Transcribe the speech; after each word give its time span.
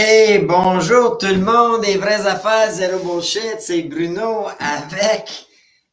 Hey, 0.00 0.38
bonjour 0.38 1.18
tout 1.18 1.26
le 1.26 1.40
monde, 1.40 1.80
des 1.80 1.96
vraies 1.96 2.24
affaires, 2.24 2.70
zéro 2.70 3.00
bullshit, 3.00 3.56
c'est 3.58 3.82
Bruno 3.82 4.46
avec 4.60 5.48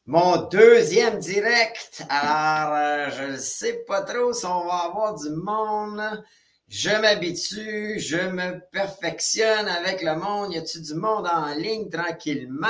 mon 0.05 0.43
deuxième 0.43 1.17
direct. 1.17 2.03
Alors, 2.07 2.75
euh, 2.75 3.09
je 3.17 3.31
ne 3.31 3.37
sais 3.37 3.83
pas 3.87 4.03
trop 4.03 4.31
si 4.31 4.45
on 4.45 4.63
va 4.67 4.91
avoir 4.91 5.15
du 5.15 5.31
monde. 5.31 6.23
Je 6.67 6.91
m'habitue, 6.91 7.99
je 7.99 8.17
me 8.17 8.59
perfectionne 8.71 9.67
avec 9.67 10.03
le 10.03 10.15
monde. 10.17 10.53
Y 10.53 10.59
a-tu 10.59 10.81
du 10.81 10.93
monde 10.93 11.25
en 11.25 11.55
ligne 11.55 11.89
tranquillement? 11.89 12.67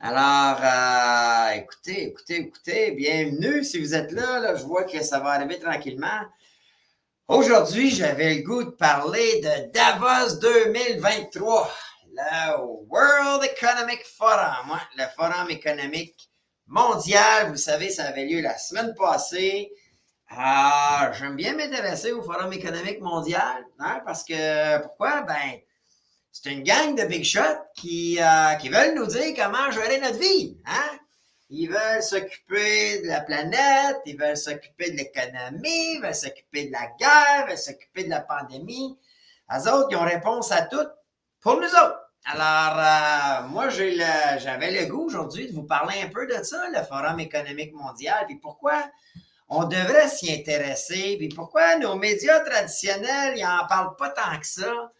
Alors, 0.00 0.58
euh, 0.60 1.50
écoutez, 1.52 2.08
écoutez, 2.08 2.40
écoutez, 2.40 2.90
bienvenue 2.90 3.62
si 3.62 3.78
vous 3.78 3.94
êtes 3.94 4.10
là, 4.10 4.40
là. 4.40 4.56
Je 4.56 4.64
vois 4.64 4.82
que 4.82 5.04
ça 5.04 5.20
va 5.20 5.30
arriver 5.30 5.60
tranquillement. 5.60 6.26
Aujourd'hui, 7.28 7.90
j'avais 7.90 8.34
le 8.34 8.42
goût 8.42 8.64
de 8.64 8.70
parler 8.70 9.40
de 9.40 9.70
Davos 9.72 10.40
2023, 10.40 11.72
le 12.14 12.56
World 12.88 13.44
Economic 13.44 14.04
Forum, 14.04 14.76
le 14.96 15.04
Forum 15.16 15.48
économique 15.48 16.28
mondial. 16.66 17.48
Vous 17.50 17.56
savez, 17.56 17.90
ça 17.90 18.06
avait 18.06 18.26
lieu 18.26 18.40
la 18.40 18.58
semaine 18.58 18.92
passée. 18.98 19.70
Ah, 20.30 21.12
j'aime 21.16 21.36
bien 21.36 21.54
m'intéresser 21.54 22.10
au 22.10 22.22
Forum 22.22 22.52
économique 22.52 23.00
mondial, 23.00 23.64
hein, 23.78 24.00
parce 24.04 24.24
que 24.24 24.82
pourquoi? 24.82 25.22
Ben, 25.22 25.60
c'est 26.32 26.50
une 26.50 26.64
gang 26.64 26.96
de 26.96 27.04
big 27.04 27.24
shots 27.24 27.40
qui, 27.76 28.18
euh, 28.20 28.54
qui 28.54 28.68
veulent 28.68 28.96
nous 28.96 29.06
dire 29.06 29.32
comment 29.36 29.70
gérer 29.70 30.00
notre 30.00 30.18
vie. 30.18 30.58
Hein? 30.66 30.98
Ils 31.54 31.68
veulent 31.68 32.02
s'occuper 32.02 33.02
de 33.02 33.08
la 33.08 33.20
planète, 33.20 34.00
ils 34.06 34.18
veulent 34.18 34.38
s'occuper 34.38 34.90
de 34.90 34.96
l'économie, 34.96 35.96
ils 35.96 36.00
veulent 36.02 36.14
s'occuper 36.14 36.68
de 36.68 36.72
la 36.72 36.86
guerre, 36.98 37.44
ils 37.44 37.48
veulent 37.48 37.58
s'occuper 37.58 38.04
de 38.04 38.08
la 38.08 38.20
pandémie. 38.20 38.98
Les 39.52 39.68
autres, 39.68 39.88
ils 39.90 39.96
ont 39.96 40.04
réponse 40.04 40.50
à 40.50 40.62
tout 40.62 40.88
pour 41.42 41.56
nous 41.56 41.68
autres. 41.68 42.00
Alors, 42.24 42.78
euh, 42.78 43.48
moi, 43.48 43.68
j'avais 43.68 44.70
le 44.70 44.86
goût 44.86 45.04
aujourd'hui 45.04 45.46
de 45.46 45.52
vous 45.52 45.64
parler 45.64 46.00
un 46.02 46.08
peu 46.08 46.26
de 46.26 46.42
ça, 46.42 46.70
le 46.70 46.82
Forum 46.84 47.20
économique 47.20 47.74
mondial, 47.74 48.24
puis 48.26 48.36
pourquoi 48.36 48.90
on 49.50 49.64
devrait 49.64 50.08
s'y 50.08 50.32
intéresser, 50.32 51.16
puis 51.18 51.28
pourquoi 51.28 51.76
nos 51.76 51.96
médias 51.96 52.40
traditionnels, 52.40 53.34
ils 53.36 53.44
n'en 53.44 53.66
parlent 53.66 53.96
pas 53.96 54.08
tant 54.08 54.40
que 54.40 54.46
ça. 54.46 54.90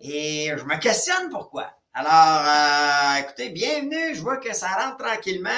Et 0.00 0.50
je 0.56 0.64
me 0.64 0.76
questionne 0.78 1.30
pourquoi. 1.30 1.70
Alors, 1.94 2.48
euh, 2.48 3.20
écoutez, 3.20 3.50
bienvenue, 3.50 4.16
je 4.16 4.20
vois 4.20 4.38
que 4.38 4.52
ça 4.52 4.70
rentre 4.70 4.96
tranquillement. 4.96 5.50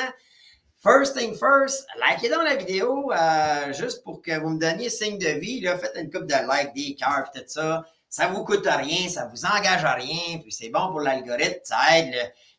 First 0.83 1.17
thing 1.17 1.37
first, 1.37 1.87
likez 1.97 2.29
donc 2.29 2.43
la 2.43 2.57
vidéo, 2.57 3.13
euh, 3.13 3.73
juste 3.73 4.03
pour 4.03 4.21
que 4.21 4.37
vous 4.41 4.49
me 4.49 4.59
donniez 4.59 4.91
signe 4.91 5.17
de 5.17 5.29
vie. 5.29 5.61
Là, 5.61 5.79
faites 5.79 5.93
une 5.95 6.11
coupe 6.11 6.27
de 6.27 6.35
like, 6.35 6.75
des 6.75 6.97
cœurs, 6.97 7.31
tout 7.33 7.41
ça. 7.47 7.85
Ça 8.09 8.27
vous 8.27 8.43
coûte 8.45 8.67
rien, 8.67 9.09
ça 9.09 9.27
vous 9.27 9.45
engage 9.45 9.85
à 9.85 9.93
rien, 9.93 10.41
puis 10.43 10.51
c'est 10.51 10.71
bon 10.71 10.89
pour 10.89 10.99
l'algorithme, 11.01 11.61
ça 11.63 11.77
aide 11.93 12.13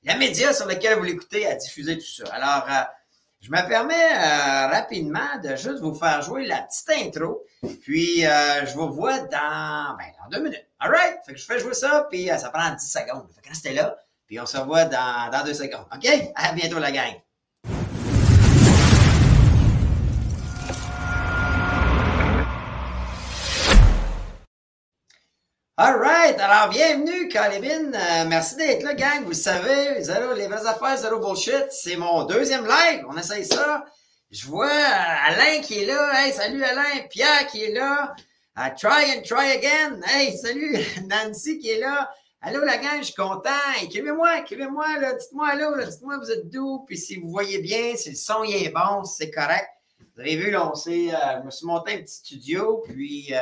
le, 0.06 0.18
média 0.18 0.54
sur 0.54 0.66
lequel 0.68 0.98
vous 0.98 1.04
l'écoutez 1.04 1.46
à 1.46 1.56
diffuser 1.56 1.98
tout 1.98 2.24
ça. 2.24 2.24
Alors, 2.32 2.66
euh, 2.70 2.84
je 3.42 3.52
me 3.52 3.68
permets 3.68 3.94
euh, 3.94 4.68
rapidement 4.68 5.40
de 5.44 5.58
juste 5.58 5.82
vous 5.82 5.94
faire 5.94 6.22
jouer 6.22 6.46
la 6.46 6.62
petite 6.62 6.92
intro, 6.92 7.44
puis 7.82 8.22
je 8.22 8.74
vous 8.74 8.90
vois 8.94 9.20
dans, 9.20 9.98
ben, 9.98 10.08
dans 10.24 10.30
deux 10.32 10.44
minutes. 10.44 10.66
All 10.80 10.92
right? 10.92 11.18
Fait 11.26 11.34
que 11.34 11.40
je 11.40 11.46
fais 11.46 11.60
jouer 11.60 11.74
ça, 11.74 12.08
puis 12.10 12.28
ça 12.28 12.50
prend 12.50 12.74
10 12.74 12.90
secondes. 12.90 13.28
Fait 13.36 13.42
que 13.42 13.50
restez 13.50 13.74
là, 13.74 13.98
puis 14.28 14.40
on 14.40 14.46
se 14.46 14.56
revoit 14.56 14.86
dans, 14.86 15.30
dans 15.30 15.44
deux 15.44 15.54
secondes. 15.54 15.88
OK? 15.94 16.08
À 16.36 16.54
bientôt, 16.54 16.80
la 16.80 16.94
gang! 16.94 17.23
All 25.76 25.98
right. 25.98 26.40
Alors, 26.40 26.70
bienvenue, 26.70 27.28
Calvin. 27.30 27.92
Euh, 27.96 28.26
merci 28.28 28.56
d'être 28.58 28.84
là, 28.84 28.94
gang. 28.94 29.24
Vous 29.26 29.34
savez, 29.34 30.04
zéro, 30.04 30.34
les 30.36 30.46
vraies 30.46 30.68
affaires, 30.68 30.96
zéro 30.98 31.18
bullshit. 31.18 31.66
C'est 31.72 31.96
mon 31.96 32.26
deuxième 32.26 32.68
live. 32.68 33.04
On 33.10 33.18
essaye 33.18 33.44
ça. 33.44 33.84
Je 34.30 34.46
vois 34.46 34.68
euh, 34.68 35.30
Alain 35.30 35.62
qui 35.64 35.82
est 35.82 35.88
là. 35.88 36.12
Hey, 36.14 36.32
salut 36.32 36.64
Alain. 36.64 37.08
Pierre 37.10 37.48
qui 37.48 37.64
est 37.64 37.74
là. 37.74 38.14
Uh, 38.56 38.70
try 38.78 39.18
and 39.18 39.24
try 39.24 39.54
again. 39.54 40.00
Hey, 40.06 40.38
salut 40.38 40.78
Nancy 41.10 41.58
qui 41.58 41.72
est 41.72 41.80
là. 41.80 42.08
Allô 42.42 42.64
la 42.64 42.78
gang, 42.78 43.00
je 43.00 43.06
suis 43.06 43.16
content. 43.16 43.50
Écrivez-moi, 43.82 44.42
écrivez-moi. 44.42 44.86
Dites-moi 45.00 45.48
allô. 45.48 45.84
Dites-moi 45.84 46.20
vous 46.20 46.30
êtes 46.30 46.52
d'où. 46.52 46.86
Puis 46.86 47.00
si 47.00 47.16
vous 47.16 47.30
voyez 47.30 47.58
bien, 47.58 47.96
si 47.96 48.12
le 48.12 48.16
son 48.16 48.44
est 48.44 48.70
bon, 48.70 49.06
c'est 49.06 49.32
correct. 49.32 49.70
Vous 50.14 50.22
avez 50.22 50.36
vu, 50.36 50.52
là, 50.52 50.70
on 50.70 50.76
s'est, 50.76 51.10
euh, 51.16 51.40
je 51.40 51.46
me 51.46 51.50
suis 51.50 51.66
monté 51.66 51.94
un 51.96 51.98
petit 51.98 52.14
studio. 52.14 52.84
Puis, 52.86 53.34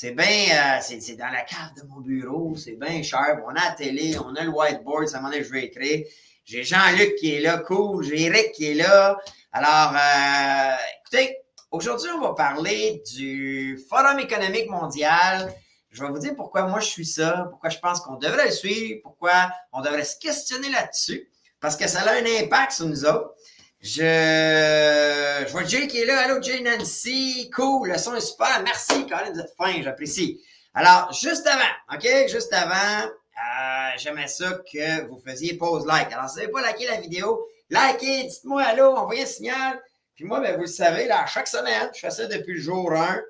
c'est 0.00 0.12
bien, 0.12 0.26
euh, 0.52 0.78
c'est 0.80 1.16
dans 1.16 1.26
la 1.26 1.42
cave 1.42 1.74
de 1.76 1.82
mon 1.88 2.00
bureau, 2.00 2.54
c'est 2.54 2.76
bien 2.76 3.02
cher. 3.02 3.42
On 3.44 3.48
a 3.48 3.54
la 3.54 3.72
télé, 3.72 4.16
on 4.16 4.32
a 4.36 4.44
le 4.44 4.50
whiteboard, 4.50 5.08
ça 5.08 5.20
m'en 5.20 5.32
est, 5.32 5.42
je 5.42 5.50
vais 5.50 5.64
écrire. 5.64 6.06
J'ai 6.44 6.62
Jean-Luc 6.62 7.16
qui 7.16 7.34
est 7.34 7.40
là, 7.40 7.58
cool. 7.58 8.04
J'ai 8.04 8.22
Eric 8.26 8.52
qui 8.52 8.66
est 8.66 8.74
là. 8.74 9.18
Alors, 9.50 9.92
euh, 9.96 10.76
écoutez, 11.00 11.38
aujourd'hui, 11.72 12.08
on 12.16 12.20
va 12.20 12.34
parler 12.34 13.02
du 13.12 13.76
Forum 13.88 14.20
économique 14.20 14.70
mondial. 14.70 15.52
Je 15.90 16.04
vais 16.04 16.10
vous 16.10 16.20
dire 16.20 16.36
pourquoi 16.36 16.68
moi 16.68 16.78
je 16.78 16.86
suis 16.86 17.04
ça, 17.04 17.48
pourquoi 17.50 17.68
je 17.68 17.80
pense 17.80 17.98
qu'on 17.98 18.18
devrait 18.18 18.46
le 18.46 18.52
suivre, 18.52 19.00
pourquoi 19.02 19.50
on 19.72 19.80
devrait 19.80 20.04
se 20.04 20.16
questionner 20.16 20.70
là-dessus, 20.70 21.28
parce 21.58 21.74
que 21.74 21.88
ça 21.88 22.02
a 22.02 22.12
un 22.12 22.44
impact 22.44 22.70
sur 22.70 22.86
nous 22.86 23.04
autres. 23.04 23.34
Je, 23.80 25.44
je 25.46 25.52
vois 25.52 25.64
Jay 25.64 25.86
qui 25.86 25.98
est 25.98 26.06
là. 26.06 26.20
Allô, 26.20 26.42
Jay 26.42 26.60
Nancy. 26.60 27.48
Cool, 27.54 27.90
le 27.90 27.98
son 27.98 28.14
est 28.16 28.20
super. 28.20 28.62
Merci, 28.64 29.06
Colin, 29.06 29.30
vous 29.32 29.40
êtes 29.40 29.54
fin, 29.56 29.80
j'apprécie. 29.82 30.40
Alors, 30.74 31.12
juste 31.12 31.46
avant, 31.46 31.94
OK? 31.94 32.06
Juste 32.28 32.52
avant, 32.52 33.06
euh, 33.06 33.90
j'aimerais 33.96 34.26
ça 34.26 34.60
que 34.70 35.06
vous 35.06 35.20
faisiez 35.24 35.54
pause 35.54 35.86
like. 35.86 36.12
Alors, 36.12 36.28
si 36.28 36.34
vous 36.34 36.40
n'avez 36.40 36.52
pas 36.52 36.72
liké 36.72 36.86
la 36.86 37.00
vidéo, 37.00 37.46
likez, 37.70 38.24
dites-moi 38.24 38.62
allô, 38.62 38.96
envoyez 38.96 39.22
un 39.22 39.26
signal. 39.26 39.80
Puis 40.16 40.24
moi, 40.24 40.40
ben, 40.40 40.56
vous 40.56 40.62
le 40.62 40.66
savez, 40.66 41.06
là, 41.06 41.24
chaque 41.26 41.46
semaine, 41.46 41.88
je 41.94 42.00
fais 42.00 42.10
ça 42.10 42.26
depuis 42.26 42.54
le 42.54 42.60
jour 42.60 42.92
1. 42.92 43.22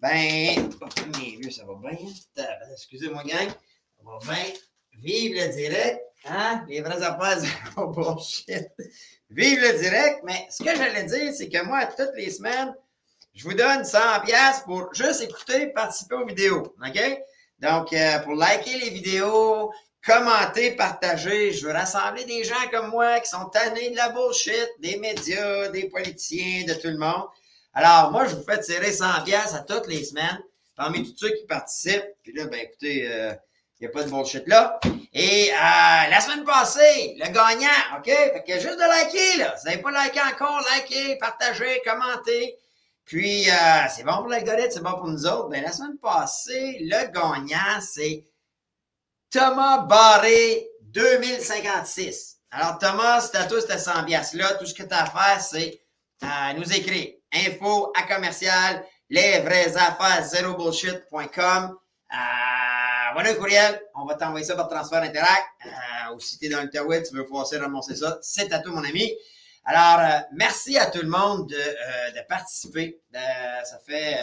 Ben, 0.00 0.70
oh, 0.82 0.86
mes 1.18 1.36
vieux, 1.36 1.50
ça 1.50 1.64
va 1.64 1.74
bien. 1.80 1.98
Excusez-moi, 2.72 3.22
gang. 3.24 3.48
Ça 3.48 4.02
va 4.04 4.18
bien. 4.34 4.44
Vive 4.98 5.34
le 5.34 5.48
direct. 5.48 6.00
Hein? 6.26 6.64
Les 6.68 6.80
vraies 6.80 7.02
affaires, 7.02 7.42
oh 7.76 7.88
bullshit. 7.88 8.68
Vive 9.30 9.60
le 9.60 9.78
direct. 9.78 10.20
Mais 10.24 10.46
ce 10.50 10.62
que 10.62 10.74
j'allais 10.74 11.04
dire, 11.04 11.32
c'est 11.34 11.48
que 11.48 11.62
moi, 11.64 11.86
toutes 11.86 12.14
les 12.16 12.30
semaines, 12.30 12.74
je 13.34 13.44
vous 13.44 13.54
donne 13.54 13.84
100 13.84 13.98
pièces 14.24 14.60
pour 14.64 14.94
juste 14.94 15.22
écouter, 15.22 15.68
participer 15.68 16.14
aux 16.14 16.26
vidéos. 16.26 16.74
OK? 16.84 17.20
Donc, 17.58 17.92
euh, 17.92 18.18
pour 18.20 18.34
liker 18.34 18.78
les 18.78 18.90
vidéos, 18.90 19.72
commenter, 20.04 20.72
partager, 20.72 21.52
je 21.52 21.66
veux 21.66 21.72
rassembler 21.72 22.24
des 22.24 22.44
gens 22.44 22.68
comme 22.70 22.90
moi 22.90 23.20
qui 23.20 23.28
sont 23.28 23.46
tannés 23.46 23.90
de 23.90 23.96
la 23.96 24.10
bullshit, 24.10 24.68
des 24.78 24.96
médias, 24.98 25.68
des 25.68 25.88
politiciens, 25.88 26.64
de 26.64 26.74
tout 26.74 26.88
le 26.88 26.98
monde. 26.98 27.26
Alors, 27.72 28.12
moi, 28.12 28.26
je 28.26 28.36
vous 28.36 28.44
fais 28.44 28.60
tirer 28.60 28.92
100 28.92 29.24
pièces 29.24 29.54
à 29.54 29.60
toutes 29.60 29.88
les 29.88 30.04
semaines 30.04 30.40
parmi 30.76 31.02
tous 31.02 31.16
ceux 31.16 31.34
qui 31.34 31.46
participent. 31.46 32.14
Puis 32.22 32.32
là, 32.32 32.46
ben 32.46 32.60
écoutez, 32.60 33.10
euh, 33.10 33.34
n'y 33.84 33.90
a 33.90 33.90
pas 33.90 34.02
de 34.02 34.10
bullshit 34.10 34.46
là. 34.46 34.78
Et 35.12 35.50
euh, 35.52 35.54
la 36.10 36.20
semaine 36.20 36.44
passée, 36.44 37.16
le 37.18 37.26
gagnant, 37.26 37.98
OK? 37.98 38.06
Fait 38.06 38.44
que 38.46 38.54
juste 38.54 38.76
de 38.76 38.80
liker, 38.80 39.38
là. 39.38 39.54
Si 39.56 39.64
vous 39.64 39.70
n'avez 39.70 39.82
pas 39.82 40.04
liké 40.04 40.20
encore, 40.20 40.64
likez, 40.74 41.16
partagez, 41.18 41.80
commentez. 41.86 42.56
Puis, 43.04 43.48
euh, 43.48 43.54
c'est 43.94 44.02
bon 44.02 44.16
pour 44.16 44.28
l'algorithme, 44.28 44.70
c'est 44.72 44.82
bon 44.82 44.94
pour 44.94 45.06
nous 45.06 45.26
autres. 45.26 45.48
Mais 45.50 45.60
la 45.60 45.72
semaine 45.72 45.98
passée, 45.98 46.78
le 46.80 47.12
gagnant, 47.12 47.80
c'est 47.80 48.24
Thomas 49.30 49.78
Barré 49.78 50.68
2056. 50.80 52.38
Alors, 52.50 52.78
Thomas, 52.78 53.20
c'est 53.20 53.36
à 53.36 53.44
toi, 53.44 53.60
c'était 53.60 53.78
100 53.78 54.06
là. 54.34 54.54
Tout 54.54 54.66
ce 54.66 54.74
que 54.74 54.82
tu 54.82 54.94
as 54.94 55.02
à 55.02 55.06
faire, 55.06 55.40
c'est 55.40 55.80
euh, 56.22 56.52
nous 56.56 56.72
écrire 56.72 57.14
info 57.32 57.92
à 57.96 58.02
commercial, 58.02 58.84
les 59.10 59.40
vraies 59.40 59.76
affaires, 59.76 60.24
zéro 60.24 60.54
bullshit.com. 60.54 61.76
Euh, 62.12 62.16
voilà 63.14 63.30
un 63.30 63.34
courriel, 63.34 63.80
on 63.94 64.06
va 64.06 64.16
t'envoyer 64.16 64.44
ça 64.44 64.56
par 64.56 64.68
transfert 64.68 65.02
interact. 65.02 65.46
Euh, 65.64 66.14
ou 66.14 66.20
si 66.20 66.36
tu 66.36 66.46
es 66.46 66.48
dans 66.48 66.62
le 66.62 66.68
terroir, 66.68 66.98
tu 67.08 67.14
veux 67.14 67.24
passer 67.26 67.58
ramasser 67.58 67.94
ça, 67.94 68.18
c'est 68.20 68.52
à 68.52 68.58
toi, 68.58 68.72
mon 68.72 68.84
ami. 68.84 69.12
Alors, 69.64 70.04
euh, 70.04 70.20
merci 70.32 70.76
à 70.76 70.86
tout 70.86 71.00
le 71.00 71.08
monde 71.08 71.48
de, 71.48 71.54
euh, 71.54 72.22
participer. 72.28 73.00
ça 73.12 73.78
fait 73.86 74.18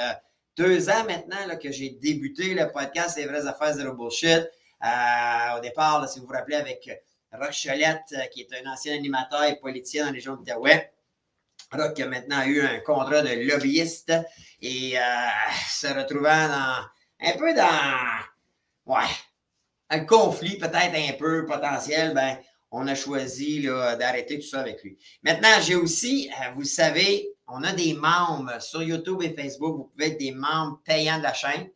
deux 0.58 0.90
ans 0.90 1.06
maintenant 1.06 1.48
là, 1.48 1.56
que 1.56 1.72
j'ai 1.72 1.92
débuté 1.92 2.54
le 2.54 2.70
podcast 2.70 3.18
Les 3.18 3.26
vraies 3.26 3.48
affaires 3.48 3.74
zéro 3.74 3.94
bullshit. 3.94 4.50
au 4.82 5.60
départ, 5.62 6.08
si 6.10 6.20
vous 6.20 6.26
vous 6.26 6.34
rappelez, 6.34 6.58
avec 6.58 6.90
Rock 7.32 7.54
Cholette, 7.54 8.30
qui 8.32 8.42
est 8.42 8.62
un 8.62 8.70
ancien 8.72 8.94
animateur 8.94 9.46
et 9.46 9.58
politicien 9.58 10.04
dans 10.04 10.12
les 10.12 10.18
région 10.18 10.34
de 10.34 10.40
l'Outaouais. 10.40 10.92
Rock 11.72 11.98
a 12.02 12.08
maintenant 12.08 12.44
eu 12.44 12.62
un 12.62 12.80
contrat 12.82 13.22
de 13.22 13.48
lobbyiste 13.50 14.12
et 14.62 14.96
se 15.70 15.88
retrouvant 15.88 16.50
dans, 16.50 16.84
un 17.22 17.38
peu 17.38 17.54
dans 17.54 18.31
ouais, 18.86 19.10
un 19.90 20.06
conflit 20.06 20.58
peut-être 20.58 20.96
un 20.96 21.14
peu 21.14 21.46
potentiel, 21.46 22.14
ben, 22.14 22.38
on 22.72 22.88
a 22.88 22.96
choisi 22.96 23.64
d'arrêter 23.64 24.40
tout 24.40 24.48
ça 24.48 24.62
avec 24.62 24.82
lui. 24.84 24.98
Maintenant, 25.24 25.60
j'ai 25.62 25.76
aussi, 25.76 26.30
euh, 26.30 26.52
vous 26.56 26.64
savez, 26.64 27.30
on 27.48 27.64
a 27.64 27.74
des 27.74 27.94
membres 27.94 28.62
sur 28.62 28.82
YouTube 28.82 29.22
et 29.22 29.34
Facebook. 29.34 29.76
Vous 29.76 29.84
pouvez 29.86 30.08
être 30.08 30.18
des 30.18 30.32
membres 30.32 30.80
payants 30.86 31.18
de 31.18 31.24
la 31.24 31.34
chaîne. 31.34 31.70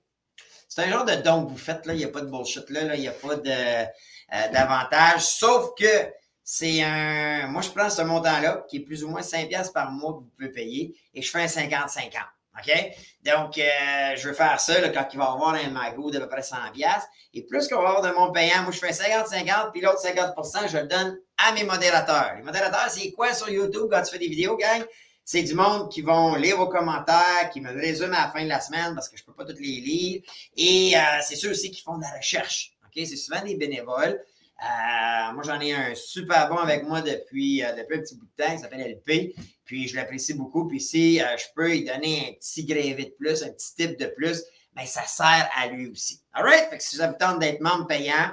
C'est 0.70 0.84
un 0.84 0.90
genre 0.90 1.06
de 1.06 1.16
don 1.16 1.46
que 1.46 1.52
vous 1.52 1.58
faites, 1.58 1.86
là. 1.86 1.94
Il 1.94 1.98
n'y 1.98 2.06
a 2.06 2.10
pas 2.10 2.22
de 2.22 2.30
bullshit 2.30 2.70
là. 2.70 2.96
Il 2.96 3.02
n'y 3.02 3.08
a 3.10 3.12
pas 3.12 3.34
euh, 3.34 3.86
d'avantage. 4.54 5.22
Sauf 5.22 5.72
que 5.78 6.10
c'est 6.44 6.82
un, 6.84 7.48
moi, 7.48 7.62
je 7.62 7.70
prends 7.70 7.90
ce 7.90 8.02
montant-là, 8.02 8.66
qui 8.70 8.78
est 8.78 8.82
plus 8.82 9.04
ou 9.04 9.10
moins 9.10 9.22
5 9.22 9.50
piastres 9.50 9.74
par 9.74 9.92
mois 9.92 10.14
que 10.14 10.20
vous 10.20 10.32
pouvez 10.38 10.52
payer, 10.52 10.96
et 11.14 11.22
je 11.22 11.30
fais 11.30 11.42
un 11.42 11.48
50-50. 11.48 12.12
OK? 12.60 12.72
Donc, 13.24 13.58
euh, 13.58 14.16
je 14.16 14.28
veux 14.28 14.34
faire 14.34 14.60
ça 14.60 14.76
quand 14.90 15.08
il 15.12 15.18
va 15.18 15.26
y 15.26 15.28
avoir 15.28 15.56
un 15.56 15.70
magot 15.70 16.12
d'à 16.12 16.20
peu 16.20 16.30
près 16.30 16.42
100 16.42 16.58
piastres. 16.74 17.08
Et 17.34 17.44
plus 17.44 17.68
qu'on 17.68 17.82
va 17.82 17.90
avoir 17.90 18.02
de 18.02 18.12
mon 18.18 18.32
payant, 18.32 18.62
moi, 18.64 18.72
je 18.72 18.80
fais 18.80 18.92
50-50, 18.92 19.72
puis 19.72 19.82
l'autre 19.82 20.02
50% 20.02 20.70
je 20.70 20.78
le 20.78 20.88
donne 20.88 21.18
à 21.38 21.52
mes 21.54 21.64
modérateurs. 21.64 22.34
Les 22.38 22.44
modérateurs, 22.44 22.90
c'est 22.90 23.12
quoi 23.12 23.34
sur 23.34 23.50
YouTube 23.50 23.88
quand 23.92 24.02
tu 24.04 24.12
fais 24.12 24.20
des 24.20 24.28
vidéos, 24.28 24.56
gang? 24.58 24.84
C'est 25.24 25.42
du 25.42 25.56
monde 25.56 25.92
qui 25.92 26.02
vont 26.02 26.36
lire 26.36 26.58
vos 26.58 26.68
commentaires, 26.68 27.50
qui 27.52 27.60
me 27.60 27.72
résument 27.72 28.16
à 28.16 28.28
la 28.28 28.32
fin 28.32 28.44
de 28.44 28.50
la 28.50 28.62
semaine 28.62 28.94
parce 28.94 29.10
que 29.10 29.18
je 29.18 29.24
peux 29.24 29.34
pas 29.34 29.44
toutes 29.44 29.60
les 29.60 29.82
lire. 29.82 30.22
Et 30.56 30.96
euh, 30.96 31.00
c'est 31.24 31.36
ceux 31.36 31.50
aussi 31.50 31.72
qui 31.72 31.82
font 31.82 31.98
de 31.98 32.04
la 32.04 32.12
recherche. 32.12 32.74
OK? 32.86 32.92
C'est 32.94 33.16
souvent 33.16 33.42
des 33.42 33.56
bénévoles. 33.56 34.22
Euh, 34.62 35.34
moi, 35.34 35.44
j'en 35.44 35.60
ai 35.60 35.74
un 35.74 35.96
super 35.96 36.48
bon 36.48 36.58
avec 36.58 36.84
moi 36.84 37.02
depuis, 37.02 37.64
depuis 37.76 37.98
un 37.98 38.02
petit 38.02 38.16
bout 38.16 38.28
de 38.38 38.44
temps, 38.44 38.52
il 38.54 38.60
s'appelle 38.60 39.02
LP. 39.04 39.36
Puis 39.66 39.88
je 39.88 39.96
l'apprécie 39.96 40.34
beaucoup. 40.34 40.68
Puis 40.68 40.80
si 40.80 41.22
euh, 41.22 41.26
je 41.38 41.46
peux 41.56 41.70
lui 41.70 41.84
donner 41.84 42.30
un 42.30 42.34
petit 42.34 42.66
grévé 42.66 43.06
de 43.06 43.16
plus, 43.18 43.44
un 43.44 43.50
petit 43.50 43.76
tip 43.76 44.00
de 44.00 44.06
plus, 44.06 44.44
bien, 44.76 44.86
ça 44.86 45.04
sert 45.04 45.50
à 45.56 45.68
lui 45.68 45.88
aussi. 45.88 46.22
All 46.34 46.44
right? 46.46 46.70
Fait 46.70 46.78
que 46.78 46.84
si 46.84 46.96
vous 46.96 47.02
avez 47.02 47.18
tente 47.18 47.40
d'être 47.40 47.62
membre 47.62 47.88
payant 47.88 48.32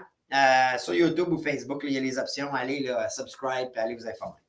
sur 0.78 0.94
YouTube 0.94 1.28
ou 1.30 1.36
Facebook, 1.42 1.82
il 1.84 1.92
y 1.92 1.98
a 1.98 2.00
les 2.00 2.16
options. 2.18 2.54
Allez 2.54 2.80
là, 2.80 3.08
subscribe 3.10 3.68
et 3.74 3.78
allez 3.78 3.96
vous 3.96 4.06
informer. 4.06 4.40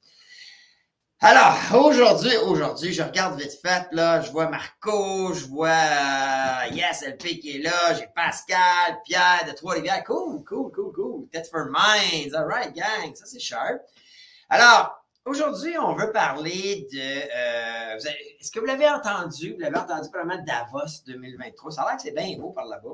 Alors, 1.25 1.85
aujourd'hui, 1.85 2.35
aujourd'hui, 2.35 2.91
je 2.91 3.01
regarde 3.01 3.39
vite 3.39 3.57
fait, 3.61 3.87
là, 3.93 4.19
je 4.19 4.29
vois 4.29 4.49
Marco, 4.49 5.33
je 5.33 5.45
vois 5.45 5.69
euh, 5.69 6.73
Yes 6.73 7.01
LP 7.01 7.39
qui 7.39 7.55
est 7.55 7.61
là, 7.63 7.93
j'ai 7.93 8.07
Pascal, 8.13 8.99
Pierre 9.05 9.45
de 9.47 9.53
Trois-Rivières. 9.53 10.03
Cool, 10.03 10.43
cool, 10.43 10.69
cool, 10.73 10.91
cool. 10.91 11.29
That's 11.31 11.49
for 11.49 11.69
Minds. 11.69 12.35
All 12.35 12.45
right, 12.45 12.75
gang, 12.75 13.15
ça 13.15 13.25
c'est 13.25 13.39
sharp. 13.39 13.81
Alors, 14.49 15.02
aujourd'hui, 15.25 15.77
on 15.77 15.93
veut 15.93 16.11
parler 16.11 16.87
de... 16.91 16.97
Euh, 16.99 17.97
Est-ce 18.39 18.51
que 18.51 18.59
vous 18.59 18.65
l'avez 18.65 18.89
entendu? 18.89 19.53
Vous 19.53 19.59
l'avez 19.59 19.77
entendu 19.77 20.09
probablement 20.09 20.43
Davos 20.43 21.03
2023. 21.05 21.71
Ça 21.71 21.83
a 21.83 21.87
l'air 21.87 21.95
que 21.97 22.03
c'est 22.03 22.11
bien 22.11 22.37
beau 22.37 22.51
par 22.51 22.65
là-bas. 22.65 22.89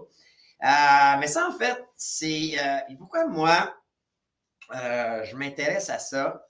Euh, 0.62 1.20
mais 1.20 1.28
ça, 1.28 1.48
en 1.48 1.58
fait, 1.58 1.84
c'est... 1.96 2.52
Euh, 2.60 2.96
pourquoi 2.98 3.26
moi, 3.28 3.76
euh, 4.76 5.24
je 5.24 5.36
m'intéresse 5.36 5.90
à 5.90 6.00
ça? 6.00 6.46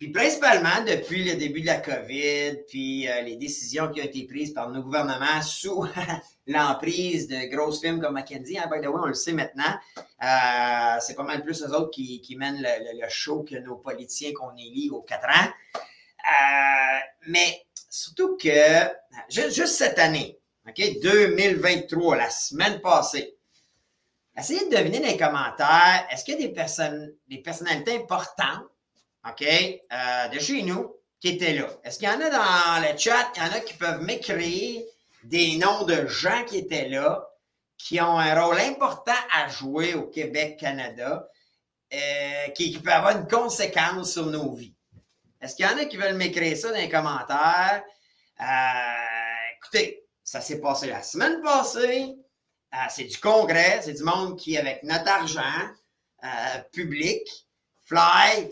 Puis 0.00 0.08
principalement 0.12 0.82
depuis 0.86 1.24
le 1.24 1.36
début 1.36 1.60
de 1.60 1.66
la 1.66 1.76
COVID, 1.76 2.62
puis 2.66 3.06
euh, 3.06 3.20
les 3.20 3.36
décisions 3.36 3.90
qui 3.90 4.00
ont 4.00 4.04
été 4.04 4.26
prises 4.26 4.54
par 4.54 4.70
nos 4.70 4.82
gouvernements 4.82 5.42
sous 5.42 5.84
l'emprise 6.46 7.28
de 7.28 7.54
grosses 7.54 7.82
firmes 7.82 8.00
comme 8.00 8.14
McKenzie, 8.14 8.56
hein, 8.56 8.66
by 8.72 8.80
the 8.80 8.88
way, 8.88 8.98
on 8.98 9.08
le 9.08 9.12
sait 9.12 9.34
maintenant, 9.34 9.74
euh, 9.98 10.98
c'est 11.00 11.14
pas 11.14 11.22
mal 11.22 11.44
plus 11.44 11.62
eux 11.62 11.74
autres 11.74 11.90
qui, 11.90 12.22
qui 12.22 12.34
mènent 12.36 12.62
le, 12.62 13.08
show 13.10 13.42
que 13.42 13.56
nos 13.56 13.76
politiciens 13.76 14.32
qu'on 14.32 14.56
élit 14.56 14.88
aux 14.88 15.02
quatre 15.02 15.28
ans. 15.28 15.50
Euh, 15.76 16.98
mais 17.28 17.66
surtout 17.90 18.38
que, 18.38 18.88
juste, 19.28 19.74
cette 19.74 19.98
année, 19.98 20.38
OK, 20.66 20.82
2023, 21.02 22.16
la 22.16 22.30
semaine 22.30 22.80
passée, 22.80 23.36
essayez 24.34 24.66
de 24.66 24.74
deviner 24.74 25.00
dans 25.00 25.08
les 25.08 25.18
commentaires, 25.18 26.06
est-ce 26.10 26.24
qu'il 26.24 26.40
y 26.40 26.44
a 26.44 26.46
des 26.46 26.54
personnes, 26.54 27.12
des 27.28 27.42
personnalités 27.42 27.96
importantes 27.96 28.69
OK, 29.28 29.42
euh, 29.42 30.28
de 30.28 30.38
chez 30.38 30.62
nous 30.62 30.96
qui 31.20 31.28
étaient 31.28 31.52
là. 31.52 31.68
Est-ce 31.84 31.98
qu'il 31.98 32.08
y 32.08 32.10
en 32.10 32.20
a 32.20 32.30
dans 32.30 32.90
le 32.90 32.96
chat, 32.96 33.30
il 33.36 33.42
y 33.42 33.46
en 33.46 33.52
a 33.52 33.60
qui 33.60 33.74
peuvent 33.74 34.02
m'écrire 34.02 34.82
des 35.24 35.56
noms 35.56 35.84
de 35.84 36.06
gens 36.06 36.44
qui 36.44 36.56
étaient 36.56 36.88
là, 36.88 37.28
qui 37.76 38.00
ont 38.00 38.18
un 38.18 38.40
rôle 38.40 38.58
important 38.58 39.12
à 39.32 39.48
jouer 39.48 39.94
au 39.94 40.04
Québec, 40.04 40.56
Canada, 40.58 41.28
euh, 41.92 42.48
qui, 42.54 42.78
peut 42.78 42.92
avoir 42.92 43.18
une 43.18 43.28
conséquence 43.28 44.12
sur 44.12 44.26
nos 44.26 44.54
vies? 44.54 44.74
Est-ce 45.42 45.54
qu'il 45.54 45.66
y 45.66 45.68
en 45.68 45.76
a 45.76 45.84
qui 45.84 45.98
veulent 45.98 46.16
m'écrire 46.16 46.56
ça 46.56 46.70
dans 46.70 46.76
les 46.76 46.88
commentaires? 46.88 47.82
Euh, 48.40 49.56
écoutez, 49.58 50.02
ça 50.24 50.40
s'est 50.40 50.60
passé 50.60 50.86
la 50.86 51.02
semaine 51.02 51.42
passée. 51.42 52.14
c'est 52.88 53.04
du 53.04 53.18
congrès, 53.18 53.80
c'est 53.82 53.94
du 53.94 54.02
monde 54.02 54.38
qui, 54.38 54.56
avec 54.56 54.82
notre 54.82 55.08
argent 55.08 55.68
public, 56.72 57.26
fly, 57.84 58.48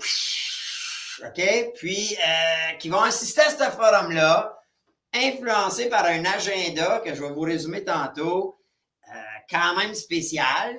OK? 1.24 1.72
Puis, 1.76 2.16
euh, 2.16 2.72
qui 2.78 2.88
vont 2.88 3.00
assister 3.00 3.40
à 3.40 3.50
ce 3.50 3.70
forum-là, 3.76 4.60
influencés 5.14 5.88
par 5.88 6.04
un 6.04 6.24
agenda 6.24 7.00
que 7.00 7.14
je 7.14 7.22
vais 7.22 7.30
vous 7.30 7.40
résumer 7.40 7.84
tantôt, 7.84 8.60
euh, 9.08 9.20
quand 9.50 9.76
même 9.76 9.94
spécial 9.94 10.78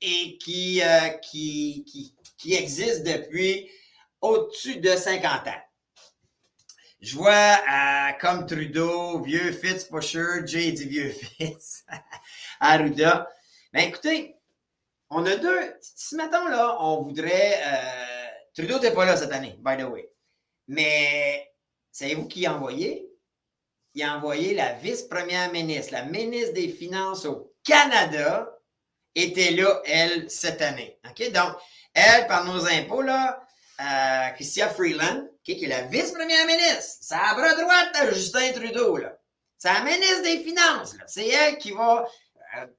et 0.00 0.36
qui, 0.38 0.82
euh, 0.82 1.08
qui, 1.22 1.84
qui, 1.86 2.14
qui, 2.36 2.54
existe 2.54 3.04
depuis 3.04 3.70
au-dessus 4.20 4.76
de 4.76 4.94
50 4.94 5.48
ans. 5.48 5.62
Je 7.00 7.16
vois 7.16 7.58
comme 8.20 8.46
Trudeau, 8.46 9.20
vieux 9.22 9.52
Fitz 9.52 9.88
sure, 10.00 10.46
Jay 10.46 10.72
dit 10.72 10.88
vieux 10.88 11.10
Fitz, 11.10 11.84
Arruda. 12.60 13.28
Ben, 13.72 13.88
écoutez, 13.88 14.36
on 15.10 15.24
a 15.26 15.36
deux. 15.36 15.76
Si 15.80 16.16
mettons 16.16 16.46
là, 16.48 16.76
on 16.80 17.02
voudrait 17.02 17.60
Trudeau 18.56 18.74
n'était 18.74 18.94
pas 18.94 19.04
là 19.04 19.16
cette 19.16 19.32
année, 19.32 19.58
by 19.58 19.76
the 19.76 19.86
way. 19.86 20.10
Mais 20.68 21.52
savez-vous 21.92 22.26
qui 22.26 22.46
a 22.46 22.54
envoyé? 22.54 23.08
Il 23.94 24.02
a 24.02 24.16
envoyé 24.16 24.54
la 24.54 24.72
vice-première 24.74 25.52
ministre, 25.52 25.92
la 25.92 26.04
ministre 26.04 26.54
des 26.54 26.68
Finances 26.68 27.24
au 27.24 27.54
Canada, 27.64 28.50
était 29.16 29.50
là, 29.50 29.80
elle, 29.84 30.30
cette 30.30 30.60
année. 30.62 30.98
Donc, 31.04 31.56
elle, 31.94 32.26
par 32.26 32.44
nos 32.44 32.66
impôts, 32.66 33.02
là, 33.02 33.42
euh, 33.80 34.68
Freeland, 34.74 35.28
qui 35.42 35.52
est 35.52 35.66
la 35.66 35.82
vice-première 35.82 36.46
ministre, 36.46 36.98
c'est 37.00 37.16
la 37.16 37.34
bras 37.34 37.54
droite 37.54 38.14
Justin 38.14 38.52
Trudeau. 38.52 38.98
C'est 39.58 39.72
la 39.72 39.82
ministre 39.82 40.22
des 40.22 40.44
Finances. 40.44 40.94
C'est 41.06 41.28
elle 41.28 41.58
qui 41.58 41.72
va 41.72 42.06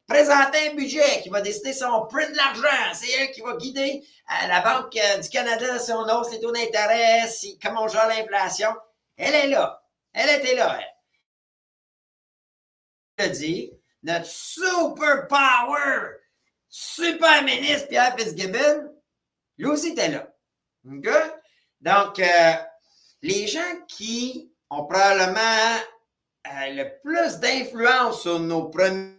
présenter 0.07 0.69
un 0.69 0.75
budget, 0.75 1.21
qui 1.21 1.29
va 1.29 1.41
décider 1.41 1.73
si 1.73 1.83
on 1.83 2.05
print 2.07 2.31
de 2.31 2.37
l'argent. 2.37 2.93
C'est 2.93 3.11
elle 3.19 3.31
qui 3.31 3.41
va 3.41 3.55
guider 3.57 4.03
euh, 4.29 4.47
la 4.47 4.61
Banque 4.61 4.95
euh, 4.95 5.17
du 5.17 5.29
Canada 5.29 5.79
si 5.79 5.91
on 5.91 6.01
hausse 6.01 6.31
les 6.31 6.39
taux 6.39 6.51
d'intérêt, 6.51 7.27
si, 7.27 7.57
comment 7.59 7.83
on 7.83 7.87
gère 7.87 8.07
l'inflation. 8.07 8.69
Elle 9.15 9.33
est 9.33 9.47
là. 9.47 9.81
Elle 10.13 10.39
était 10.39 10.55
là, 10.55 10.79
elle. 13.17 13.31
dit, 13.31 13.71
notre 14.03 14.25
super 14.25 15.27
power, 15.27 16.17
super 16.69 17.43
ministre 17.43 17.87
Pierre 17.87 18.15
Fitzgibbon, 18.17 18.93
lui 19.57 19.67
aussi 19.67 19.89
était 19.89 20.09
là. 20.09 20.27
Donc, 21.81 22.21
les 23.21 23.47
gens 23.47 23.85
qui 23.87 24.51
ont 24.69 24.85
probablement 24.85 25.81
le 26.45 26.99
plus 27.01 27.39
d'influence 27.39 28.21
sur 28.21 28.39
nos 28.39 28.69
premiers 28.69 29.16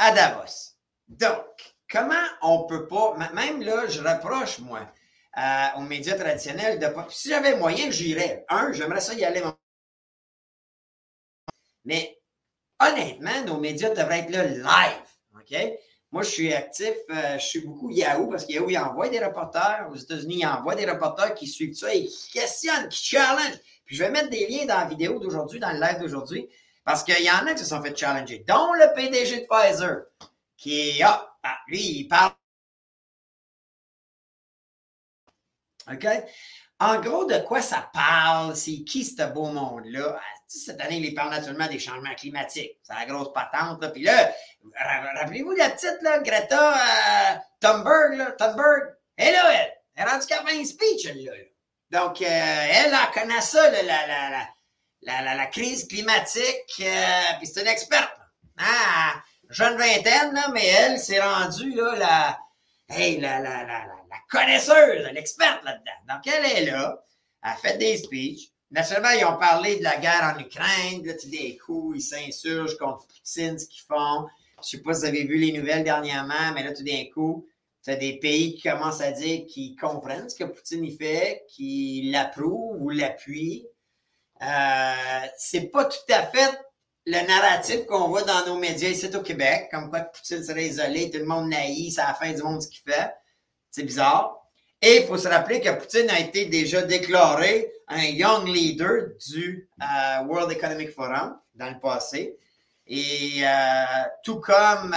à 0.00 0.12
Davos. 0.12 0.74
Donc, 1.08 1.44
comment 1.90 2.14
on 2.40 2.64
peut 2.64 2.88
pas, 2.88 3.16
même 3.34 3.62
là, 3.62 3.86
je 3.86 4.00
reproche, 4.00 4.58
moi, 4.60 4.80
aux 5.76 5.82
médias 5.82 6.16
traditionnels 6.16 6.78
de 6.78 6.86
pas. 6.86 7.06
Si 7.10 7.28
j'avais 7.28 7.56
moyen, 7.56 7.90
j'irais. 7.90 8.44
Un, 8.48 8.72
j'aimerais 8.72 9.00
ça 9.00 9.14
y 9.14 9.24
aller. 9.24 9.42
Mais 11.84 12.18
honnêtement, 12.80 13.44
nos 13.46 13.60
médias 13.60 13.90
devraient 13.90 14.20
être 14.20 14.30
là 14.30 14.44
live. 14.44 15.02
OK? 15.34 15.78
Moi, 16.12 16.22
je 16.22 16.30
suis 16.30 16.52
actif, 16.52 16.94
euh, 17.10 17.38
je 17.38 17.44
suis 17.44 17.60
beaucoup 17.60 17.88
Yahoo 17.90 18.26
parce 18.26 18.44
que 18.44 18.52
Yahoo, 18.52 18.68
il 18.68 18.78
envoie 18.78 19.08
des 19.08 19.24
reporters. 19.24 19.86
Aux 19.92 19.96
États-Unis, 19.96 20.38
il 20.40 20.46
envoie 20.46 20.74
des 20.74 20.90
reporters 20.90 21.34
qui 21.34 21.46
suivent 21.46 21.74
ça 21.74 21.94
et 21.94 22.04
qui 22.04 22.32
questionnent, 22.32 22.88
qui 22.88 23.04
challenge. 23.04 23.58
Puis 23.84 23.96
je 23.96 24.02
vais 24.02 24.10
mettre 24.10 24.28
des 24.28 24.48
liens 24.48 24.66
dans 24.66 24.78
la 24.78 24.86
vidéo 24.86 25.20
d'aujourd'hui, 25.20 25.60
dans 25.60 25.70
le 25.70 25.78
live 25.78 26.00
d'aujourd'hui. 26.00 26.48
Parce 26.84 27.04
qu'il 27.04 27.22
y 27.22 27.30
en 27.30 27.46
a 27.46 27.52
qui 27.52 27.58
se 27.60 27.66
sont 27.66 27.82
fait 27.82 27.96
challenger, 27.96 28.44
dont 28.46 28.72
le 28.72 28.92
PDG 28.94 29.42
de 29.42 29.46
Pfizer, 29.46 30.06
qui 30.56 31.02
ah, 31.02 31.58
lui, 31.68 31.80
il 31.80 32.08
parle. 32.08 32.32
OK? 35.90 36.06
En 36.78 36.98
gros, 37.00 37.26
de 37.26 37.38
quoi 37.40 37.60
ça 37.60 37.90
parle? 37.92 38.56
C'est 38.56 38.84
qui 38.84 39.04
ce 39.04 39.22
beau 39.24 39.46
monde-là? 39.46 40.16
Ah, 40.18 40.40
cette 40.46 40.80
année, 40.80 40.96
il 40.96 41.14
parle 41.14 41.30
naturellement 41.30 41.66
des 41.66 41.78
changements 41.78 42.14
climatiques. 42.14 42.78
C'est 42.82 42.94
la 42.94 43.06
grosse 43.06 43.32
patente. 43.32 43.82
Là. 43.82 43.88
Puis 43.90 44.02
là, 44.02 44.32
rappelez-vous 45.14 45.52
la 45.52 45.70
petite 45.70 46.00
là, 46.00 46.20
Greta 46.20 46.72
euh, 46.72 47.36
Thunberg, 47.60 48.16
là, 48.16 48.32
Thunberg? 48.32 48.94
Elle 49.16 49.34
là, 49.34 49.52
elle. 49.52 49.72
Elle 49.94 50.06
est 50.06 50.10
rendue 50.10 50.26
qu'à 50.26 50.42
20 50.42 50.64
speech, 50.64 51.06
elle, 51.06 51.24
là. 51.24 51.32
Donc, 51.90 52.22
euh, 52.22 52.24
elle, 52.26 52.94
elle 52.94 53.20
connaît 53.20 53.40
ça, 53.40 53.70
là, 53.70 53.82
la, 53.82 54.06
la, 54.06 54.48
la, 55.02 55.46
crise 55.46 55.86
climatique, 55.88 56.80
euh, 56.80 57.22
puis 57.38 57.46
c'est 57.46 57.62
une 57.62 57.68
experte. 57.68 58.12
Ah, 58.58 59.22
jeune 59.48 59.76
vingtaine, 59.76 60.34
là, 60.34 60.50
mais 60.52 60.66
elle 60.66 60.98
s'est 60.98 61.20
rendue 61.20 61.74
là, 61.74 61.96
la, 61.96 62.38
hey, 62.88 63.20
la, 63.20 63.40
la, 63.40 63.64
la, 63.64 63.86
la 63.86 64.16
connaisseuse, 64.30 65.08
l'experte 65.12 65.64
là-dedans. 65.64 66.14
Donc, 66.14 66.26
elle 66.26 66.44
est 66.44 66.70
là, 66.70 67.02
elle 67.42 67.56
fait 67.62 67.78
des 67.78 67.96
speeches, 67.96 68.50
naturellement, 68.70 69.10
ils 69.10 69.24
ont 69.24 69.38
parlé 69.38 69.76
de 69.76 69.82
la 69.82 69.96
guerre 69.98 70.34
en 70.34 70.38
Ukraine. 70.38 71.02
Tout 71.02 71.28
d'un 71.28 71.56
coup, 71.64 71.94
ils 71.94 72.02
s'insurgent 72.02 72.76
contre 72.78 73.06
Poutine, 73.06 73.58
ce 73.58 73.66
qu'ils 73.66 73.82
font. 73.82 74.26
Je 74.62 74.68
sais 74.68 74.82
pas 74.82 74.92
si 74.94 75.00
vous 75.00 75.06
avez 75.06 75.24
vu 75.24 75.36
les 75.36 75.52
nouvelles 75.52 75.84
dernièrement, 75.84 76.52
mais 76.54 76.62
là, 76.62 76.72
tout 76.72 76.84
d'un 76.84 77.04
coup, 77.12 77.46
tu 77.82 77.90
as 77.90 77.96
des 77.96 78.18
pays 78.18 78.54
qui 78.54 78.68
commencent 78.68 79.00
à 79.00 79.12
dire 79.12 79.46
qu'ils 79.46 79.74
comprennent 79.76 80.28
ce 80.28 80.36
que 80.36 80.44
Poutine 80.44 80.90
fait, 80.96 81.44
qu'ils 81.48 82.10
l'approuvent 82.10 82.76
ou 82.80 82.90
l'appuient. 82.90 83.66
Euh, 84.42 85.26
c'est 85.36 85.70
pas 85.70 85.84
tout 85.84 86.12
à 86.12 86.26
fait 86.26 86.60
le 87.06 87.26
narratif 87.26 87.86
qu'on 87.86 88.08
voit 88.08 88.22
dans 88.22 88.46
nos 88.46 88.56
médias 88.56 88.88
ici 88.88 89.10
au 89.14 89.22
Québec, 89.22 89.68
comme 89.70 89.90
quoi 89.90 90.00
Poutine 90.00 90.42
serait 90.42 90.66
isolé, 90.66 91.10
tout 91.10 91.18
le 91.18 91.24
monde 91.24 91.48
naïf, 91.48 91.94
c'est 91.94 92.02
la 92.02 92.14
fin 92.14 92.32
du 92.32 92.42
monde 92.42 92.62
ce 92.62 92.68
qu'il 92.68 92.82
fait. 92.90 93.12
C'est 93.70 93.82
bizarre. 93.82 94.36
Et 94.82 95.02
il 95.02 95.06
faut 95.06 95.18
se 95.18 95.28
rappeler 95.28 95.60
que 95.60 95.70
Poutine 95.70 96.08
a 96.10 96.20
été 96.20 96.46
déjà 96.46 96.82
déclaré 96.82 97.70
un 97.88 98.02
young 98.02 98.46
leader 98.48 99.10
du 99.28 99.68
euh, 99.82 100.24
World 100.24 100.52
Economic 100.52 100.90
Forum 100.90 101.38
dans 101.54 101.70
le 101.70 101.78
passé. 101.78 102.38
Et 102.86 103.42
euh, 103.42 103.84
tout 104.24 104.40
comme 104.40 104.94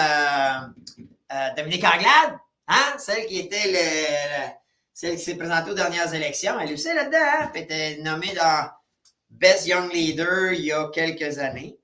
Dominique 1.58 1.84
Anglade, 1.84 2.38
hein, 2.68 2.96
celle 2.98 3.26
qui 3.26 3.40
était 3.40 3.72
le, 3.72 4.50
celle 4.94 5.18
qui 5.18 5.24
s'est 5.24 5.36
présentée 5.36 5.72
aux 5.72 5.76
dernières 5.76 6.14
élections, 6.14 6.60
elle 6.60 6.74
aussi 6.74 6.94
là-dedans, 6.94 7.18
hein, 7.22 7.52
elle 7.54 7.62
était 7.62 7.98
nommée 8.02 8.34
dans 8.34 8.70
Best 9.44 9.68
Young 9.68 9.92
Leader 9.92 10.54
il 10.54 10.66
y 10.68 10.72
a 10.72 10.88
quelques 10.88 11.38
années. 11.38 11.78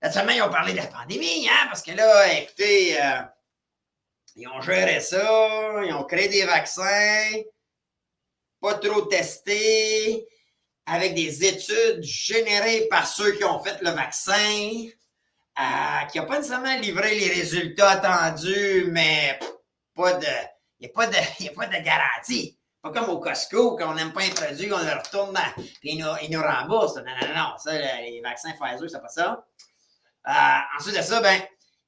Naturellement, 0.00 0.32
ils 0.32 0.42
ont 0.42 0.48
parlé 0.48 0.72
de 0.72 0.78
la 0.78 0.86
pandémie, 0.86 1.46
hein, 1.46 1.66
parce 1.68 1.82
que 1.82 1.90
là, 1.90 2.32
écoutez, 2.32 2.96
ils 4.34 4.48
ont 4.48 4.62
géré 4.62 4.98
ça, 5.00 5.82
ils 5.84 5.92
ont 5.92 6.04
créé 6.04 6.28
des 6.28 6.46
vaccins, 6.46 7.32
pas 8.62 8.76
trop 8.76 9.02
testés, 9.02 10.26
avec 10.86 11.14
des 11.14 11.44
études 11.44 12.02
générées 12.02 12.86
par 12.88 13.06
ceux 13.06 13.32
qui 13.32 13.44
ont 13.44 13.62
fait 13.62 13.78
le 13.82 13.90
vaccin, 13.90 14.86
euh, 15.58 16.06
qui 16.10 16.18
n'ont 16.18 16.24
pas 16.24 16.38
nécessairement 16.38 16.78
livré 16.78 17.14
les 17.14 17.28
résultats 17.28 17.90
attendus, 17.90 18.86
mais. 18.88 19.38
Il 19.98 20.04
n'y 20.80 20.86
a 20.88 21.52
pas 21.52 21.66
de 21.66 21.84
garantie. 21.84 22.58
Pas 22.82 22.90
comme 22.92 23.10
au 23.10 23.18
Costco, 23.18 23.76
quand 23.76 23.90
on 23.90 23.94
n'aime 23.94 24.12
pas 24.12 24.22
un 24.22 24.30
produit, 24.30 24.72
on 24.72 24.78
le 24.78 24.98
retourne 24.98 25.34
dans, 25.34 25.52
puis 25.56 25.90
ils 25.92 25.98
nous, 25.98 26.08
ils 26.22 26.30
nous 26.30 26.42
remboursent. 26.42 26.96
Non, 26.96 27.02
non, 27.20 27.34
non, 27.34 27.58
ça, 27.58 27.72
les 27.72 28.22
vaccins 28.22 28.52
Pfizer, 28.52 28.88
c'est 28.88 29.00
pas 29.00 29.08
ça. 29.08 29.44
Euh, 30.28 30.78
ensuite 30.78 30.96
de 30.96 31.02
ça, 31.02 31.20
ben, 31.20 31.40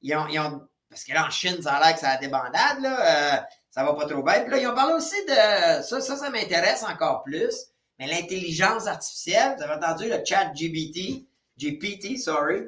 ils 0.03 0.15
ont, 0.15 0.69
parce 0.91 1.05
que 1.05 1.15
là, 1.15 1.27
en 1.27 1.31
Chine, 1.31 1.63
ça 1.63 1.75
a 1.75 1.85
l'air 1.85 1.95
que 1.95 2.01
ça 2.01 2.11
a 2.11 2.17
des 2.19 2.29
bandades, 2.29 2.81
là. 2.81 3.37
Euh, 3.37 3.41
ça 3.71 3.85
va 3.85 3.95
pas 3.95 4.05
trop 4.07 4.23
bien. 4.23 4.43
Puis 4.43 4.51
là, 4.51 4.59
ils 4.59 4.67
ont 4.67 4.75
parlé 4.75 4.93
aussi 4.93 5.17
de. 5.25 5.83
Ça, 5.83 6.01
ça, 6.03 6.17
ça 6.17 6.29
m'intéresse 6.29 6.83
encore 6.83 7.23
plus. 7.23 7.55
Mais 7.99 8.07
l'intelligence 8.07 8.87
artificielle, 8.87 9.55
vous 9.57 9.63
avez 9.63 9.75
entendu 9.75 10.09
le 10.09 10.23
chat 10.25 10.53
GPT, 10.53 11.27
GPT, 11.57 12.19
sorry, 12.19 12.65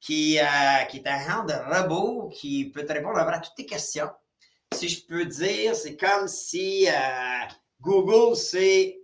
qui, 0.00 0.40
euh, 0.40 0.84
qui 0.88 0.98
est 0.98 1.06
un 1.06 1.28
genre 1.28 1.44
de 1.44 1.52
robot 1.52 2.28
qui 2.30 2.70
peut 2.70 2.84
te 2.84 2.92
répondre 2.92 3.18
à 3.18 3.38
toutes 3.38 3.54
tes 3.54 3.66
questions. 3.66 4.10
Si 4.74 4.88
je 4.88 5.06
peux 5.06 5.24
dire, 5.26 5.76
c'est 5.76 5.96
comme 5.96 6.26
si 6.26 6.88
Google, 7.80 8.36
c'est 8.36 9.00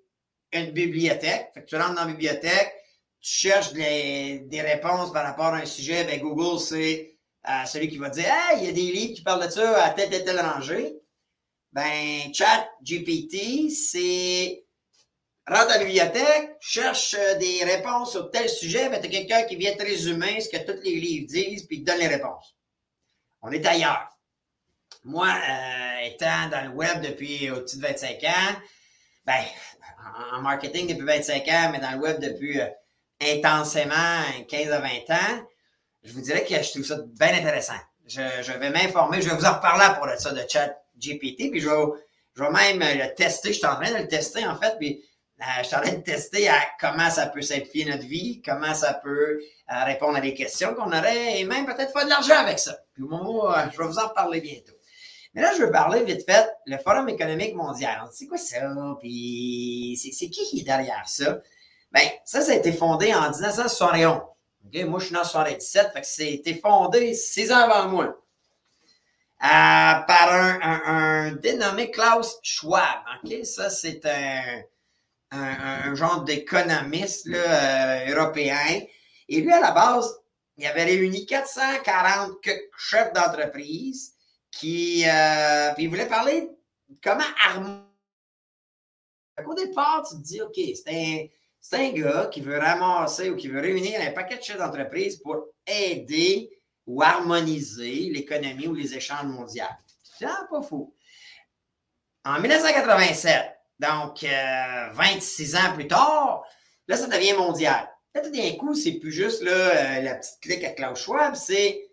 une 0.52 0.70
bibliothèque. 0.70 1.50
Fait 1.54 1.62
que 1.62 1.66
tu 1.66 1.76
rentres 1.76 1.94
dans 1.94 2.04
la 2.04 2.12
bibliothèque, 2.12 2.72
tu 3.20 3.30
cherches 3.30 3.72
des 3.72 4.62
réponses 4.64 5.12
par 5.12 5.24
rapport 5.24 5.46
à 5.46 5.56
un 5.56 5.66
sujet, 5.66 6.04
ben 6.04 6.20
Google, 6.20 6.60
c'est 6.60 7.16
celui 7.66 7.88
qui 7.88 7.98
va 7.98 8.10
dire 8.10 8.26
Hey, 8.26 8.58
il 8.58 8.64
y 8.66 8.68
a 8.68 8.72
des 8.72 8.92
livres 8.92 9.14
qui 9.14 9.22
parlent 9.22 9.44
de 9.44 9.50
ça 9.50 9.84
à 9.84 9.90
telle 9.90 10.12
et 10.12 10.24
telle 10.24 10.40
rangée. 10.40 10.96
Ben, 11.72 12.32
chat 12.32 12.68
GPT, 12.82 13.68
c'est 13.70 14.64
rentre 15.46 15.72
à 15.72 15.78
la 15.78 15.84
bibliothèque, 15.84 16.56
cherche 16.60 17.14
euh, 17.18 17.34
des 17.36 17.64
réponses 17.64 18.12
sur 18.12 18.30
tel 18.30 18.48
sujet, 18.48 18.88
ben, 18.88 19.00
tu 19.00 19.08
as 19.08 19.10
quelqu'un 19.10 19.42
qui 19.42 19.56
vient 19.56 19.74
te 19.74 19.82
résumer 19.82 20.40
ce 20.40 20.48
que 20.48 20.64
tous 20.64 20.80
les 20.82 20.94
livres 20.94 21.26
disent, 21.26 21.66
puis 21.66 21.82
te 21.82 21.90
donne 21.90 22.00
les 22.00 22.08
réponses. 22.08 22.56
On 23.42 23.50
est 23.50 23.66
ailleurs. 23.66 24.08
Moi, 25.04 25.28
euh, 25.28 26.06
étant 26.06 26.48
dans 26.50 26.62
le 26.64 26.70
web 26.70 27.02
depuis 27.02 27.50
au-dessus 27.50 27.76
de 27.76 27.82
25 27.82 28.24
ans, 28.24 28.56
ben, 29.26 29.42
en 30.32 30.40
marketing 30.40 30.88
depuis 30.88 31.04
25 31.04 31.48
ans, 31.48 31.68
mais 31.72 31.78
dans 31.78 31.92
le 31.92 31.98
web 31.98 32.20
depuis 32.20 32.58
euh, 32.58 32.66
intensément 33.20 34.22
15 34.48 34.72
à 34.72 34.80
20 34.80 34.88
ans, 35.10 35.46
je 36.04 36.12
vous 36.12 36.22
dirais 36.22 36.44
que 36.44 36.54
je 36.54 36.70
trouve 36.70 36.84
ça 36.84 36.96
bien 37.18 37.34
intéressant. 37.34 37.78
Je, 38.06 38.52
vais 38.58 38.70
m'informer, 38.70 39.20
je 39.20 39.28
vais 39.28 39.36
vous 39.36 39.44
en 39.44 39.54
reparler 39.54 39.94
pour 39.98 40.08
ça 40.18 40.32
de 40.32 40.42
chat 40.48 40.74
GPT, 40.98 41.50
puis 41.50 41.60
je 41.60 41.68
vais, 41.68 42.50
même 42.50 42.80
le 42.80 43.14
tester. 43.14 43.52
Je 43.52 43.58
suis 43.58 43.66
en 43.66 43.76
train 43.76 43.92
de 43.92 43.98
le 43.98 44.08
tester, 44.08 44.46
en 44.46 44.56
fait, 44.58 44.76
puis 44.78 45.02
euh, 45.40 45.44
je 45.60 45.64
suis 45.66 45.76
en 45.76 45.80
train 45.80 45.92
de 45.92 46.02
tester 46.02 46.48
à 46.48 46.60
comment 46.80 47.10
ça 47.10 47.26
peut 47.26 47.42
simplifier 47.42 47.84
notre 47.86 48.06
vie, 48.06 48.40
comment 48.42 48.74
ça 48.74 48.94
peut 48.94 49.40
répondre 49.68 50.16
à 50.16 50.20
des 50.20 50.34
questions 50.34 50.74
qu'on 50.74 50.92
aurait, 50.92 51.40
et 51.40 51.44
même 51.44 51.66
peut-être 51.66 51.92
faire 51.92 52.04
de 52.04 52.10
l'argent 52.10 52.38
avec 52.38 52.58
ça. 52.58 52.78
Puis 52.94 53.04
euh, 53.04 53.70
je 53.72 53.78
vais 53.78 53.86
vous 53.86 53.98
en 53.98 54.08
reparler 54.08 54.40
bientôt. 54.40 54.74
Mais 55.34 55.42
là, 55.42 55.52
je 55.56 55.62
veux 55.62 55.70
parler 55.70 56.04
vite 56.04 56.24
fait, 56.24 56.48
le 56.66 56.78
Forum 56.78 57.08
économique 57.08 57.54
mondial. 57.56 58.08
C'est 58.12 58.26
quoi 58.26 58.38
ça? 58.38 58.60
Puis 59.00 59.98
c'est 60.00 60.28
qui 60.28 60.44
qui 60.44 60.60
est 60.60 60.64
derrière 60.64 61.08
ça? 61.08 61.40
Bien, 61.92 62.08
ça, 62.24 62.40
ça 62.40 62.52
a 62.52 62.54
été 62.54 62.72
fondé 62.72 63.12
en 63.12 63.30
1971. 63.30 64.20
Moi, 64.86 65.00
je 65.00 65.06
suis 65.06 65.16
en 65.16 65.24
77, 65.24 65.92
fait 65.92 66.00
que 66.00 66.06
c'était 66.06 66.54
fondé 66.54 67.14
six 67.14 67.52
ans 67.52 67.58
avant 67.58 67.88
moi. 67.88 68.16
Euh, 69.42 69.46
par 70.06 70.32
un, 70.32 71.32
dénommé 71.32 71.90
Klaus 71.90 72.38
Schwab. 72.42 73.02
Ça, 73.42 73.68
c'est 73.70 74.00
un, 75.30 75.94
genre 75.94 76.22
d'économiste 76.22 77.26
euh, 77.28 78.14
européen. 78.14 78.80
Et 79.28 79.40
lui, 79.40 79.52
à 79.52 79.60
la 79.60 79.72
base, 79.72 80.16
il 80.56 80.66
avait 80.66 80.84
réuni 80.84 81.26
440 81.26 82.38
chefs 82.78 83.12
d'entreprise 83.12 84.13
qui 84.58 85.04
euh, 85.08 85.72
puis 85.74 85.86
voulait 85.86 86.06
parler 86.06 86.42
de 86.88 86.96
comment 87.02 87.24
harmoniser. 87.44 87.82
Au 89.44 89.54
départ, 89.54 90.06
tu 90.08 90.16
te 90.16 90.22
dis, 90.22 90.40
OK, 90.40 90.54
c'est 90.54 90.90
un 90.90 91.26
un 91.72 91.90
gars 91.92 92.28
qui 92.30 92.40
veut 92.40 92.58
ramasser 92.58 93.30
ou 93.30 93.36
qui 93.36 93.48
veut 93.48 93.60
réunir 93.60 94.00
un 94.00 94.12
paquet 94.12 94.36
de 94.36 94.42
chefs 94.42 94.58
d'entreprise 94.58 95.16
pour 95.16 95.46
aider 95.66 96.50
ou 96.86 97.02
harmoniser 97.02 98.10
l'économie 98.10 98.68
ou 98.68 98.74
les 98.74 98.94
échanges 98.94 99.26
mondiaux. 99.26 99.64
C'est 100.18 100.26
pas 100.26 100.62
fou. 100.62 100.94
En 102.24 102.38
1987, 102.40 103.56
donc 103.80 104.24
26 104.92 105.54
euh, 105.54 105.58
ans 105.58 105.74
plus 105.74 105.88
tard, 105.88 106.44
là, 106.86 106.96
ça 106.96 107.06
devient 107.06 107.32
mondial. 107.32 107.88
Là, 108.14 108.20
tout 108.20 108.30
d'un 108.30 108.52
coup, 108.52 108.74
c'est 108.74 109.00
plus 109.00 109.10
juste 109.10 109.42
là, 109.42 109.50
euh, 109.50 110.00
la 110.02 110.14
petite 110.14 110.40
clique 110.40 110.64
à 110.64 110.70
Klaus 110.70 111.00
Schwab, 111.00 111.34
c'est 111.34 111.90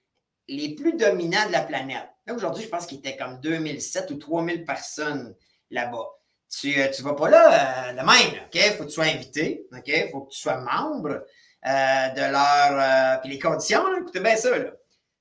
les 0.48 0.76
plus 0.76 0.94
dominants 0.94 1.48
de 1.48 1.52
la 1.54 1.62
planète. 1.62 2.11
Là, 2.26 2.34
aujourd'hui, 2.34 2.64
je 2.64 2.70
pense 2.70 2.86
qu'il 2.86 3.00
était 3.00 3.18
comme 3.18 3.40
2007 3.40 4.12
ou 4.12 4.16
3000 4.16 4.64
personnes 4.66 5.36
là-bas 5.70 6.08
tu 6.52 6.78
ne 6.78 6.84
euh, 6.84 7.04
vas 7.04 7.14
pas 7.14 7.30
là 7.30 7.90
euh, 7.90 7.92
de 7.94 7.98
même. 7.98 8.44
OK? 8.44 8.56
Il 8.56 8.74
faut 8.74 8.84
que 8.84 8.90
tu 8.90 8.96
sois 8.96 9.06
invité. 9.06 9.66
OK? 9.72 9.88
Il 9.88 10.10
faut 10.12 10.22
que 10.22 10.32
tu 10.32 10.40
sois 10.40 10.58
membre 10.58 11.26
euh, 11.66 12.10
de 12.10 12.32
leur. 12.32 13.22
puis 13.22 13.30
les 13.30 13.40
conditions, 13.40 13.88
là, 13.88 14.00
écoutez 14.02 14.20
bien 14.20 14.36
ça. 14.36 14.58
Là. 14.58 14.72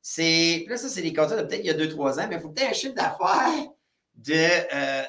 C'est, 0.03 0.65
là, 0.69 0.77
ça, 0.77 0.89
c'est 0.89 1.03
des 1.03 1.13
conditions 1.13 1.41
de 1.41 1.47
peut-être 1.47 1.61
il 1.61 1.67
y 1.67 1.71
a 1.71 1.75
2-3 1.75 2.21
ans, 2.21 2.27
mais 2.29 2.37
il 2.37 2.41
faut 2.41 2.53
aies 2.57 2.67
un 2.67 2.73
chiffre 2.73 2.95
d'affaires 2.95 3.69
de 4.15 4.49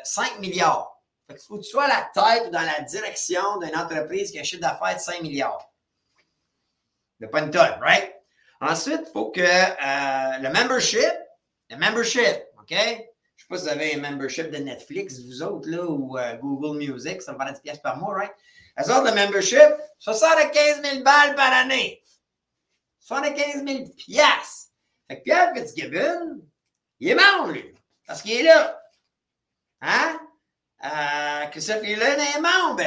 5 0.04 0.40
milliards. 0.40 1.02
Fait 1.28 1.38
il 1.38 1.46
faut 1.48 1.58
que 1.58 1.64
tu 1.64 1.70
sois 1.70 1.86
à 1.86 1.88
la 1.88 2.10
tête 2.14 2.48
ou 2.48 2.52
dans 2.52 2.62
la 2.62 2.82
direction 2.82 3.58
d'une 3.60 3.76
entreprise 3.76 4.32
qui 4.32 4.38
a 4.38 4.42
un 4.42 4.44
chiffre 4.44 4.62
d'affaires 4.62 4.96
de 4.96 5.02
5 5.02 5.22
milliards. 5.22 5.72
De 7.20 7.28
pas 7.28 7.42
une 7.42 7.52
tonne, 7.52 7.80
right? 7.82 8.14
Ensuite, 8.60 9.02
il 9.08 9.12
faut 9.12 9.32
que 9.32 9.42
le 9.42 10.54
membership, 10.54 11.14
le 11.72 11.78
membership, 11.78 12.44
OK? 12.60 12.76
pas 13.52 13.58
si 13.58 13.64
vous 13.66 13.70
avez 13.70 13.96
un 13.96 14.00
membership 14.00 14.50
de 14.50 14.58
Netflix, 14.58 15.20
vous 15.20 15.44
autres, 15.44 15.70
là, 15.70 15.86
ou 15.86 16.18
euh, 16.18 16.36
Google 16.38 16.78
Music, 16.78 17.22
ça 17.22 17.34
me 17.34 17.38
paraît 17.38 17.54
10 17.54 17.60
pièces 17.60 17.80
par 17.80 17.98
mois, 17.98 18.16
right? 18.16 18.34
Les 18.78 18.90
autres, 18.90 19.10
le 19.10 19.14
membership, 19.14 19.76
75 20.00 20.82
000 20.82 21.04
balles 21.04 21.36
par 21.36 21.52
année. 21.52 22.02
75 23.00 23.66
000 23.66 23.90
pièces. 23.98 24.72
Fait 25.08 25.18
que 25.18 25.24
Pierre 25.24 25.54
Fitzgibbon, 25.54 26.42
il 27.00 27.10
est 27.10 27.16
membre, 27.16 27.52
lui. 27.52 27.76
Parce 28.08 28.22
qu'il 28.22 28.32
est 28.32 28.44
là. 28.44 28.82
Hein? 29.82 30.20
Euh, 30.86 31.46
que 31.48 31.60
ce 31.60 31.74
fille-là 31.74 32.38
est 32.38 32.40
membre. 32.40 32.84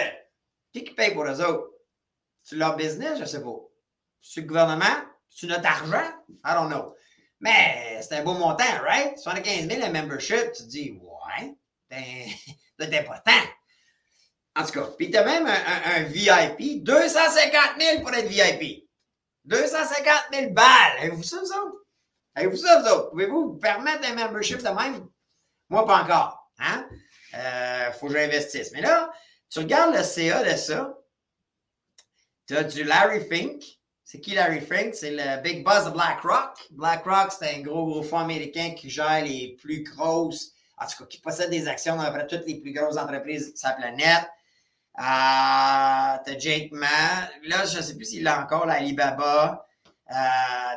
Qui 0.72 0.84
qui 0.84 0.94
paye 0.94 1.12
pour 1.12 1.24
eux 1.24 1.40
autres? 1.42 1.72
C'est 2.42 2.56
leur 2.56 2.76
business, 2.76 3.18
je 3.18 3.24
sais 3.24 3.42
pas. 3.42 3.56
C'est 4.22 4.40
le 4.40 4.46
gouvernement? 4.46 4.96
C'est 5.28 5.46
notre 5.46 5.66
argent? 5.66 6.10
I 6.44 6.54
don't 6.54 6.68
know. 6.68 6.94
Mais 7.44 8.00
c'est 8.00 8.16
un 8.16 8.22
beau 8.22 8.32
montant, 8.32 8.64
right? 8.82 9.18
75 9.18 9.68
000 9.68 9.84
un 9.84 9.90
membership, 9.90 10.52
tu 10.52 10.62
te 10.62 10.68
dis, 10.68 10.98
ouais, 10.98 11.54
c'est 12.80 12.98
important. 12.98 13.32
En 14.56 14.64
tout 14.64 14.72
cas, 14.72 14.86
puis 14.96 15.10
tu 15.10 15.18
as 15.18 15.24
même 15.24 15.46
un, 15.46 16.04
VIP, 16.04 16.82
250 16.82 17.60
000 17.78 18.00
pour 18.00 18.14
être 18.14 18.28
VIP. 18.28 18.88
250 19.44 20.14
000 20.32 20.52
balles. 20.52 20.98
Avez-vous 21.00 21.22
ça, 21.22 21.36
vous 21.40 21.52
autres? 21.52 21.84
Avez-vous 22.34 22.56
ça, 22.56 22.80
vous 22.80 22.88
autres? 22.88 23.10
Pouvez-vous 23.10 23.52
vous 23.52 23.58
permettre 23.58 24.08
un 24.08 24.14
membership 24.14 24.62
de 24.62 24.68
même? 24.70 25.06
Moi, 25.68 25.84
pas 25.84 26.02
encore. 26.02 26.50
Hein? 26.58 26.88
Euh, 27.34 27.92
faut 27.92 28.06
que 28.06 28.14
j'investisse. 28.14 28.72
Mais 28.72 28.80
là, 28.80 29.12
tu 29.50 29.58
regardes 29.58 29.94
le 29.94 30.02
CA 30.02 30.42
de 30.42 30.56
ça, 30.56 30.98
Tu 32.46 32.56
as 32.56 32.64
du 32.64 32.84
Larry 32.84 33.20
Fink. 33.28 33.62
C'est 34.04 34.20
qui 34.20 34.34
Larry 34.34 34.60
Fink? 34.60 34.94
C'est 34.94 35.12
le 35.12 35.40
big 35.42 35.64
boss 35.64 35.86
de 35.86 35.90
BlackRock. 35.90 36.68
BlackRock, 36.72 37.32
c'est 37.32 37.56
un 37.56 37.60
gros, 37.60 37.86
gros 37.86 38.02
fonds 38.02 38.18
américain 38.18 38.74
qui 38.76 38.90
gère 38.90 39.24
les 39.24 39.56
plus 39.60 39.82
grosses, 39.82 40.52
en 40.78 40.86
tout 40.86 40.98
cas, 40.98 41.06
qui 41.06 41.20
possède 41.20 41.50
des 41.50 41.66
actions 41.68 41.96
dans 41.96 42.02
à 42.02 42.10
peu 42.10 42.18
près 42.18 42.26
toutes 42.26 42.46
les 42.46 42.60
plus 42.60 42.72
grosses 42.72 42.98
entreprises 42.98 43.54
de 43.54 43.56
sa 43.56 43.72
planète. 43.72 44.28
Euh, 44.98 45.02
t'as 46.24 46.38
Jake 46.38 46.70
Ma. 46.72 46.86
Là, 47.44 47.64
je 47.64 47.78
ne 47.78 47.82
sais 47.82 47.96
plus 47.96 48.04
s'il 48.04 48.28
a 48.28 48.42
encore, 48.42 48.66
l'Alibaba. 48.66 49.66
Euh, 50.10 50.14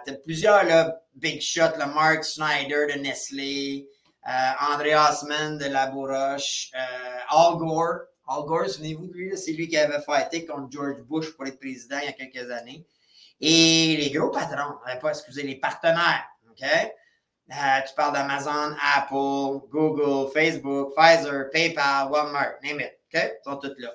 t'as 0.05 0.13
plusieurs, 0.24 0.63
là, 0.63 1.01
big 1.13 1.41
shots, 1.41 1.77
le 1.77 1.93
Mark 1.93 2.24
Schneider 2.24 2.88
de 2.88 3.00
Nestlé, 3.01 3.89
euh, 4.25 4.72
André 4.72 4.96
Osman 4.96 5.57
de 5.57 5.65
Laboroche, 5.65 6.72
euh, 6.74 7.19
Al 7.29 7.57
Gore. 7.57 8.05
Al 8.29 8.46
Gore, 8.46 8.69
souvenez-vous 8.69 9.07
de 9.07 9.13
lui, 9.13 9.38
c'est 9.38 9.51
lui 9.51 9.67
qui 9.67 9.77
avait 9.77 10.01
fighté 10.01 10.46
contre 10.46 10.72
George 10.72 11.01
Bush 11.01 11.31
pour 11.36 11.46
être 11.46 11.60
président 11.60 11.98
il 12.01 12.05
y 12.05 12.10
a 12.10 12.13
quelques 12.13 12.50
années. 12.51 12.86
Et 13.39 13.96
les 13.98 14.12
gros 14.12 14.32
patrons, 14.32 14.77
pas 15.01 15.10
excusez, 15.10 15.44
les 15.44 15.56
partenaires, 15.56 16.27
OK? 16.50 16.63
Euh, 16.63 17.82
tu 17.88 17.94
parles 17.96 18.13
d'Amazon, 18.13 18.75
Apple, 18.96 19.67
Google, 19.70 20.32
Facebook, 20.34 20.94
Pfizer, 20.96 21.50
PayPal, 21.51 22.12
Walmart, 22.12 22.56
name 22.63 22.82
it, 22.82 23.00
OK? 23.13 23.22
Ils 23.22 23.39
sont 23.44 23.58
tous 23.58 23.74
là. 23.77 23.94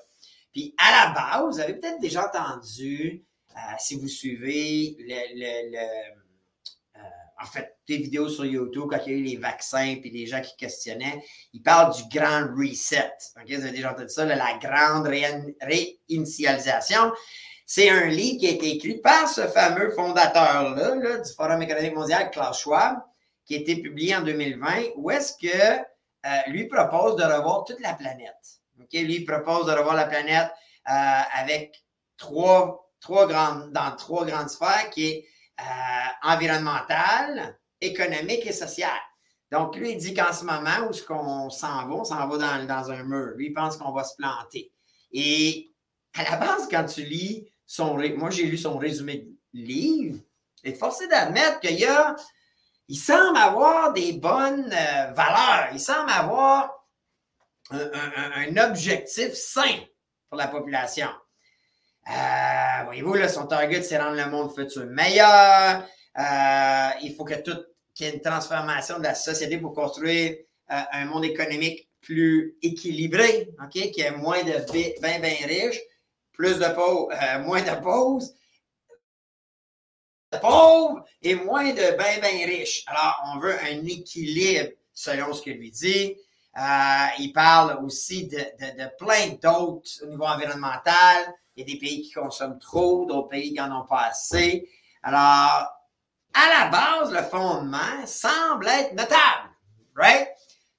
Puis 0.52 0.74
à 0.78 1.06
la 1.06 1.12
base, 1.12 1.54
vous 1.54 1.60
avez 1.60 1.74
peut-être 1.74 2.00
déjà 2.00 2.26
entendu, 2.26 3.24
euh, 3.50 3.58
si 3.78 3.96
vous 3.96 4.08
suivez 4.08 4.96
le, 4.98 5.76
euh, 5.76 7.02
en 7.42 7.46
fait, 7.46 7.76
des 7.88 7.98
vidéos 7.98 8.28
sur 8.28 8.44
YouTube 8.44 8.88
quand 8.90 8.98
il 9.06 9.12
y 9.12 9.14
a 9.14 9.18
eu 9.18 9.22
les 9.22 9.36
vaccins 9.36 9.96
puis 10.00 10.10
les 10.10 10.26
gens 10.26 10.40
qui 10.40 10.56
questionnaient, 10.56 11.22
ils 11.52 11.62
parlent 11.62 11.94
du 11.94 12.02
grand 12.16 12.48
reset. 12.56 13.12
Vous 13.36 13.52
avez 13.52 13.70
déjà 13.70 13.92
entendu 13.92 14.08
ça, 14.08 14.24
la 14.24 14.58
grande 14.58 15.06
réinitialisation. 15.06 17.12
C'est 17.66 17.88
un 17.88 18.06
livre 18.06 18.38
qui 18.38 18.46
a 18.46 18.50
été 18.50 18.70
écrit 18.70 18.98
par 18.98 19.28
ce 19.28 19.42
fameux 19.48 19.90
fondateur-là 19.90 21.18
du 21.18 21.32
Forum 21.34 21.62
économique 21.62 21.94
mondial, 21.94 22.30
Klaus 22.30 22.60
Schwab, 22.60 22.98
qui 23.44 23.54
a 23.54 23.58
été 23.58 23.76
publié 23.76 24.14
en 24.16 24.22
2020, 24.22 24.92
où 24.96 25.10
est-ce 25.10 25.34
que 25.40 25.78
euh, 26.24 26.30
lui 26.48 26.66
propose 26.68 27.16
de 27.16 27.24
revoir 27.24 27.64
toute 27.64 27.80
la 27.80 27.94
planète. 27.94 28.60
Lui, 28.92 29.16
il 29.16 29.24
propose 29.24 29.66
de 29.66 29.72
revoir 29.72 29.94
la 29.94 30.06
planète 30.06 30.50
euh, 30.88 31.20
avec 31.34 31.82
trois, 32.16 32.90
trois 33.00 33.26
grandes, 33.26 33.72
dans 33.72 33.94
trois 33.96 34.24
grandes 34.24 34.48
sphères 34.48 34.90
qui 34.90 35.06
est 35.06 35.26
euh, 35.60 35.64
environnementale, 36.22 37.58
économique 37.80 38.46
et 38.46 38.52
sociale. 38.52 38.90
Donc, 39.50 39.76
lui, 39.76 39.92
il 39.92 39.98
dit 39.98 40.14
qu'en 40.14 40.32
ce 40.32 40.44
moment, 40.44 40.86
où 40.86 40.90
est-ce 40.90 41.02
qu'on 41.02 41.50
s'en 41.50 41.86
va, 41.88 41.94
on 41.94 42.04
s'en 42.04 42.26
va 42.26 42.38
dans, 42.38 42.66
dans 42.66 42.90
un 42.90 43.02
mur. 43.02 43.32
Lui, 43.36 43.48
il 43.48 43.52
pense 43.52 43.76
qu'on 43.76 43.92
va 43.92 44.04
se 44.04 44.14
planter. 44.16 44.72
Et 45.12 45.72
à 46.14 46.22
la 46.22 46.36
base, 46.36 46.68
quand 46.70 46.84
tu 46.84 47.02
lis 47.02 47.51
son... 47.72 47.96
Moi, 47.96 48.30
j'ai 48.30 48.44
lu 48.44 48.58
son 48.58 48.76
résumé 48.76 49.28
de 49.54 49.60
livre, 49.60 50.20
et 50.62 50.74
forcé 50.74 51.08
d'admettre 51.08 51.60
qu'il 51.60 51.78
y 51.78 51.86
a... 51.86 52.14
Il 52.88 52.98
semble 52.98 53.38
avoir 53.38 53.92
des 53.92 54.12
bonnes 54.12 54.70
euh, 54.70 55.12
valeurs. 55.12 55.68
Il 55.72 55.80
semble 55.80 56.10
avoir 56.10 56.70
un, 57.70 58.56
objectif 58.68 59.32
sain 59.32 59.78
pour 60.28 60.36
la 60.36 60.48
population. 60.48 61.08
Euh, 62.10 62.84
voyez-vous, 62.84 63.16
son 63.28 63.46
target, 63.46 63.82
c'est 63.82 63.96
rendre 63.96 64.16
le 64.16 64.30
monde 64.30 64.54
futur 64.54 64.84
meilleur. 64.86 65.86
Euh, 66.18 66.90
il 67.02 67.14
faut 67.16 67.24
que 67.24 67.40
tout, 67.40 67.56
qu'il 67.94 68.06
y 68.06 68.10
ait 68.10 68.14
une 68.14 68.20
transformation 68.20 68.98
de 68.98 69.04
la 69.04 69.14
société 69.14 69.56
pour 69.56 69.72
construire 69.72 70.36
euh, 70.70 70.80
un 70.92 71.06
monde 71.06 71.24
économique 71.24 71.88
plus 72.02 72.56
équilibré, 72.60 73.48
OK, 73.62 73.90
qui 73.92 74.00
ait 74.00 74.10
moins 74.10 74.42
de 74.42 74.70
bien, 74.72 75.18
bien 75.20 75.46
riches, 75.46 75.80
plus 76.32 76.58
de 76.58 76.68
pauvres, 76.74 77.12
moins 77.44 77.62
de 77.62 77.82
pauvres, 77.82 78.26
pauvres 80.38 81.04
et 81.22 81.34
moins 81.34 81.70
de 81.70 81.96
bien, 81.96 82.18
bien 82.20 82.46
riches. 82.46 82.84
Alors, 82.86 83.22
on 83.26 83.38
veut 83.38 83.58
un 83.60 83.84
équilibre 83.86 84.70
selon 84.92 85.32
ce 85.32 85.42
que 85.42 85.50
lui 85.50 85.70
dit. 85.70 86.16
Euh, 86.58 87.06
il 87.18 87.32
parle 87.32 87.82
aussi 87.84 88.28
de, 88.28 88.96
plein 88.98 89.28
d'autres 89.42 89.90
au 90.02 90.06
niveau 90.06 90.24
environnemental. 90.24 91.34
Il 91.56 91.60
y 91.60 91.70
a 91.70 91.74
des 91.74 91.78
pays 91.78 92.02
qui 92.02 92.12
consomment 92.12 92.58
trop, 92.58 93.06
d'autres 93.06 93.28
pays 93.28 93.52
qui 93.52 93.58
n'en 93.58 93.82
ont 93.82 93.86
pas 93.86 94.06
assez. 94.10 94.68
Alors, 95.02 95.68
à 96.34 96.48
la 96.48 96.68
base, 96.70 97.12
le 97.12 97.22
fondement 97.22 98.06
semble 98.06 98.68
être 98.68 98.92
notable, 98.92 99.50
right? 99.94 100.28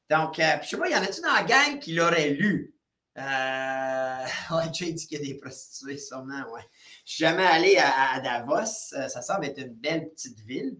Donc, 0.09 0.39
euh, 0.39 0.57
je 0.61 0.69
sais 0.69 0.77
pas, 0.77 0.89
y 0.89 0.95
en 0.95 1.01
a-tu 1.01 1.21
dans 1.21 1.33
la 1.33 1.43
gang 1.43 1.79
qui 1.79 1.93
l'aurait 1.93 2.29
lu? 2.29 2.72
Euh, 3.17 4.25
ouais, 4.51 4.73
Jay 4.73 4.91
dit 4.91 5.07
qu'il 5.07 5.19
y 5.19 5.23
a 5.23 5.33
des 5.33 5.39
prostituées, 5.39 5.97
sûrement, 5.97 6.43
ouais. 6.51 6.65
Je 7.05 7.13
suis 7.13 7.23
jamais 7.23 7.45
allé 7.45 7.77
à, 7.77 8.19
Davos. 8.19 8.93
Euh, 8.93 9.07
ça 9.07 9.21
semble 9.21 9.45
être 9.45 9.59
une 9.59 9.73
belle 9.73 10.09
petite 10.09 10.39
ville. 10.41 10.77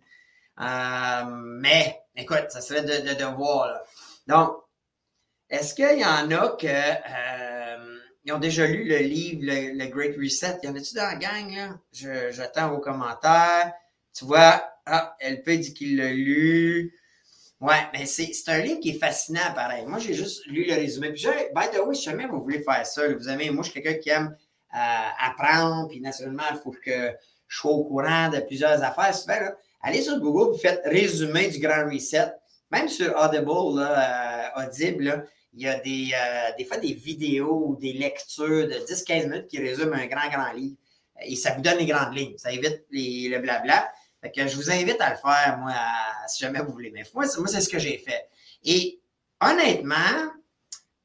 Euh, 0.60 1.24
mais, 1.26 2.02
écoute, 2.16 2.46
ça 2.50 2.62
serait 2.62 2.84
de, 2.84 3.36
voir, 3.36 3.68
là. 3.68 3.84
Donc, 4.28 4.58
est-ce 5.50 5.76
qu'il 5.76 6.00
y 6.00 6.06
en 6.06 6.32
a 6.32 6.56
qui 6.58 6.68
euh, 6.68 8.34
ont 8.34 8.40
déjà 8.40 8.66
lu 8.66 8.86
le 8.86 8.98
livre 8.98 9.42
le, 9.44 9.86
Great 9.88 10.16
Reset? 10.18 10.60
Y 10.64 10.68
en 10.68 10.76
a-tu 10.76 10.96
dans 10.96 11.04
la 11.04 11.16
gang, 11.16 11.56
là? 11.56 12.30
j'attends 12.32 12.70
vos 12.70 12.80
commentaires. 12.80 13.74
Tu 14.16 14.26
vois, 14.26 14.64
ah, 14.86 15.16
LP 15.22 15.50
dit 15.60 15.74
qu'il 15.74 15.98
l'a 15.98 16.12
lu. 16.12 16.94
Ouais, 17.64 17.88
mais 17.94 18.06
c'est, 18.06 18.30
un 18.48 18.60
livre 18.60 18.82
qui 18.82 18.90
est 18.90 19.00
fascinant, 19.00 19.54
pareil. 19.56 19.86
Moi, 19.88 19.98
j'ai 19.98 20.14
juste 20.14 20.46
lu 20.48 20.66
le 20.68 20.74
résumé. 20.74 21.14
Puis, 21.14 21.26
by 21.56 21.70
the 21.74 21.80
way, 21.80 21.96
si 21.96 22.04
jamais 22.04 22.28
vous 22.28 22.44
voulez 22.44 22.62
faire 22.62 22.86
ça, 22.86 23.08
vous 23.08 23.30
avez, 23.30 23.50
moi, 23.52 23.64
je 23.64 23.72
suis 23.72 23.82
quelqu'un 23.82 24.00
qui 24.02 24.10
aime 24.10 24.36
euh, 24.76 24.78
apprendre, 25.18 25.88
puis 25.88 26.02
naturellement, 26.02 26.44
il 26.52 26.58
faut 26.58 26.72
que 26.72 27.12
je 27.48 27.58
sois 27.58 27.72
au 27.72 27.86
courant 27.86 28.28
de 28.28 28.42
plusieurs 28.42 28.84
affaires. 28.84 29.14
allez 29.82 30.02
sur 30.02 30.20
Google, 30.20 30.52
vous 30.52 30.58
faites 30.58 30.82
résumé 30.84 31.48
du 31.48 31.60
Grand 31.60 31.90
Reset. 31.90 32.34
Même 32.70 32.90
sur 32.90 33.16
Audible, 33.18 33.80
là, 33.80 34.58
euh, 34.58 34.66
Audible, 34.66 35.04
là, 35.06 35.24
il 35.54 35.62
y 35.62 35.68
a 35.70 35.80
des, 35.80 36.10
euh, 36.14 36.52
des 36.58 36.66
fois 36.66 36.76
des 36.80 36.94
vidéos 36.94 37.64
ou 37.68 37.76
des 37.78 37.94
lectures 37.94 38.68
de 38.68 38.86
10-15 38.86 39.30
minutes 39.30 39.48
qui 39.48 39.60
résument 39.60 39.94
un 39.94 40.08
grand, 40.08 40.28
grand 40.30 40.52
livre. 40.52 40.76
Et 41.22 41.38
ça 41.38 41.54
vous 41.54 41.62
donne 41.62 41.78
les 41.78 41.86
grandes 41.86 42.14
lignes. 42.14 42.38
Ça 42.38 42.52
évite 42.52 42.84
le 42.92 43.38
blabla. 43.38 43.90
Que 44.32 44.48
je 44.48 44.56
vous 44.56 44.72
invite 44.72 45.02
à 45.02 45.10
le 45.12 45.18
faire, 45.18 45.58
moi, 45.60 45.74
si 46.28 46.40
jamais 46.40 46.62
vous 46.62 46.72
voulez. 46.72 46.92
Mais 46.92 47.04
moi, 47.14 47.28
c'est 47.28 47.62
ce 47.62 47.70
que 47.70 47.78
j'ai 47.78 47.98
fait. 47.98 48.30
Et 48.64 49.02
honnêtement, 49.42 50.32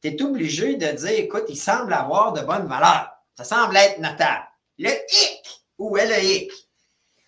tu 0.01 0.09
es 0.09 0.23
obligé 0.23 0.77
de 0.77 0.87
dire, 0.93 1.11
écoute, 1.11 1.45
il 1.49 1.57
semble 1.57 1.93
avoir 1.93 2.33
de 2.33 2.43
bonnes 2.43 2.69
valeurs. 2.69 3.11
Ça 3.37 3.45
semble 3.45 3.77
être 3.77 3.99
notable. 3.99 4.47
Le 4.79 4.91
hic, 4.91 5.65
où 5.79 5.97
est 5.97 6.07
le 6.07 6.25
hic? 6.25 6.53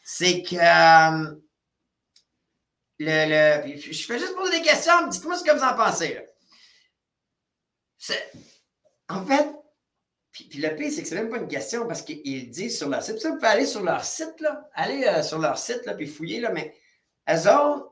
C'est 0.05 0.43
que 0.43 0.57
euh, 0.57 1.37
le, 3.01 3.65
le, 3.67 3.77
je 3.77 4.07
fais 4.07 4.19
juste 4.19 4.35
poser 4.37 4.59
des 4.59 4.65
questions, 4.65 5.09
dites-moi 5.09 5.37
ce 5.37 5.45
que 5.45 5.53
vous 5.53 5.65
en 5.65 5.75
pensez. 5.75 6.21
En 9.09 9.27
fait, 9.27 9.60
puis, 10.33 10.49
le 10.55 10.75
pire, 10.77 10.93
c'est 10.93 11.03
que 11.03 11.09
c'est 11.09 11.17
même 11.17 11.29
pas 11.29 11.39
une 11.39 11.49
question 11.49 11.87
parce 11.87 12.03
qu'ils 12.03 12.51
disent 12.51 12.79
sur 12.79 12.89
leur 12.89 13.03
site. 13.03 13.19
Ça, 13.19 13.31
vous 13.31 13.37
pouvez 13.37 13.49
aller 13.49 13.67
sur 13.67 13.83
leur 13.83 14.05
site, 14.05 14.41
là. 14.41 14.69
Allez 14.75 15.05
euh, 15.05 15.23
sur 15.23 15.39
leur 15.39 15.59
site, 15.59 15.85
là, 15.87 15.95
puis 15.95 16.07
fouiller, 16.07 16.41
là. 16.41 16.53
Mais 16.53 16.75
eux 17.29 17.83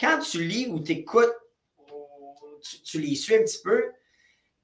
quand 0.00 0.18
tu 0.18 0.42
lis 0.42 0.66
ou 0.66 0.80
t'écoutes, 0.80 1.34
tu, 2.68 2.82
tu 2.82 3.00
les 3.00 3.14
suis 3.14 3.36
un 3.36 3.42
petit 3.42 3.60
peu, 3.62 3.92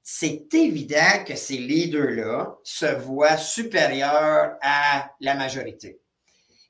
c'est 0.03 0.53
évident 0.53 1.23
que 1.25 1.35
ces 1.35 1.57
leaders-là 1.57 2.57
se 2.63 2.85
voient 2.85 3.37
supérieurs 3.37 4.57
à 4.61 5.11
la 5.21 5.35
majorité. 5.35 6.01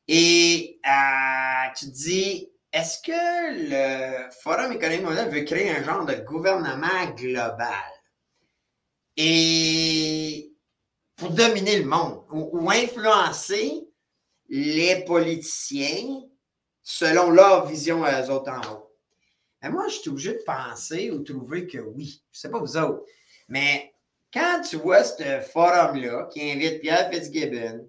Et 0.08 0.80
euh, 0.86 1.72
tu 1.76 1.86
te 1.88 1.92
dis, 1.92 2.52
est-ce 2.72 3.02
que 3.02 3.70
le 3.72 4.30
Forum 4.44 4.74
économique 4.74 5.04
mondial 5.04 5.30
veut 5.30 5.42
créer 5.42 5.72
un 5.72 5.84
genre 5.84 6.06
de 6.06 6.16
gouvernement 6.16 7.06
global? 7.16 7.92
et 9.18 10.01
pour 11.22 11.30
dominer 11.30 11.78
le 11.78 11.86
monde 11.86 12.24
ou, 12.32 12.72
influencer 12.72 13.88
les 14.50 15.06
politiciens 15.06 16.24
selon 16.82 17.30
leur 17.30 17.68
vision 17.68 18.04
à 18.04 18.24
eux 18.24 18.32
autres 18.32 18.52
en 18.52 18.74
haut. 18.74 18.92
Et 19.64 19.70
moi, 19.70 19.88
je 19.88 20.00
suis 20.00 20.10
obligé 20.10 20.34
de 20.34 20.44
penser 20.44 21.12
ou 21.12 21.20
trouver 21.20 21.68
que 21.68 21.78
oui. 21.78 22.24
Je 22.32 22.38
ne 22.38 22.42
sais 22.42 22.50
pas 22.50 22.58
vous 22.58 22.76
autres. 22.76 23.04
Mais 23.48 23.94
quand 24.34 24.62
tu 24.68 24.78
vois 24.78 25.04
ce 25.04 25.42
forum-là 25.54 26.28
qui 26.34 26.42
invite 26.42 26.82
Pierre 26.82 27.12
Fitzgibbon, 27.14 27.88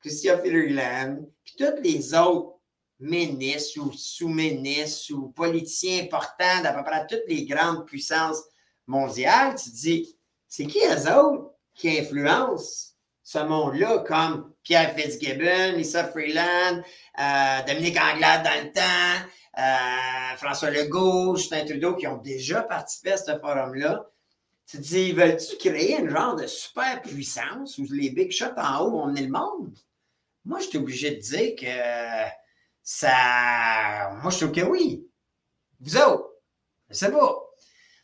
Christian 0.00 0.36
Federland, 0.36 1.26
puis 1.44 1.54
tous 1.56 1.82
les 1.82 2.12
autres 2.12 2.58
ministres 3.00 3.80
ou 3.80 3.90
sous-ministres 3.90 5.14
ou 5.14 5.28
politiciens 5.28 6.04
importants 6.04 6.62
d'à 6.62 6.74
peu 6.74 6.84
près 6.84 7.06
toutes 7.06 7.26
les 7.26 7.46
grandes 7.46 7.86
puissances 7.86 8.44
mondiales, 8.86 9.54
tu 9.54 9.70
te 9.70 9.76
dis, 9.76 10.18
c'est 10.46 10.66
qui 10.66 10.80
eux 10.80 11.10
autres? 11.10 11.55
Qui 11.76 11.98
influencent 11.98 12.94
ce 13.22 13.38
monde-là, 13.38 14.04
comme 14.06 14.52
Pierre 14.62 14.94
Fitzgibbon, 14.96 15.76
Lisa 15.76 16.04
Freeland, 16.04 16.82
euh, 17.18 17.62
Dominique 17.66 17.98
Anglade 18.00 18.44
dans 18.44 18.64
le 18.64 18.72
temps, 18.72 19.28
euh, 19.58 20.36
François 20.36 20.70
Legault, 20.70 21.36
Justin 21.36 21.64
Trudeau, 21.64 21.94
qui 21.94 22.06
ont 22.06 22.18
déjà 22.18 22.62
participé 22.62 23.12
à 23.12 23.16
ce 23.16 23.38
forum-là. 23.38 24.06
Tu 24.68 24.78
te 24.78 24.82
dis, 24.82 25.12
veulent-tu 25.12 25.56
créer 25.56 25.98
une 25.98 26.10
genre 26.10 26.36
de 26.36 26.46
super 26.46 27.02
puissance 27.02 27.78
où 27.78 27.86
les 27.90 28.10
big 28.10 28.32
shots 28.32 28.56
en 28.56 28.80
haut 28.80 28.90
vont 28.90 29.06
mener 29.06 29.22
le 29.22 29.30
monde? 29.30 29.76
Moi, 30.44 30.60
je 30.60 30.68
suis 30.68 30.78
obligé 30.78 31.10
de 31.10 31.20
dire 31.20 31.56
que 31.56 32.30
ça. 32.82 34.10
Moi, 34.22 34.30
je 34.30 34.38
trouve 34.38 34.52
que 34.52 34.60
oui. 34.60 35.04
Vous 35.80 35.96
autres, 35.96 36.30
je 36.90 36.94
sais 36.94 37.10
pas. 37.10 37.36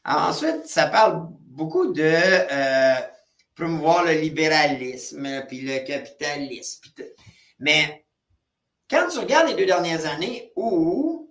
ensuite, 0.04 0.66
ça 0.66 0.88
parle 0.88 1.28
beaucoup 1.42 1.92
de 1.92 2.02
euh, 2.02 3.00
promouvoir 3.54 4.04
le 4.04 4.12
libéralisme, 4.12 5.44
puis 5.48 5.60
le 5.60 5.78
capitalisme. 5.84 6.90
Mais 7.58 8.06
quand 8.90 9.08
tu 9.08 9.18
regardes 9.18 9.48
les 9.48 9.54
deux 9.54 9.66
dernières 9.66 10.06
années 10.06 10.52
où 10.56 11.30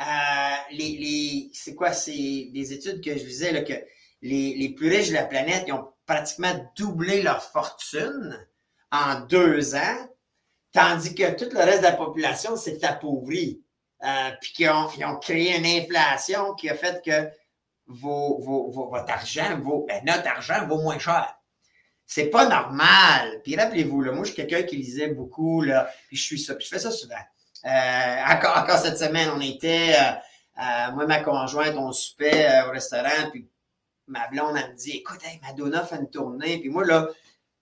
euh, 0.00 0.54
les, 0.70 0.96
les 0.96 1.50
c'est 1.52 1.74
quoi, 1.74 1.92
c'est 1.92 2.50
des 2.52 2.72
études 2.72 3.02
que 3.02 3.16
je 3.16 3.24
disais 3.24 3.52
là, 3.52 3.62
que 3.62 3.74
les, 4.22 4.54
les, 4.54 4.68
plus 4.70 4.88
riches 4.88 5.08
de 5.08 5.14
la 5.14 5.24
planète 5.24 5.64
ils 5.66 5.72
ont 5.72 5.92
pratiquement 6.04 6.54
doublé 6.76 7.22
leur 7.22 7.42
fortune 7.42 8.46
en 8.92 9.20
deux 9.20 9.74
ans, 9.74 10.08
tandis 10.72 11.14
que 11.14 11.34
tout 11.36 11.50
le 11.52 11.60
reste 11.60 11.78
de 11.78 11.84
la 11.84 11.92
population 11.92 12.56
s'est 12.56 12.84
appauvri. 12.84 13.62
Euh, 14.04 14.30
puis 14.40 14.52
qu'ils 14.52 14.68
ont, 14.68 14.88
ils 14.96 15.04
ont 15.06 15.16
créé 15.16 15.56
une 15.56 15.64
inflation 15.64 16.54
qui 16.54 16.68
a 16.68 16.74
fait 16.74 17.02
que 17.02 17.30
vos, 17.86 18.38
vos, 18.40 18.70
votre 18.90 19.10
argent, 19.10 19.58
vaut, 19.60 19.86
ben, 19.88 20.04
notre 20.04 20.28
argent 20.28 20.66
vaut 20.66 20.82
moins 20.82 20.98
cher. 20.98 21.35
C'est 22.06 22.26
pas 22.26 22.48
normal. 22.48 23.40
Puis 23.42 23.56
rappelez-vous, 23.56 24.04
moi, 24.04 24.20
je 24.20 24.32
suis 24.32 24.34
quelqu'un 24.34 24.62
qui 24.62 24.76
lisait 24.76 25.08
beaucoup, 25.08 25.62
là, 25.62 25.90
puis 26.08 26.16
je 26.16 26.22
suis 26.22 26.38
ça, 26.38 26.54
puis 26.54 26.64
je 26.64 26.70
fais 26.70 26.78
ça 26.78 26.90
souvent. 26.90 27.14
Euh, 27.64 28.32
encore, 28.32 28.56
encore 28.56 28.78
cette 28.78 28.98
semaine, 28.98 29.28
on 29.34 29.40
était, 29.40 29.94
euh, 29.94 30.62
euh 30.62 30.92
moi, 30.92 31.06
ma 31.06 31.20
conjointe, 31.20 31.74
on 31.76 31.92
soupait 31.92 32.48
au 32.66 32.70
restaurant, 32.70 33.30
puis 33.32 33.48
ma 34.06 34.28
blonde, 34.28 34.56
elle 34.56 34.70
me 34.70 34.76
dit, 34.76 34.92
écoute, 34.98 35.18
Madonna 35.42 35.84
fait 35.84 35.96
une 35.96 36.10
tournée, 36.10 36.58
puis 36.58 36.68
moi, 36.68 36.84
là, 36.84 37.08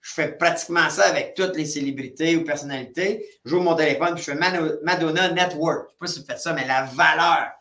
je 0.04 0.12
fais 0.12 0.32
pratiquement 0.32 0.90
ça 0.90 1.06
avec 1.06 1.34
toutes 1.34 1.56
les 1.56 1.64
célébrités 1.64 2.36
ou 2.36 2.44
personnalités. 2.44 3.26
J'ouvre 3.46 3.62
mon 3.62 3.74
téléphone, 3.74 4.14
puis 4.14 4.22
je 4.22 4.32
fais 4.32 4.78
Madonna 4.82 5.30
Network. 5.30 5.88
Je 5.88 5.92
sais 5.92 5.96
pas 5.98 6.06
si 6.06 6.20
vous 6.20 6.26
faites 6.26 6.40
ça, 6.40 6.52
mais 6.52 6.66
la 6.66 6.84
valeur. 6.84 7.52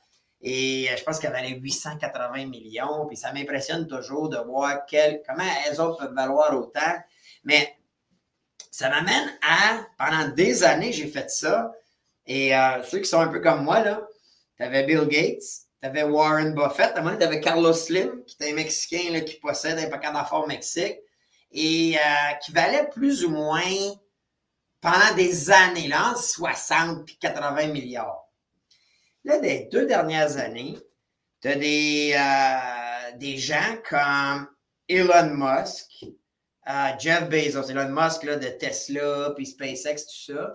Et 0.45 0.89
je 0.95 1.03
pense 1.03 1.19
qu'elle 1.19 1.31
valait 1.31 1.57
880 1.57 2.45
millions. 2.47 3.05
Puis 3.07 3.15
ça 3.15 3.31
m'impressionne 3.31 3.87
toujours 3.87 4.27
de 4.27 4.37
voir 4.37 4.85
quel, 4.85 5.23
comment 5.27 5.49
elles 5.65 5.79
autres 5.79 5.99
peuvent 5.99 6.13
valoir 6.13 6.53
autant. 6.55 6.93
Mais 7.45 7.75
ça 8.69 8.89
m'amène 8.89 9.31
à, 9.41 9.85
pendant 9.97 10.27
des 10.29 10.63
années, 10.63 10.91
j'ai 10.91 11.07
fait 11.07 11.29
ça. 11.29 11.71
Et 12.25 12.55
euh, 12.55 12.83
ceux 12.83 12.99
qui 12.99 13.05
sont 13.05 13.19
un 13.19 13.27
peu 13.27 13.39
comme 13.39 13.63
moi, 13.63 13.81
là, 13.81 14.01
tu 14.57 14.63
avais 14.63 14.83
Bill 14.83 15.07
Gates, 15.07 15.43
tu 15.81 15.87
avais 15.87 16.03
Warren 16.03 16.53
Buffett, 16.53 16.91
à 16.95 17.15
tu 17.15 17.23
avais 17.23 17.39
Carlos 17.39 17.73
Slim, 17.73 18.23
qui 18.25 18.35
était 18.35 18.51
un 18.51 18.55
Mexicain 18.55 19.11
là, 19.11 19.21
qui 19.21 19.35
possède 19.35 19.79
un 19.79 19.89
paquet 19.89 20.11
d'affaires 20.11 20.47
Mexique 20.47 20.97
et 21.51 21.97
euh, 21.97 22.33
qui 22.43 22.51
valait 22.51 22.89
plus 22.89 23.23
ou 23.23 23.29
moins 23.29 23.61
pendant 24.81 25.15
des 25.15 25.49
années, 25.51 25.87
là, 25.87 26.13
60 26.15 27.05
puis 27.05 27.17
80 27.17 27.67
milliards. 27.67 28.22
Là, 29.25 29.39
des 29.39 29.69
deux 29.71 29.85
dernières 29.85 30.37
années, 30.37 30.77
tu 31.41 31.47
as 31.47 31.55
des, 31.55 32.13
euh, 32.15 33.17
des 33.17 33.37
gens 33.37 33.77
comme 33.89 34.47
Elon 34.89 35.33
Musk, 35.33 36.05
euh, 36.67 36.89
Jeff 36.99 37.29
Bezos, 37.29 37.69
Elon 37.69 37.89
Musk 37.89 38.23
là, 38.23 38.35
de 38.35 38.47
Tesla, 38.47 39.31
puis 39.35 39.45
SpaceX, 39.45 40.05
tout 40.05 40.33
ça. 40.33 40.51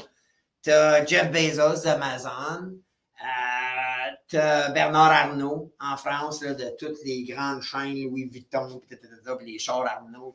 Tu 0.63 0.71
as 0.71 1.05
Jeff 1.07 1.31
Bezos 1.31 1.83
d'Amazon. 1.85 2.79
Euh, 3.21 4.11
tu 4.29 4.37
as 4.37 4.71
Bernard 4.71 5.11
Arnault 5.13 5.75
en 5.81 5.97
France, 5.97 6.43
là, 6.43 6.55
de 6.55 6.71
toutes 6.79 7.03
les 7.05 7.25
grandes 7.25 7.63
chaînes 7.63 8.05
Louis 8.05 8.27
Vuitton, 8.27 8.81
puis 8.87 9.53
les 9.53 9.59
chars 9.59 9.87
Arnault, 9.87 10.35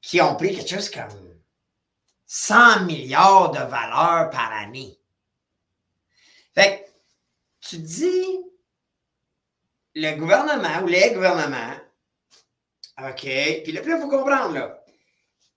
qui 0.00 0.20
ont 0.20 0.34
pris 0.36 0.54
quelque 0.54 0.68
chose 0.68 0.90
comme 0.90 1.08
100 2.26 2.84
milliards 2.84 3.52
de 3.52 3.58
valeur 3.58 4.30
par 4.30 4.52
année. 4.52 4.98
Fait 6.54 6.80
que 6.80 7.68
tu 7.68 7.78
dis, 7.78 8.40
le 9.94 10.16
gouvernement 10.16 10.82
ou 10.82 10.86
les 10.86 11.12
gouvernements, 11.12 11.74
OK, 12.98 13.22
puis 13.22 13.72
là, 13.72 13.80
il 13.84 14.00
faut 14.00 14.08
comprendre, 14.08 14.54
là, 14.54 14.84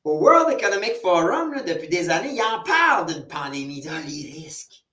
au 0.03 0.19
World 0.19 0.57
Economic 0.57 0.95
Forum, 1.01 1.53
là, 1.53 1.61
depuis 1.61 1.89
des 1.89 2.09
années, 2.09 2.33
ils 2.33 2.41
en 2.41 2.63
parlent 2.63 3.13
d'une 3.13 3.27
pandémie. 3.27 3.79
Ils 3.79 3.91
les 4.07 4.31
risques, 4.31 4.85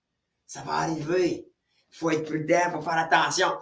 ça 0.47 0.63
va 0.63 0.73
arriver. 0.73 1.47
Il 1.93 1.97
faut 1.97 2.11
être 2.11 2.25
prudent, 2.25 2.63
il 2.67 2.73
faut 2.73 2.83
faire 2.83 2.99
attention. 2.99 3.53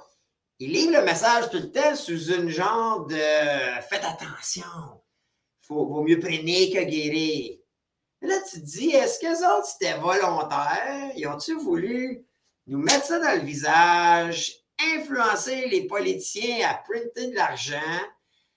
Ils 0.59 0.73
livrent 0.73 1.01
le 1.01 1.05
message 1.05 1.51
tout 1.51 1.59
le 1.59 1.71
temps 1.71 1.95
sous 1.95 2.33
une 2.33 2.49
genre 2.49 3.07
de 3.07 3.17
faites 3.17 4.05
attention. 4.05 5.03
Il 5.69 5.75
vaut 5.75 6.03
mieux 6.03 6.19
prévenir 6.19 6.73
que 6.73 6.85
guérir. 6.85 7.59
là, 8.23 8.37
tu 8.51 8.61
te 8.61 8.65
dis, 8.65 8.91
est-ce 8.91 9.19
que 9.19 9.27
les 9.27 9.45
autres, 9.45 9.67
c'était 9.67 9.99
volontaire? 9.99 11.13
Ils 11.17 11.27
ont-ils 11.27 11.57
voulu 11.57 12.27
nous 12.67 12.79
mettre 12.79 13.07
ça 13.07 13.19
dans 13.19 13.35
le 13.35 13.47
visage, 13.47 14.53
influencer 14.97 15.69
les 15.69 15.87
politiciens 15.87 16.69
à 16.69 16.75
printer 16.75 17.31
de 17.31 17.35
l'argent, 17.35 18.01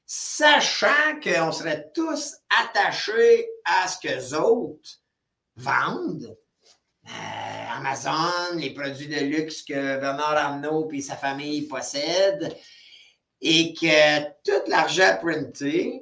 sachant 0.05 1.19
qu'on 1.23 1.51
serait 1.51 1.91
tous 1.93 2.35
attachés 2.61 3.47
à 3.65 3.87
ce 3.87 3.99
que 3.99 4.13
les 4.13 4.33
autres 4.33 5.01
vendent? 5.55 6.37
Euh, 7.07 7.77
Amazon, 7.77 8.55
les 8.55 8.73
produits 8.73 9.07
de 9.07 9.19
luxe 9.19 9.61
que 9.61 9.99
Bernard 9.99 10.37
Arnault 10.37 10.89
et 10.91 11.01
sa 11.01 11.15
famille 11.15 11.67
possèdent, 11.67 12.55
et 13.41 13.73
que 13.73 14.23
tout 14.43 14.69
l'argent 14.69 15.17
printé 15.21 16.01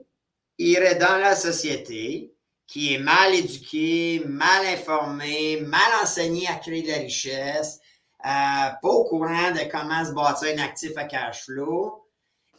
irait 0.58 0.96
dans 0.96 1.18
la 1.18 1.36
société 1.36 2.34
qui 2.68 2.94
est 2.94 3.00
mal 3.00 3.36
éduquée, 3.36 4.22
mal 4.26 4.66
informée, 4.68 5.60
mal 5.62 6.02
enseignée 6.02 6.48
à 6.48 6.56
créer 6.56 6.84
de 6.84 6.88
la 6.90 6.98
richesse, 7.00 7.80
pas 8.24 8.80
au 8.84 9.04
courant 9.06 9.52
de 9.52 9.70
comment 9.70 10.06
se 10.06 10.12
bâtir 10.12 10.56
un 10.56 10.64
actif 10.64 10.98
à 10.98 11.04
cash 11.04 11.46
flow, 11.46 12.08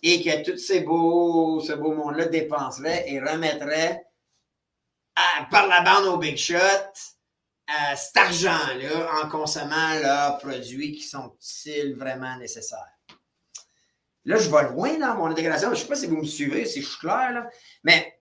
et 0.03 0.23
que 0.23 0.51
tout 0.51 0.59
ces 0.59 0.81
beaux, 0.81 1.61
ce 1.61 1.73
beau 1.73 1.93
monde-là 1.93 2.27
dépenserait 2.27 3.05
et 3.09 3.21
remettrait 3.21 4.05
par 5.51 5.67
la 5.67 5.81
bande 5.81 6.07
au 6.07 6.19
big 6.19 6.37
shot 6.37 6.57
euh, 7.71 7.97
cet 7.97 8.17
argent-là 8.19 9.23
en 9.23 9.29
consommant 9.31 9.95
leurs 10.03 10.39
produits 10.39 10.93
qui 10.93 11.03
sont-ils 11.03 11.97
vraiment 11.97 12.37
nécessaires. 12.37 12.93
Là, 14.27 14.37
je 14.37 14.51
vais 14.51 14.71
loin 14.71 14.99
dans 14.99 15.15
mon 15.15 15.27
intégration. 15.27 15.69
Je 15.69 15.75
ne 15.75 15.81
sais 15.81 15.87
pas 15.87 15.97
si 15.97 16.07
vous 16.07 16.19
me 16.19 16.27
suivez, 16.27 16.67
si 16.67 16.83
je 16.83 16.89
suis 16.89 16.99
clair, 16.99 17.47
mais 17.83 18.21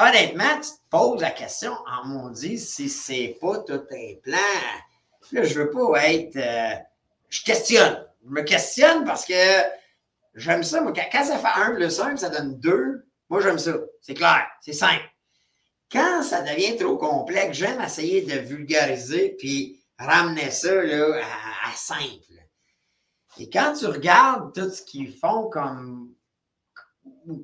honnêtement, 0.00 0.60
tu 0.60 0.70
te 0.70 0.88
poses 0.90 1.20
la 1.20 1.30
question, 1.30 1.72
en 1.86 2.06
mon 2.06 2.30
dit, 2.30 2.58
si 2.58 2.88
c'est 2.88 3.38
pas 3.40 3.58
tout 3.58 3.86
un 3.90 4.14
plan. 4.20 4.38
Là, 5.30 5.44
je 5.44 5.54
veux 5.54 5.70
pas 5.70 6.08
être. 6.08 6.36
Euh, 6.36 6.74
je 7.28 7.42
questionne. 7.42 8.06
Je 8.24 8.30
me 8.30 8.42
questionne 8.42 9.04
parce 9.04 9.24
que 9.24 9.34
j'aime 10.34 10.62
ça. 10.62 10.80
Quand 10.80 11.24
ça 11.24 11.38
fait 11.38 11.60
1 11.60 11.74
plus 11.74 12.00
1, 12.00 12.16
ça 12.16 12.28
donne 12.28 12.58
2, 12.58 13.06
moi, 13.28 13.40
j'aime 13.40 13.58
ça. 13.58 13.74
C'est 14.00 14.14
clair, 14.14 14.46
c'est 14.60 14.72
simple. 14.72 15.08
Quand 15.90 16.22
ça 16.22 16.42
devient 16.42 16.76
trop 16.76 16.96
complexe, 16.96 17.58
j'aime 17.58 17.80
essayer 17.80 18.22
de 18.22 18.38
vulgariser 18.38 19.36
puis 19.38 19.82
ramener 19.98 20.50
ça 20.50 20.74
là, 20.74 21.20
à, 21.64 21.72
simple. 21.74 22.34
Et 23.38 23.48
quand 23.48 23.74
tu 23.78 23.86
regardes 23.86 24.54
tout 24.54 24.70
ce 24.70 24.82
qu'ils 24.82 25.14
font 25.16 25.48
comme, 25.48 26.14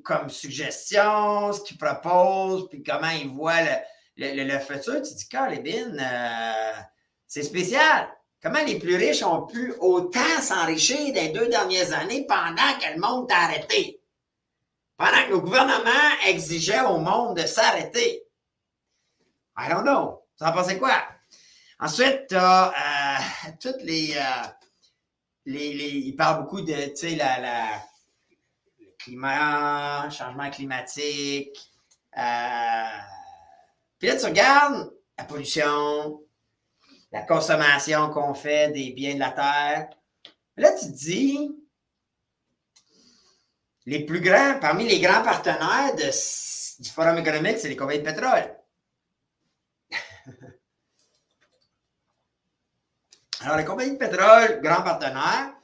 comme 0.03 0.29
suggestion, 0.29 1.53
ce 1.53 1.61
qu'ils 1.61 1.77
proposent, 1.77 2.69
puis 2.69 2.83
comment 2.83 3.09
ils 3.09 3.29
voient 3.29 3.61
le, 4.17 4.43
le, 4.43 4.59
futur, 4.59 5.01
tu 5.01 5.11
te 5.11 5.15
dis, 5.15 5.27
Calébine, 5.27 5.97
euh, 5.99 6.81
c'est 7.29 7.43
spécial. 7.43 8.09
Comment 8.41 8.63
les 8.65 8.79
plus 8.79 8.95
riches 8.95 9.23
ont 9.23 9.45
pu 9.45 9.73
autant 9.79 10.41
s'enrichir 10.41 11.13
dans 11.13 11.21
les 11.21 11.29
deux 11.29 11.47
dernières 11.47 11.93
années 11.93 12.25
pendant 12.27 12.55
que 12.79 12.93
le 12.93 12.99
monde 12.99 13.29
t'a 13.29 13.37
arrêté? 13.37 14.01
Pendant 14.97 15.23
que 15.25 15.29
le 15.29 15.39
gouvernement 15.39 16.09
exigeait 16.25 16.81
au 16.81 16.97
monde 16.97 17.37
de 17.37 17.45
s'arrêter? 17.45 18.23
I 19.57 19.69
don't 19.69 19.83
know. 19.83 20.23
Vous 20.39 20.47
en 20.47 20.51
pensez 20.51 20.77
quoi? 20.79 21.03
Ensuite, 21.79 22.27
tu 22.29 22.35
as 22.35 22.69
euh, 22.69 23.51
toutes 23.61 23.83
les, 23.83 24.15
euh, 24.17 24.47
les, 25.45 25.69
Il 25.69 26.15
parle 26.15 26.41
beaucoup 26.41 26.61
de, 26.61 26.73
tu 26.73 26.95
sais, 26.95 27.15
la, 27.15 27.77
le 28.79 28.87
climat, 28.97 30.09
changement 30.09 30.49
climatique. 30.49 31.71
Euh, 32.17 32.97
puis 33.99 34.07
là, 34.07 34.17
tu 34.17 34.25
regardes 34.25 34.91
la 35.17 35.25
pollution, 35.25 36.23
la 37.11 37.23
consommation 37.23 38.09
qu'on 38.09 38.33
fait 38.33 38.71
des 38.71 38.91
biens 38.91 39.15
de 39.15 39.19
la 39.19 39.31
terre. 39.31 39.89
Là, 40.57 40.71
tu 40.73 40.85
te 40.87 40.91
dis, 40.91 41.55
les 43.85 44.05
plus 44.05 44.21
grands, 44.21 44.59
parmi 44.59 44.87
les 44.87 44.99
grands 44.99 45.23
partenaires 45.23 45.95
du 45.95 46.89
Forum 46.89 47.17
économique, 47.17 47.57
c'est 47.57 47.69
les 47.69 47.75
compagnies 47.75 48.03
de 48.03 48.11
pétrole. 48.11 48.55
Alors, 53.41 53.57
les 53.57 53.65
compagnies 53.65 53.93
de 53.93 53.97
pétrole, 53.97 54.61
grands 54.61 54.83
partenaires, 54.83 55.55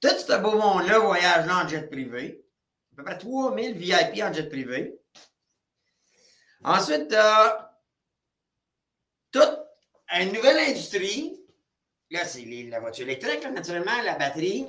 Tout 0.00 0.08
ce 0.18 0.40
beau 0.40 0.58
monde-là 0.58 0.98
voyage 0.98 1.46
là 1.46 1.64
en 1.64 1.68
jet 1.68 1.88
privé. 1.88 2.44
À 2.92 2.96
peu 2.96 3.04
près 3.04 3.18
3000 3.18 3.74
VIP 3.74 4.22
en 4.24 4.32
jet 4.32 4.48
privé. 4.48 4.98
Ensuite, 6.64 7.08
tu 7.08 7.14
as 7.14 7.71
une 10.20 10.32
nouvelle 10.32 10.58
industrie. 10.58 11.38
Là, 12.10 12.24
c'est 12.26 12.44
la 12.44 12.80
voiture 12.80 13.04
électrique, 13.04 13.44
naturellement, 13.50 14.02
la 14.04 14.16
batterie. 14.16 14.66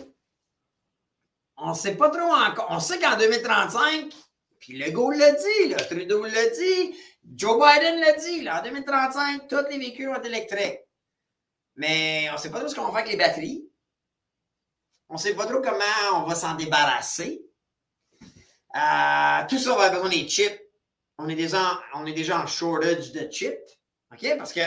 On 1.58 1.72
ne 1.72 1.76
sait 1.76 1.96
pas 1.96 2.10
trop 2.10 2.34
encore. 2.34 2.68
On 2.70 2.80
sait 2.80 3.00
qu'en 3.00 3.18
2035, 3.18 4.14
puis 4.60 4.78
Legault 4.78 5.12
l'a 5.12 5.34
dit, 5.34 5.70
là, 5.70 5.78
Trudeau 5.78 6.24
l'a 6.24 6.50
dit, 6.50 6.96
Joe 7.36 7.56
Biden 7.56 8.00
l'a 8.00 8.14
dit, 8.14 8.42
là, 8.42 8.62
en 8.62 8.64
2035, 8.64 9.48
tous 9.48 9.70
les 9.70 9.78
véhicules 9.78 10.08
vont 10.08 10.16
être 10.16 10.26
électriques. 10.26 10.80
Mais 11.76 12.28
on 12.30 12.34
ne 12.34 12.38
sait 12.38 12.50
pas 12.50 12.60
trop 12.60 12.70
ce 12.70 12.76
qu'on 12.76 12.84
va 12.84 12.92
faire 12.92 13.00
avec 13.00 13.12
les 13.12 13.18
batteries. 13.18 13.68
On 15.10 15.16
ne 15.16 15.20
sait 15.20 15.36
pas 15.36 15.46
trop 15.46 15.62
comment 15.62 16.16
on 16.16 16.24
va 16.24 16.36
s'en 16.36 16.56
débarrasser. 16.56 17.46
Euh, 18.76 19.48
tout 19.50 19.60
ça, 19.60 19.74
on 19.74 19.78
va 19.78 19.86
avoir 19.86 20.10
des 20.10 20.28
chips. 20.28 20.60
On 21.18 21.28
est 21.30 21.36
déjà, 21.36 21.80
on 21.94 22.06
est 22.06 22.14
déjà 22.14 22.42
en 22.42 22.48
shortage 22.48 23.12
de 23.12 23.30
chips. 23.30 23.80
OK? 24.12 24.38
Parce 24.38 24.54
que 24.54 24.62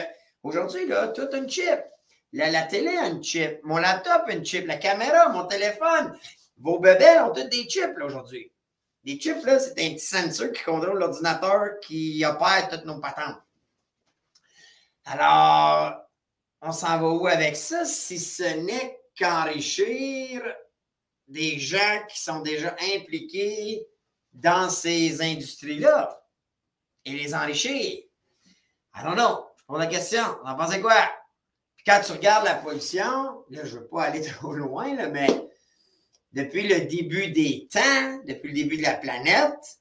aujourd'hui, 0.46 0.86
là, 0.86 1.08
tout 1.08 1.28
une 1.34 1.48
chip. 1.48 1.80
La, 2.32 2.62
télé 2.62 2.96
a 2.96 3.08
une 3.08 3.22
chip. 3.22 3.60
Mon 3.62 3.78
laptop 3.78 4.24
a 4.26 4.32
une 4.32 4.44
chip. 4.44 4.66
La 4.66 4.76
caméra, 4.76 5.28
mon 5.28 5.46
téléphone. 5.46 6.18
Vos 6.58 6.78
bébés 6.78 7.20
ont 7.20 7.32
tous 7.32 7.44
des 7.44 7.68
chips, 7.68 7.96
aujourd'hui. 8.02 8.50
Les 9.04 9.18
chips, 9.18 9.44
là, 9.44 9.58
c'est 9.58 9.72
un 9.72 9.94
petit 9.94 10.00
sensor 10.00 10.52
qui 10.52 10.62
contrôle 10.62 10.98
l'ordinateur 10.98 11.80
qui 11.80 12.24
opère 12.24 12.68
toutes 12.68 12.84
nos 12.84 13.00
patentes. 13.00 13.40
Alors, 15.04 16.02
on 16.60 16.72
s'en 16.72 16.98
va 16.98 17.08
où 17.08 17.26
avec 17.26 17.56
ça 17.56 17.84
si 17.84 18.18
ce 18.18 18.42
n'est 18.42 19.00
qu'enrichir 19.16 20.42
des 21.28 21.58
gens 21.58 22.04
qui 22.08 22.20
sont 22.20 22.40
déjà 22.40 22.74
impliqués 22.94 23.86
dans 24.32 24.68
ces 24.68 25.22
industries-là 25.22 26.22
et 27.04 27.12
les 27.12 27.34
enrichir? 27.34 28.02
I 28.94 29.02
don't 29.02 29.14
know. 29.14 29.45
Pose 29.66 29.80
la 29.80 29.86
question. 29.86 30.22
On 30.44 30.48
en 30.48 30.56
pensez 30.56 30.80
quoi? 30.80 31.10
Puis 31.76 31.84
quand 31.86 32.00
tu 32.04 32.12
regardes 32.12 32.44
la 32.44 32.54
pollution, 32.54 33.44
là, 33.50 33.64
je 33.64 33.74
ne 33.74 33.80
veux 33.80 33.88
pas 33.88 34.04
aller 34.04 34.22
trop 34.38 34.52
loin, 34.52 34.94
là, 34.94 35.08
mais 35.08 35.26
depuis 36.32 36.68
le 36.68 36.82
début 36.82 37.28
des 37.28 37.68
temps, 37.70 38.20
depuis 38.26 38.48
le 38.48 38.54
début 38.54 38.76
de 38.76 38.82
la 38.82 38.94
planète, 38.94 39.78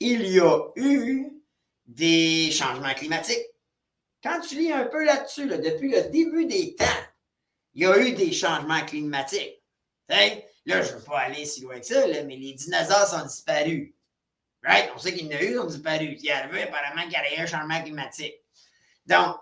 il 0.00 0.26
y 0.26 0.40
a 0.40 0.60
eu 0.76 1.32
des 1.86 2.50
changements 2.50 2.94
climatiques. 2.94 3.44
Quand 4.22 4.40
tu 4.40 4.56
lis 4.56 4.72
un 4.72 4.84
peu 4.84 5.04
là-dessus, 5.04 5.46
depuis 5.46 5.90
le 5.90 6.02
début 6.10 6.46
des 6.46 6.74
temps, 6.74 6.84
il 7.74 7.82
y 7.82 7.86
a 7.86 7.98
eu 7.98 8.12
des 8.12 8.32
changements 8.32 8.84
climatiques. 8.84 9.62
Là, 10.08 10.82
je 10.82 10.92
ne 10.92 10.98
veux 10.98 11.04
pas 11.04 11.20
aller 11.20 11.44
si 11.44 11.60
loin 11.60 11.78
que 11.78 11.86
ça, 11.86 12.06
mais 12.24 12.36
les 12.36 12.54
dinosaures 12.54 13.06
sont 13.06 13.24
disparus. 13.26 13.92
Right? 14.62 14.90
On 14.94 14.98
sait 14.98 15.14
qu'il 15.14 15.26
y 15.26 15.34
en 15.34 15.38
a 15.38 15.42
eu 15.42 15.52
qui 15.52 15.58
ont 15.58 15.66
disparu. 15.66 16.16
Il 16.18 16.24
y 16.24 16.30
avait 16.30 16.62
apparemment 16.62 17.02
qu'il 17.02 17.12
y 17.12 17.16
avait 17.16 17.36
eu 17.36 17.40
un 17.40 17.46
changement 17.46 17.80
climatique. 17.82 18.34
Donc, 19.06 19.36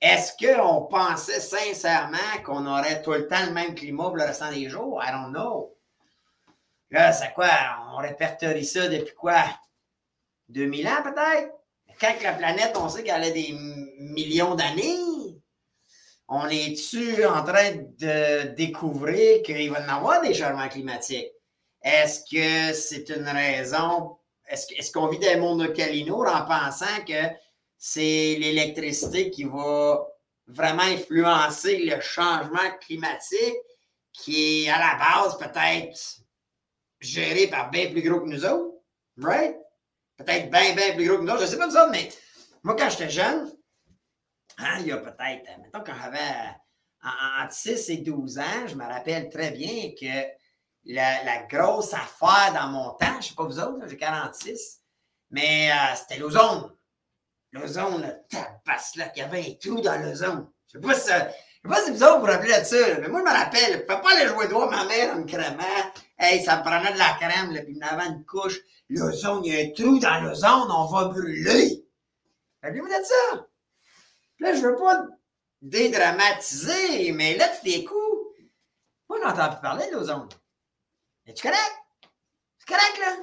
est-ce 0.00 0.32
qu'on 0.36 0.86
pensait 0.86 1.40
sincèrement 1.40 2.42
qu'on 2.44 2.66
aurait 2.66 3.02
tout 3.02 3.12
le 3.12 3.26
temps 3.26 3.44
le 3.44 3.52
même 3.52 3.74
climat 3.74 4.04
pour 4.04 4.16
le 4.16 4.24
restant 4.24 4.52
des 4.52 4.68
jours? 4.68 5.02
I 5.02 5.10
don't 5.10 5.32
know. 5.32 5.76
Là, 6.90 7.12
c'est 7.12 7.32
quoi? 7.32 7.50
On 7.92 7.96
répertorie 7.96 8.64
ça 8.64 8.88
depuis 8.88 9.14
quoi? 9.14 9.42
2000 10.48 10.88
ans 10.88 11.02
peut-être? 11.02 11.52
Quand 12.00 12.14
la 12.22 12.32
planète, 12.32 12.76
on 12.76 12.88
sait 12.88 13.02
qu'elle 13.02 13.24
a 13.24 13.30
des 13.30 13.52
millions 13.98 14.54
d'années, 14.54 14.96
on 16.28 16.48
est-tu 16.48 17.24
en 17.24 17.42
train 17.42 17.72
de 17.72 18.48
découvrir 18.54 19.42
qu'il 19.42 19.70
va 19.70 19.80
y 19.80 19.90
avoir 19.90 20.20
des 20.20 20.32
changements 20.32 20.68
climatiques? 20.68 21.32
Est-ce 21.82 22.20
que 22.20 22.72
c'est 22.72 23.08
une 23.08 23.28
raison? 23.28 24.16
Est-ce 24.46 24.92
qu'on 24.92 25.08
vit 25.08 25.18
dans 25.18 25.28
un 25.28 25.38
monde 25.38 25.62
de 25.62 25.66
Calino 25.66 26.24
en 26.24 26.44
pensant 26.46 27.04
que 27.06 27.28
c'est 27.78 28.36
l'électricité 28.38 29.30
qui 29.30 29.44
va 29.44 30.04
vraiment 30.46 30.82
influencer 30.82 31.78
le 31.78 32.00
changement 32.00 32.76
climatique 32.80 33.56
qui 34.12 34.64
est 34.64 34.70
à 34.70 34.78
la 34.78 34.98
base 34.98 35.38
peut-être 35.38 36.18
géré 37.00 37.46
par 37.46 37.70
bien 37.70 37.90
plus 37.90 38.02
gros 38.02 38.20
que 38.20 38.26
nous 38.26 38.44
autres, 38.44 38.74
right? 39.18 39.56
Peut-être 40.16 40.50
bien, 40.50 40.74
bien 40.74 40.94
plus 40.94 41.06
gros 41.06 41.18
que 41.18 41.22
nous 41.22 41.30
autres, 41.30 41.40
je 41.40 41.46
ne 41.46 41.50
sais 41.50 41.58
pas 41.58 41.70
ça, 41.70 41.88
mais 41.92 42.08
moi, 42.64 42.74
quand 42.76 42.90
j'étais 42.90 43.10
jeune, 43.10 43.52
hein, 44.58 44.78
il 44.80 44.88
y 44.88 44.92
a 44.92 44.96
peut-être, 44.96 45.58
mettons, 45.62 45.84
quand 45.84 45.94
j'avais 46.02 46.56
entre 47.40 47.52
6 47.52 47.90
et 47.90 47.96
12 47.98 48.38
ans, 48.38 48.66
je 48.66 48.74
me 48.74 48.84
rappelle 48.84 49.30
très 49.30 49.52
bien 49.52 49.92
que 49.92 50.28
la, 50.86 51.42
grosse 51.44 51.94
affaire 51.94 52.52
dans 52.54 52.68
mon 52.68 52.90
temps, 52.94 53.12
je 53.12 53.16
ne 53.16 53.22
sais 53.22 53.34
pas 53.36 53.44
vous 53.44 53.60
autres, 53.60 53.86
j'ai 53.86 53.96
46, 53.96 54.80
mais 55.30 55.70
euh, 55.70 55.94
c'était 55.94 56.18
l'ozone. 56.18 56.74
L'ozone, 57.52 58.22
tabasse 58.28 58.96
là, 58.96 59.08
qu'il 59.08 59.22
y 59.22 59.26
avait 59.26 59.40
un 59.40 59.54
trou 59.54 59.80
dans 59.80 60.00
l'ozone. 60.02 60.48
Je 60.66 60.78
sais 60.78 60.86
pas 60.86 60.94
si 60.94 61.10
je 61.10 61.68
sais 61.68 61.74
pas 61.74 61.82
si 61.82 61.90
vous 61.90 62.02
autres 62.04 62.20
vous 62.20 62.26
rappelez 62.26 62.58
de 62.58 62.64
ça, 62.64 62.76
mais 63.00 63.08
moi, 63.08 63.20
je 63.20 63.24
me 63.24 63.36
rappelle, 63.36 63.72
je 63.72 63.78
peux 63.78 64.00
pas 64.00 64.12
aller 64.14 64.28
jouer 64.28 64.48
droit 64.48 64.70
ma 64.70 64.84
mère 64.84 65.14
en 65.14 65.20
me 65.20 65.24
crémant. 65.24 65.92
Hey, 66.18 66.44
ça 66.44 66.58
me 66.58 66.62
prenait 66.62 66.92
de 66.92 66.98
la 66.98 67.14
crème, 67.14 67.52
là, 67.52 67.62
puis 67.62 67.74
il 67.76 67.82
avait 67.82 68.06
une 68.06 68.24
couche. 68.24 68.58
L'ozone, 68.88 69.44
il 69.44 69.54
y 69.54 69.56
a 69.56 69.64
un 69.64 69.70
trou 69.72 69.98
dans 69.98 70.20
l'ozone, 70.20 70.70
on 70.70 70.86
va 70.86 71.06
brûler. 71.06 71.84
Rappelez-vous 72.62 72.88
de 72.88 73.04
ça? 73.04 73.46
là, 74.40 74.54
je 74.54 74.60
veux 74.60 74.76
pas 74.76 75.04
dédramatiser, 75.60 77.12
mais 77.12 77.36
là, 77.36 77.48
tu 77.48 77.84
coups. 77.84 78.36
Moi, 79.08 79.18
je 79.20 79.26
n'entends 79.26 79.52
plus 79.52 79.60
parler 79.60 79.86
de 79.88 79.96
l'ozone. 79.96 80.28
Es-tu 81.26 81.42
correct? 81.42 81.74
C'est 82.58 82.68
correct, 82.68 82.98
là? 83.00 83.16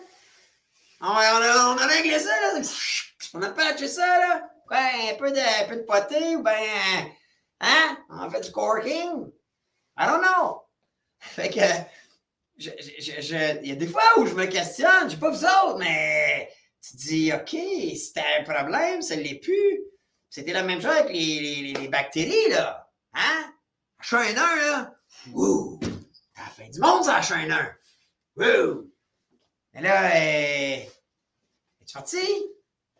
On, 1.08 1.12
a, 1.12 1.76
on 1.76 1.78
a 1.78 1.86
réglé 1.86 2.18
ça, 2.18 2.30
là. 2.42 2.62
On 3.36 3.42
a 3.42 3.50
patché 3.50 3.88
ça, 3.88 4.06
là. 4.06 4.50
Ouais, 4.72 5.12
un 5.12 5.16
peu 5.16 5.32
de, 5.32 5.68
peu 5.70 5.76
de 5.76 5.82
poté 5.84 6.36
ou 6.36 6.44
bien 6.44 6.54
Hein? 7.60 7.98
On 8.10 8.30
fait 8.30 8.42
du 8.42 8.52
corking? 8.52 9.32
I 9.98 10.06
don't 10.08 10.22
know. 10.22 10.64
Fait 11.20 11.50
que, 11.50 11.60
il 12.58 13.68
y 13.68 13.72
a 13.72 13.76
des 13.76 13.88
fois 13.88 14.04
où 14.18 14.26
je 14.26 14.34
me 14.34 14.46
questionne, 14.46 15.06
je 15.06 15.12
sais 15.12 15.20
pas 15.20 15.30
vous 15.30 15.46
autres, 15.46 15.78
mais 15.78 16.52
tu 16.82 16.96
dis, 16.98 17.32
OK, 17.34 17.56
c'était 17.96 18.24
un 18.40 18.44
problème, 18.44 19.02
ça 19.02 19.16
ne 19.16 19.22
l'est 19.22 19.40
plus. 19.40 19.82
C'était 20.30 20.54
la 20.54 20.64
même 20.64 20.82
chose 20.82 20.92
avec 20.92 21.14
les, 21.14 21.74
les, 21.80 21.88
bactéries, 21.88 22.50
là. 22.50 22.92
Hein? 23.14 23.54
H1N1, 24.02 24.36
là. 24.36 24.96
Wouh! 25.32 25.80
Ça 26.36 26.44
fait 26.56 26.70
du 26.70 26.80
monde, 26.80 27.04
ça, 27.04 27.20
H1N1. 27.20 27.74
Wouh! 28.38 28.92
Mais 29.74 29.82
là, 29.82 30.16
euh, 30.16 30.78
es-tu 31.96 32.18
parti? 32.18 32.52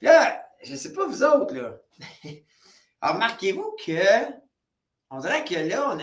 là, 0.02 0.48
je 0.64 0.76
sais 0.76 0.94
pas 0.94 1.06
vous 1.06 1.24
autres, 1.24 1.54
là. 1.54 1.78
Remarquez-vous 3.02 3.76
que 3.86 4.32
on 5.10 5.20
dirait 5.20 5.46
que 5.46 5.56
là, 5.56 5.92
on 5.92 5.98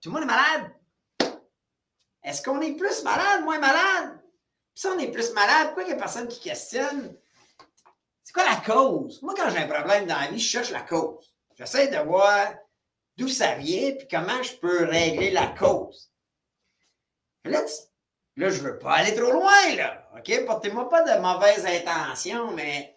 tout 0.00 0.10
le 0.10 0.20
monde 0.20 0.22
est 0.22 0.26
malade. 0.26 0.72
Est-ce 2.22 2.42
qu'on 2.42 2.60
est 2.60 2.74
plus 2.74 3.02
malade, 3.02 3.44
moins 3.44 3.58
malade? 3.58 4.18
Puis 4.74 4.82
si 4.82 4.86
on 4.88 4.98
est 4.98 5.10
plus 5.10 5.32
malade, 5.32 5.68
pourquoi 5.68 5.84
il 5.84 5.86
n'y 5.86 5.92
a 5.92 5.96
personne 5.96 6.28
qui 6.28 6.40
questionne? 6.40 7.16
C'est 8.22 8.32
quoi 8.32 8.44
la 8.44 8.56
cause? 8.56 9.22
Moi, 9.22 9.34
quand 9.36 9.48
j'ai 9.50 9.58
un 9.58 9.68
problème 9.68 10.06
dans 10.06 10.18
la 10.18 10.26
vie, 10.26 10.38
je 10.38 10.48
cherche 10.48 10.70
la 10.70 10.82
cause. 10.82 11.32
J'essaie 11.54 11.88
de 11.88 11.98
voir 11.98 12.54
d'où 13.16 13.28
ça 13.28 13.54
vient 13.54 13.92
puis 13.92 14.06
comment 14.08 14.42
je 14.42 14.56
peux 14.56 14.84
régler 14.84 15.30
la 15.30 15.46
cause. 15.46 16.12
Là, 17.44 17.62
là 18.36 18.50
je 18.50 18.60
veux 18.60 18.78
pas 18.78 18.94
aller 18.94 19.14
trop 19.14 19.30
loin, 19.30 19.74
là. 19.76 20.08
OK? 20.16 20.44
Portez-moi 20.46 20.88
pas 20.88 21.02
de 21.02 21.20
mauvaises 21.20 21.66
intentions, 21.66 22.52
mais. 22.52 22.92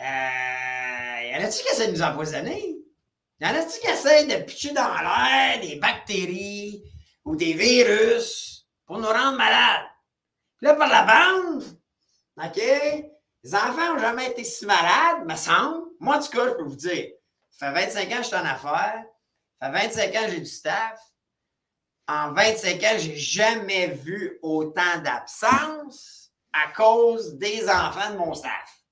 Euh, 0.00 1.22
y 1.22 1.36
en 1.36 1.44
a-tu 1.44 1.62
qui 1.62 1.68
essaient 1.68 1.88
de 1.88 1.92
nous 1.92 2.02
empoisonner? 2.02 2.76
Y 3.40 3.46
en 3.46 3.54
a-tu 3.54 3.80
qui 3.80 3.88
essayent 3.88 4.26
de 4.26 4.42
pitcher 4.42 4.72
dans 4.72 4.94
l'air 5.00 5.60
des 5.60 5.76
bactéries 5.76 6.84
ou 7.24 7.36
des 7.36 7.52
virus 7.52 8.66
pour 8.86 8.98
nous 8.98 9.06
rendre 9.06 9.36
malades? 9.36 9.86
là, 10.62 10.74
par 10.74 10.88
la 10.88 11.02
bande, 11.02 11.64
OK? 12.42 12.62
Les 13.44 13.54
enfants 13.54 13.94
n'ont 13.94 13.98
jamais 13.98 14.30
été 14.30 14.44
si 14.44 14.64
malades, 14.64 15.26
me 15.26 15.34
semble. 15.34 15.88
Moi, 15.98 16.16
en 16.16 16.20
tout 16.20 16.30
cas, 16.30 16.46
je 16.46 16.54
peux 16.54 16.62
vous 16.62 16.76
dire, 16.76 17.10
ça 17.50 17.72
fait 17.72 17.86
25 17.86 18.12
ans 18.12 18.16
que 18.16 18.22
je 18.22 18.28
suis 18.28 18.36
en 18.36 18.44
affaires. 18.44 19.04
Ça 19.60 19.72
fait 19.72 19.88
25 19.88 20.16
ans 20.16 20.24
que 20.26 20.30
j'ai 20.30 20.40
du 20.40 20.46
staff. 20.46 21.00
En 22.08 22.32
25 22.32 22.82
ans, 22.82 22.98
j'ai 22.98 23.16
jamais 23.16 23.88
vu 23.88 24.38
autant 24.42 24.98
d'absence 25.02 26.30
à 26.52 26.72
cause 26.72 27.36
des 27.36 27.68
enfants 27.68 28.10
de 28.12 28.18
mon 28.18 28.34
staff. 28.34 28.82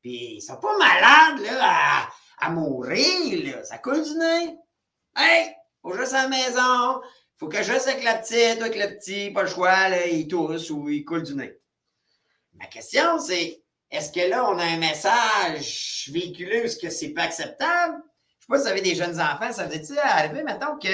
Puis, 0.00 0.36
ils 0.36 0.40
sont 0.40 0.56
pas 0.56 0.76
malades, 0.78 1.40
là, 1.40 2.08
à 2.38 2.50
mourir, 2.50 3.56
là. 3.56 3.64
Ça 3.64 3.78
coule 3.78 4.02
du 4.02 4.16
nez. 4.16 4.56
Hey, 5.16 5.54
faut 5.82 5.96
juste 5.96 6.14
à 6.14 6.22
la 6.22 6.28
maison. 6.28 7.00
Faut 7.36 7.48
que 7.48 7.62
je 7.62 7.72
reste 7.72 7.88
avec 7.88 8.02
la 8.02 8.16
petite, 8.16 8.60
avec 8.60 8.76
le 8.76 8.96
petit, 8.96 9.30
pas 9.30 9.42
le 9.42 9.48
choix, 9.48 9.88
là, 9.88 10.06
il 10.06 10.26
tousse 10.26 10.70
ou 10.70 10.88
il 10.88 11.04
coule 11.04 11.22
du 11.22 11.34
nez. 11.34 11.56
Ma 12.54 12.66
question, 12.66 13.18
c'est 13.20 13.62
est-ce 13.90 14.12
que 14.12 14.28
là, 14.28 14.44
on 14.50 14.58
a 14.58 14.64
un 14.64 14.76
message 14.76 16.10
véhiculé 16.12 16.56
est-ce 16.58 16.76
que 16.76 16.90
c'est 16.90 17.10
pas 17.10 17.22
acceptable? 17.22 18.02
Je 18.38 18.44
sais 18.44 18.48
pas 18.48 18.58
si 18.58 18.62
vous 18.62 18.68
avez 18.68 18.80
des 18.80 18.94
jeunes 18.94 19.20
enfants, 19.20 19.52
ça 19.52 19.66
vous 19.66 19.72
est 19.72 19.98
arrivé, 19.98 20.42
mettons 20.42 20.78
que 20.78 20.88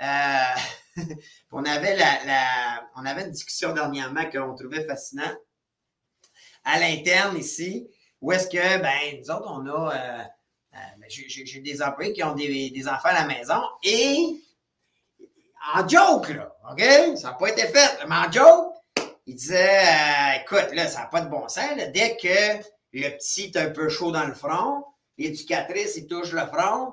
euh, 0.00 1.02
on, 1.52 1.64
avait 1.64 1.96
la, 1.96 2.88
on 2.96 3.04
avait 3.06 3.22
une 3.22 3.30
discussion 3.30 3.72
dernièrement 3.72 4.28
qu'on 4.30 4.54
trouvait 4.54 4.86
fascinant 4.86 5.32
à 6.64 6.78
l'interne 6.78 7.36
ici, 7.36 7.88
où 8.20 8.32
est-ce 8.32 8.48
que, 8.48 8.78
ben, 8.78 9.20
nous 9.20 9.30
autres, 9.30 9.48
on 9.48 9.66
a. 9.66 9.94
Euh, 9.94 10.24
euh, 10.74 10.78
ben, 10.98 11.08
j'ai 11.08 11.60
des 11.60 11.82
employés 11.82 12.12
qui 12.12 12.22
ont 12.22 12.34
des, 12.34 12.88
enfants 12.88 13.08
à 13.08 13.14
la 13.14 13.26
maison 13.26 13.62
et 13.82 14.42
en 15.74 15.88
joke, 15.88 16.28
là, 16.30 16.54
OK? 16.70 16.82
Ça 17.16 17.30
n'a 17.30 17.34
pas 17.34 17.48
été 17.48 17.66
fait, 17.66 18.06
mais 18.06 18.14
en 18.14 18.30
joke, 18.30 18.74
il 19.26 19.34
disait 19.34 20.40
écoute, 20.42 20.68
là, 20.72 20.86
ça 20.86 21.00
n'a 21.00 21.06
pas 21.06 21.22
de 21.22 21.30
bon 21.30 21.48
sens. 21.48 21.76
dès 21.92 22.16
que 22.16 22.62
le 22.92 23.08
petit 23.16 23.44
est 23.44 23.56
un 23.56 23.70
peu 23.70 23.88
chaud 23.88 24.12
dans 24.12 24.26
le 24.26 24.34
front, 24.34 24.84
l'éducatrice, 25.18 25.96
il 25.96 26.06
touche 26.06 26.32
le 26.32 26.46
front, 26.46 26.92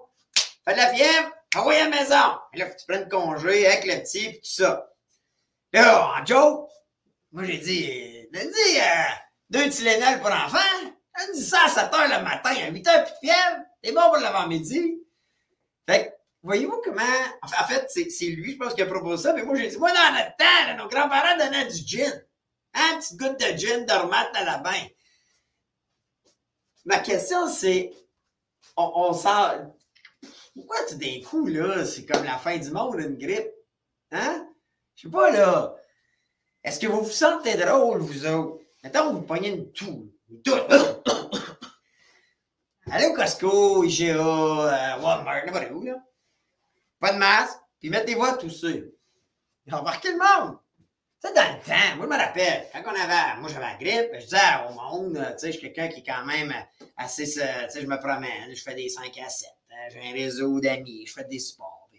fait 0.66 0.74
de 0.74 0.78
la 0.78 0.94
fièvre, 0.94 1.32
envoie 1.60 1.74
à 1.74 1.90
la 1.90 1.90
maison. 1.90 2.40
Et 2.54 2.58
là, 2.58 2.68
faut 2.68 2.74
que 2.74 2.80
tu 2.80 2.86
prennes 2.88 3.10
congé 3.10 3.68
avec 3.68 3.86
le 3.86 4.02
petit 4.02 4.26
et 4.26 4.34
tout 4.40 4.42
ça. 4.44 4.90
Là, 5.72 6.14
en 6.20 6.26
joke, 6.26 6.70
moi 7.32 7.44
j'ai 7.46 7.58
dit, 7.58 7.86
j'ai 7.86 8.46
dit 8.48 8.80
euh, 8.80 9.14
deux 9.50 9.70
Tylenol 9.70 10.20
pour 10.20 10.32
enfants. 10.32 10.94
Elle 11.16 11.36
dit 11.36 11.46
ça 11.46 11.66
à 11.66 11.70
7 11.70 11.92
h 11.92 12.18
le 12.18 12.24
matin, 12.24 12.50
à 12.50 12.70
8 12.70 12.88
h 12.88 13.04
plus 13.04 13.12
de 13.12 13.18
fièvre. 13.28 13.62
T'es 13.82 13.92
bon 13.92 14.02
pour 14.02 14.18
l'avant-midi. 14.18 15.00
Fait 15.88 16.08
que, 16.08 16.14
voyez-vous 16.42 16.82
comment. 16.84 17.04
En 17.42 17.68
fait, 17.68 17.88
c'est 17.90 18.26
lui, 18.26 18.54
je 18.54 18.58
pense, 18.58 18.74
qui 18.74 18.82
a 18.82 18.86
proposé 18.86 19.24
ça. 19.24 19.34
Mais 19.34 19.44
moi, 19.44 19.56
j'ai 19.56 19.68
dit, 19.68 19.78
moi, 19.78 19.92
dans 19.92 20.14
notre 20.14 20.36
temps, 20.38 20.78
nos 20.78 20.88
grands-parents 20.88 21.38
donnaient 21.38 21.68
du 21.68 21.82
gin. 21.86 22.24
Hein, 22.76 22.98
petite 22.98 23.18
goutte 23.18 23.40
de 23.40 23.58
gin 23.58 23.86
dormate 23.86 24.36
à 24.36 24.44
la 24.44 24.58
bain. 24.58 24.88
Ma 26.86 27.00
question, 27.00 27.48
c'est, 27.48 27.92
on, 28.76 28.92
on 28.96 29.14
sent, 29.14 29.66
pourquoi 30.54 30.78
tout 30.88 30.96
d'un 30.96 31.20
coup, 31.28 31.48
là, 31.48 31.86
c'est 31.86 32.06
comme 32.06 32.24
la 32.24 32.38
fin 32.38 32.58
du 32.58 32.72
monde, 32.72 32.96
une 33.00 33.18
grippe? 33.18 33.52
Hein? 34.12 34.48
Je 34.96 35.04
sais 35.04 35.10
pas, 35.10 35.32
là. 35.32 35.76
Est-ce 36.64 36.80
que 36.80 36.88
vous 36.88 37.04
vous 37.04 37.12
sentez 37.12 37.56
drôle, 37.56 38.00
vous 38.00 38.26
autres? 38.26 38.64
Mettons, 38.84 39.14
vous 39.14 39.22
pognez 39.22 39.50
une 39.50 39.72
toux. 39.72 40.12
Une 40.30 40.42
toux. 40.42 40.54
Allez 42.92 43.06
au 43.08 43.14
Costco, 43.14 43.84
IGA, 43.84 44.16
euh, 44.16 45.02
Walmart, 45.02 45.46
n'importe 45.46 45.72
où, 45.72 45.84
là. 45.84 45.96
Pas 47.00 47.14
de 47.14 47.18
masque, 47.18 47.58
puis 47.80 47.90
mettez-vous 47.90 48.24
à 48.24 48.34
tousser. 48.34 48.94
Embarquez 49.72 50.12
le 50.12 50.18
monde. 50.18 50.58
C'est 51.20 51.34
dans 51.34 51.42
le 51.42 51.60
temps, 51.64 51.96
moi 51.96 52.06
je 52.06 52.12
me 52.12 52.18
rappelle, 52.18 52.68
quand 52.74 52.84
on 52.86 53.02
avait, 53.02 53.40
moi 53.40 53.50
j'avais 53.50 53.66
la 53.66 53.76
grippe, 53.76 54.12
je 54.16 54.26
disais 54.26 54.38
au 54.68 54.74
monde, 54.74 55.16
tu 55.16 55.40
sais, 55.40 55.54
je 55.54 55.58
suis 55.58 55.62
quelqu'un 55.62 55.88
qui 55.88 56.02
est 56.02 56.04
quand 56.04 56.26
même 56.26 56.54
assez, 56.98 57.24
tu 57.24 57.40
sais, 57.40 57.82
je 57.82 57.88
me 57.88 57.98
promène, 57.98 58.54
je 58.54 58.62
fais 58.62 58.76
des 58.76 58.90
5 58.90 59.18
à 59.20 59.30
7, 59.30 59.48
hein, 59.48 59.52
j'ai 59.92 60.10
un 60.10 60.14
réseau 60.14 60.60
d'amis, 60.60 61.06
je 61.08 61.14
fais 61.14 61.24
des 61.26 61.40
sports. 61.40 61.90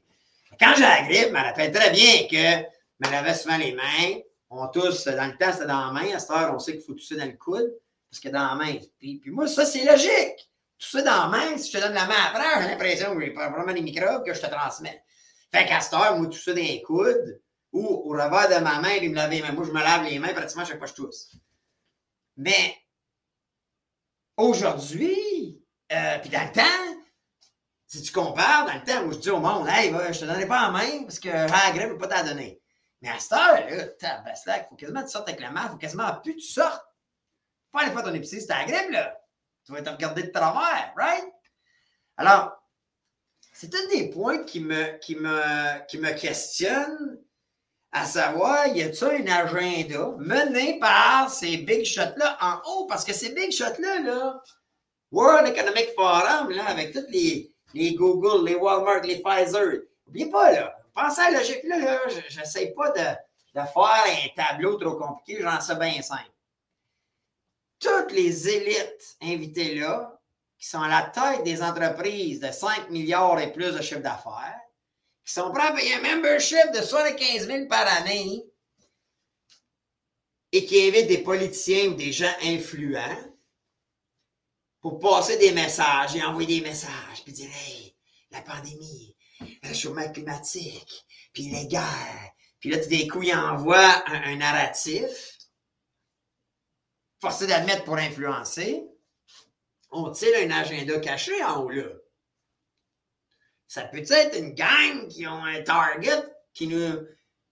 Quand 0.58 0.74
j'ai 0.76 0.82
la 0.82 1.02
grippe, 1.02 1.28
je 1.28 1.32
me 1.32 1.38
rappelle 1.38 1.72
très 1.72 1.90
bien 1.90 2.28
que 2.30 2.66
je 3.00 3.06
me 3.08 3.12
lavais 3.12 3.34
souvent 3.34 3.56
les 3.56 3.72
mains, 3.72 4.20
on 4.50 4.68
tousse, 4.68 5.04
dans 5.04 5.26
le 5.26 5.36
temps 5.36 5.52
c'était 5.52 5.66
dans 5.66 5.86
la 5.86 5.92
main, 5.92 6.14
à 6.14 6.18
cette 6.20 6.30
heure 6.30 6.52
on 6.54 6.60
sait 6.60 6.72
qu'il 6.72 6.82
faut 6.82 6.92
tousser 6.92 7.16
dans 7.16 7.26
le 7.26 7.32
coude, 7.32 7.74
parce 8.08 8.20
que 8.20 8.28
dans 8.28 8.46
la 8.46 8.54
main, 8.54 8.76
puis, 8.98 9.18
puis 9.18 9.30
moi 9.30 9.48
ça 9.48 9.66
c'est 9.66 9.84
logique, 9.84 10.48
tousser 10.78 11.02
dans 11.02 11.24
la 11.24 11.26
main, 11.26 11.58
si 11.58 11.72
je 11.72 11.78
te 11.78 11.82
donne 11.82 11.94
la 11.94 12.06
main 12.06 12.14
après, 12.28 12.62
j'ai 12.62 12.68
l'impression 12.68 13.14
que 13.16 13.24
j'ai 13.24 13.30
vraiment 13.32 13.72
des 13.72 13.82
microbes 13.82 14.24
que 14.24 14.32
je 14.32 14.40
te 14.40 14.46
transmets. 14.46 15.02
Fait 15.52 15.66
qu'à 15.66 15.80
cette 15.80 15.94
heure, 15.94 16.16
moi 16.16 16.28
tousser 16.28 16.54
dans 16.54 16.62
les 16.62 16.82
coudes, 16.82 17.40
ou 17.74 17.84
au 17.84 18.10
revers 18.10 18.48
de 18.48 18.62
ma 18.62 18.80
main, 18.80 18.94
il 19.02 19.10
me 19.10 19.16
laver 19.16 19.36
les 19.36 19.42
mains. 19.42 19.52
Moi, 19.52 19.64
je 19.66 19.72
me 19.72 19.80
lave 19.80 20.04
les 20.04 20.18
mains 20.20 20.32
pratiquement 20.32 20.64
chaque 20.64 20.78
fois 20.78 20.86
que 20.86 20.92
je 20.92 21.02
tousse. 21.02 21.32
Mais 22.36 22.76
aujourd'hui, 24.36 25.60
euh, 25.92 26.18
puis 26.20 26.30
dans 26.30 26.44
le 26.44 26.52
temps, 26.52 26.93
si 27.94 28.02
tu 28.02 28.12
compares, 28.12 28.66
dans 28.66 28.74
le 28.74 28.82
temps 28.82 29.04
où 29.04 29.12
je 29.12 29.18
dis 29.18 29.30
au 29.30 29.38
monde, 29.38 29.68
hey, 29.68 29.90
va, 29.90 30.10
je 30.10 30.18
te 30.18 30.24
donnerai 30.24 30.46
pas 30.46 30.68
en 30.68 30.72
main 30.72 31.04
parce 31.04 31.20
que 31.20 31.28
je 31.30 31.80
ne 31.80 31.92
peux 31.92 31.98
pas 31.98 32.08
t'en 32.08 32.24
donner. 32.24 32.60
Mais 33.00 33.08
à 33.08 33.20
cette 33.20 33.32
heure, 33.32 33.54
là, 33.54 34.58
il 34.58 34.66
faut 34.68 34.74
quasiment 34.74 35.00
que 35.00 35.06
tu 35.06 35.12
sortes 35.12 35.28
avec 35.28 35.40
la 35.40 35.50
main, 35.50 35.62
il 35.66 35.70
faut 35.70 35.76
quasiment 35.76 36.12
plus 36.20 36.34
que 36.34 36.40
tu 36.40 36.46
sortes. 36.46 36.84
Pas 37.70 37.82
aller 37.82 37.92
faire 37.92 38.02
ton 38.02 38.14
épicerie, 38.14 38.40
c'est 38.40 38.48
la 38.48 38.64
grippe, 38.64 38.90
là. 38.90 39.16
Tu 39.64 39.72
vas 39.72 39.82
te 39.82 39.90
regarder 39.90 40.24
de 40.24 40.30
travers, 40.30 40.92
right? 40.96 41.32
Alors, 42.16 42.52
c'est 43.52 43.72
un 43.74 43.86
des 43.88 44.10
points 44.10 44.42
qui 44.44 44.60
me, 44.60 44.98
qui 44.98 45.14
me, 45.14 45.86
qui 45.86 45.98
me 45.98 46.10
questionnent 46.12 47.20
à 47.92 48.06
savoir, 48.06 48.66
y 48.66 48.82
a-t-il 48.82 49.28
un 49.28 49.32
agenda 49.32 50.16
mené 50.18 50.80
par 50.80 51.30
ces 51.30 51.58
big 51.58 51.84
shots-là 51.84 52.36
en 52.40 52.60
haut? 52.68 52.86
Parce 52.86 53.04
que 53.04 53.12
ces 53.12 53.30
big 53.30 53.52
shots-là, 53.52 54.00
là, 54.00 54.42
World 55.12 55.46
Economic 55.46 55.90
Forum, 55.94 56.50
là, 56.50 56.64
avec 56.66 56.92
tous 56.92 57.06
les, 57.10 57.53
les 57.74 57.94
Google, 57.94 58.46
les 58.46 58.54
Walmart, 58.54 59.02
les 59.02 59.20
Pfizer, 59.20 59.82
n'oubliez 60.06 60.30
pas, 60.30 60.52
là, 60.52 60.76
pensez 60.94 61.20
à 61.20 61.30
la 61.30 61.38
logique, 61.38 61.64
là, 61.64 61.78
là. 61.78 62.00
J'essaie 62.28 62.68
pas 62.68 62.90
de, 62.90 63.00
de, 63.00 63.66
faire 63.66 64.04
un 64.06 64.28
tableau 64.36 64.76
trop 64.76 64.96
compliqué, 64.96 65.42
j'en 65.42 65.60
sais 65.60 65.76
bien 65.76 66.00
simple. 66.00 66.30
Toutes 67.80 68.12
les 68.12 68.48
élites 68.48 69.16
invitées 69.20 69.74
là, 69.74 70.18
qui 70.58 70.68
sont 70.68 70.80
à 70.80 70.88
la 70.88 71.02
tête 71.02 71.44
des 71.44 71.62
entreprises 71.62 72.40
de 72.40 72.50
5 72.50 72.90
milliards 72.90 73.40
et 73.40 73.52
plus 73.52 73.74
de 73.74 73.82
chiffre 73.82 74.00
d'affaires, 74.00 74.60
qui 75.24 75.32
sont 75.32 75.50
prêts 75.50 75.68
à 75.68 75.72
payer 75.72 75.94
un 75.94 76.16
membership 76.16 76.70
de 76.72 76.80
75 76.80 77.46
000 77.46 77.66
par 77.66 77.86
année 77.98 78.46
et 80.52 80.64
qui 80.64 80.86
invitent 80.86 81.08
des 81.08 81.18
politiciens 81.18 81.88
ou 81.88 81.94
des 81.94 82.12
gens 82.12 82.32
influents 82.42 83.33
pour 84.84 84.98
passer 84.98 85.38
des 85.38 85.52
messages 85.52 86.14
et 86.14 86.22
envoyer 86.22 86.60
des 86.60 86.68
messages, 86.68 87.24
puis 87.24 87.32
dire 87.32 87.48
Hey, 87.50 87.96
la 88.30 88.42
pandémie, 88.42 89.16
le 89.40 89.68
réchauffement 89.68 90.12
climatique, 90.12 91.06
puis 91.32 91.44
les 91.48 91.66
guerres. 91.66 92.32
Puis 92.60 92.68
là, 92.68 92.76
tout 92.76 92.90
d'un 92.90 93.08
coup, 93.08 93.22
ils 93.22 93.34
envoient 93.34 94.04
un, 94.06 94.24
un 94.24 94.36
narratif, 94.36 95.38
forcé 97.18 97.46
d'admettre 97.46 97.84
pour 97.84 97.96
influencer. 97.96 98.84
Ont-ils 99.90 100.34
un 100.34 100.50
agenda 100.50 101.00
caché 101.00 101.42
en 101.42 101.62
haut 101.62 101.70
là? 101.70 101.88
Ça 103.66 103.84
peut 103.84 104.04
être 104.06 104.38
une 104.38 104.52
gang 104.52 105.08
qui 105.08 105.26
ont 105.26 105.44
un 105.46 105.62
target 105.62 106.24
qui 106.52 106.66
nous, 106.66 107.06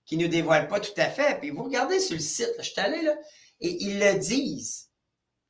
qui 0.04 0.18
nous 0.18 0.28
dévoile 0.28 0.68
pas 0.68 0.80
tout 0.80 0.92
à 0.98 1.08
fait? 1.08 1.38
Puis 1.40 1.48
vous 1.48 1.62
regardez 1.62 1.98
sur 1.98 2.12
le 2.12 2.20
site, 2.20 2.52
je 2.58 2.64
suis 2.64 2.78
allé 2.78 3.00
là, 3.00 3.16
et 3.58 3.70
ils 3.84 3.98
le 3.98 4.18
disent 4.18 4.91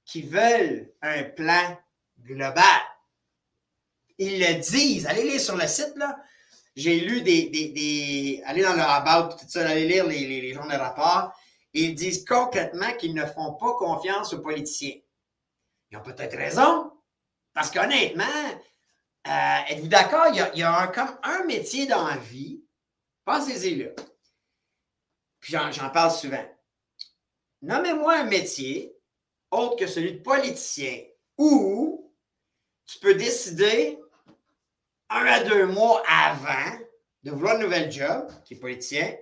qu'ils 0.05 0.29
veulent 0.29 0.93
un 1.01 1.25
plan 1.25 1.77
global. 2.21 2.81
Ils 4.19 4.39
le 4.41 4.61
disent. 4.61 5.07
Allez 5.07 5.25
lire 5.25 5.41
sur 5.41 5.57
le 5.57 5.67
site, 5.67 5.95
là. 5.97 6.17
J'ai 6.75 7.01
lu 7.01 7.21
des, 7.21 7.51
des, 7.51 7.69
des, 7.69 8.43
Allez 8.47 8.63
dans 8.63 8.75
le 8.75 8.81
about, 8.81 9.37
tout 9.37 9.45
ça, 9.47 9.69
allez 9.69 9.87
lire 9.87 10.07
les, 10.07 10.27
les, 10.27 10.41
les 10.41 10.53
de 10.53 10.79
rapport. 10.79 11.33
Ils 11.75 11.95
disent 11.95 12.25
concrètement 12.25 12.93
qu'ils 12.99 13.15
ne 13.15 13.27
font 13.27 13.55
pas 13.55 13.75
confiance 13.75 14.33
aux 14.33 14.41
politiciens. 14.41 14.97
Ils 15.91 15.99
ont 15.99 16.03
peut-être 16.03 16.37
raison. 16.37 16.93
Parce 17.53 17.71
qu'honnêtement, 17.71 18.25
euh, 19.27 19.59
êtes-vous 19.69 19.89
d'accord? 19.89 20.27
Il 20.33 20.59
y 20.59 20.63
a, 20.63 20.87
comme 20.89 21.19
un 21.23 21.45
métier 21.45 21.87
dans 21.87 22.07
la 22.07 22.17
vie. 22.17 22.63
Pensez-y 23.25 23.77
là. 23.77 23.91
Puis 25.41 25.53
j'en 25.53 25.91
parle 25.91 26.11
souvent. 26.11 26.45
Nommez-moi 27.61 28.15
un 28.15 28.25
métier 28.25 28.97
autre 29.53 29.77
que 29.77 29.87
celui 29.87 30.15
de 30.15 30.23
politicien 30.23 31.03
où 31.39 32.13
tu 32.87 32.99
peux 32.99 33.15
décider 33.15 33.99
un 35.09 35.25
à 35.27 35.45
deux 35.45 35.67
mois 35.67 36.03
avant 36.09 36.79
de 37.23 37.31
vouloir 37.31 37.57
un 37.57 37.61
nouvel 37.61 37.93
job, 37.93 38.31
qui 38.45 38.55
est 38.55 38.59
politicien, 38.59 39.15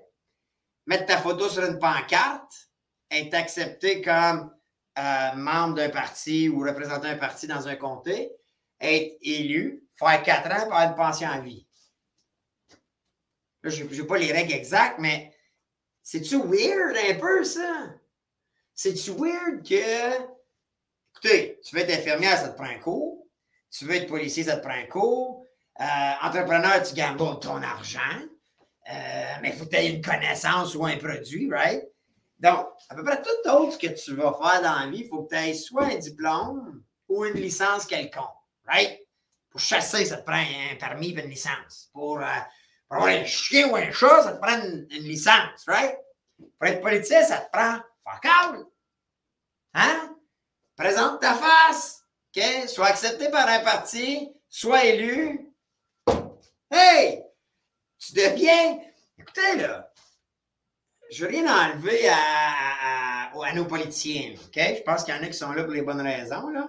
mettre 0.87 1.07
ta 1.07 1.19
photo 1.19 1.49
sur 1.49 1.65
une 1.65 1.79
pancarte, 1.79 2.71
être 3.11 3.35
accepté 3.35 4.01
comme 4.01 4.55
euh, 4.99 5.33
membre 5.35 5.75
d'un 5.75 5.91
parti 5.91 6.49
ou 6.49 6.61
représentant 6.61 7.09
un 7.09 7.17
parti 7.17 7.47
dans 7.47 7.69
un 7.69 7.77
comté, 7.77 8.33
être 8.81 9.19
élu, 9.23 9.85
faire 9.97 10.23
quatre 10.23 10.47
ans 10.47 10.65
pour 10.65 10.75
avoir 10.75 10.89
une 10.91 10.95
pension 10.95 11.29
à 11.29 11.41
vie. 11.41 11.67
Là, 13.63 13.71
je 13.71 13.85
n'ai 13.85 14.07
pas 14.07 14.17
les 14.17 14.33
règles 14.33 14.55
exactes, 14.55 14.99
mais 14.99 15.35
c'est-tu 16.03 16.37
weird 16.37 16.97
un 16.97 17.15
peu, 17.19 17.45
ça? 17.45 17.95
C'est-tu 18.83 19.11
weird 19.11 19.63
que, 19.63 19.75
écoutez, 21.13 21.61
tu 21.63 21.77
veux 21.77 21.83
être 21.83 21.99
infirmière, 21.99 22.39
ça 22.39 22.49
te 22.49 22.57
prend 22.57 22.65
un 22.65 22.79
cours. 22.79 23.27
Tu 23.71 23.85
veux 23.85 23.95
être 23.95 24.07
policier, 24.07 24.45
ça 24.45 24.57
te 24.57 24.67
prend 24.67 24.75
un 24.75 24.87
cours. 24.87 25.45
Euh, 25.79 25.85
entrepreneur, 26.23 26.83
tu 26.83 26.95
gagnes 26.95 27.19
ton 27.19 27.63
argent. 27.63 28.01
Euh, 28.91 29.35
mais 29.43 29.51
il 29.51 29.53
faut 29.53 29.67
que 29.67 29.71
tu 29.73 29.77
aies 29.77 29.91
une 29.91 30.01
connaissance 30.01 30.75
ou 30.75 30.87
un 30.87 30.97
produit, 30.97 31.51
right? 31.53 31.87
Donc, 32.39 32.69
à 32.89 32.95
peu 32.95 33.05
près 33.05 33.21
tout 33.21 33.51
autre 33.51 33.77
que 33.77 33.89
tu 33.89 34.15
vas 34.15 34.33
faire 34.33 34.63
dans 34.63 34.81
la 34.81 34.87
vie, 34.91 35.01
il 35.01 35.09
faut 35.09 35.25
que 35.25 35.35
tu 35.35 35.43
aies 35.43 35.53
soit 35.53 35.85
un 35.85 35.97
diplôme 35.97 36.83
ou 37.07 37.27
une 37.27 37.35
licence 37.35 37.85
quelconque, 37.85 38.33
right? 38.67 38.99
Pour 39.51 39.61
chasser, 39.61 40.07
ça 40.07 40.17
te 40.17 40.25
prend 40.25 40.41
un 40.41 40.77
permis 40.77 41.11
et 41.11 41.23
une 41.23 41.29
licence. 41.29 41.91
Pour, 41.93 42.19
euh, 42.19 42.25
pour 42.89 42.97
avoir 42.97 43.13
un 43.13 43.27
chien 43.27 43.69
ou 43.69 43.77
un 43.77 43.91
chat, 43.91 44.23
ça 44.23 44.33
te 44.33 44.41
prend 44.41 44.57
une, 44.57 44.87
licence, 45.03 45.67
right? 45.67 45.99
Pour 46.39 46.67
être 46.67 46.81
politicien, 46.81 47.23
ça 47.25 47.37
te 47.41 47.51
prend 47.51 47.77
fuck. 48.15 48.67
Hein? 49.75 50.17
Présente 50.77 51.21
ta 51.21 51.35
face. 51.35 52.05
OK? 52.37 52.69
Sois 52.69 52.87
accepté 52.87 53.31
par 53.31 53.49
un 53.49 53.61
parti, 53.61 54.31
sois 54.49 54.85
élu. 54.85 55.53
Hey! 56.71 57.25
Tu 57.99 58.15
deviens 58.15 58.81
Écoutez, 59.21 59.57
là, 59.57 59.93
je 61.11 61.25
veux 61.25 61.31
rien 61.31 61.47
enlever 61.47 62.09
à, 62.09 63.31
à, 63.35 63.53
nos 63.53 63.67
politiciens, 63.67 64.33
OK? 64.33 64.57
Je 64.57 64.83
pense 64.83 65.05
qu'il 65.05 65.15
y 65.15 65.19
en 65.19 65.23
a 65.23 65.27
qui 65.27 65.35
sont 65.35 65.53
là 65.53 65.65
pour 65.65 65.75
les 65.75 65.83
bonnes 65.83 66.01
raisons, 66.01 66.49
là. 66.49 66.69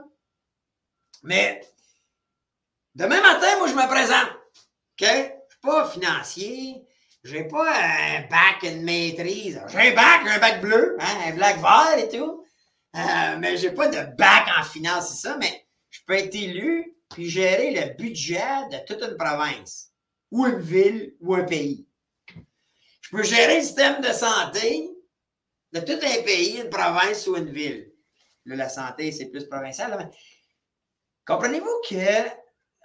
Mais 1.24 1.62
demain 2.94 3.22
matin, 3.22 3.58
moi, 3.58 3.68
je 3.68 3.74
me 3.74 3.88
présente, 3.88 4.30
OK? 4.30 5.08
Je 5.08 5.08
ne 5.08 5.50
suis 5.50 5.60
pas 5.62 5.90
financier, 5.90 6.86
je 7.24 7.36
n'ai 7.36 7.48
pas 7.48 7.70
un 7.70 8.22
bac, 8.28 8.64
une 8.64 8.84
maîtrise. 8.84 9.62
J'ai 9.70 9.78
un 9.78 9.94
bac, 9.94 10.22
un 10.28 10.40
bac 10.40 10.62
bleu, 10.62 10.98
hein, 11.00 11.18
un 11.28 11.38
bac 11.38 11.58
vert 11.58 11.98
et 11.98 12.10
tout. 12.10 12.44
Euh, 12.96 13.38
mais 13.40 13.58
j'ai 13.58 13.72
pas 13.72 13.88
de 13.88 14.16
bac 14.18 14.48
en 14.60 14.64
finance, 14.64 15.10
c'est 15.10 15.28
ça, 15.28 15.38
mais 15.38 15.66
je 15.90 16.00
peux 16.06 16.14
être 16.14 16.36
élu 16.36 16.96
puis 17.10 17.30
gérer 17.30 17.72
le 17.72 17.94
budget 17.94 18.68
de 18.72 18.78
toute 18.86 19.02
une 19.04 19.18
province, 19.18 19.92
ou 20.32 20.46
une 20.48 20.60
ville, 20.60 21.16
ou 21.20 21.36
un 21.36 21.44
pays. 21.44 21.86
Je 23.02 23.10
peux 23.12 23.24
gérer 23.24 23.58
le 23.58 23.64
système 23.64 24.02
de 24.02 24.12
santé 24.12 24.90
de 25.74 25.80
tout 25.82 25.94
un 25.94 26.24
pays, 26.24 26.62
une 26.62 26.70
province 26.70 27.28
ou 27.28 27.36
une 27.36 27.52
ville. 27.52 27.92
Là, 28.46 28.56
la 28.56 28.70
santé, 28.70 29.12
c'est 29.12 29.28
plus 29.28 29.48
provincial. 29.48 30.10
comprenez-vous 31.26 31.82
que, 31.90 32.30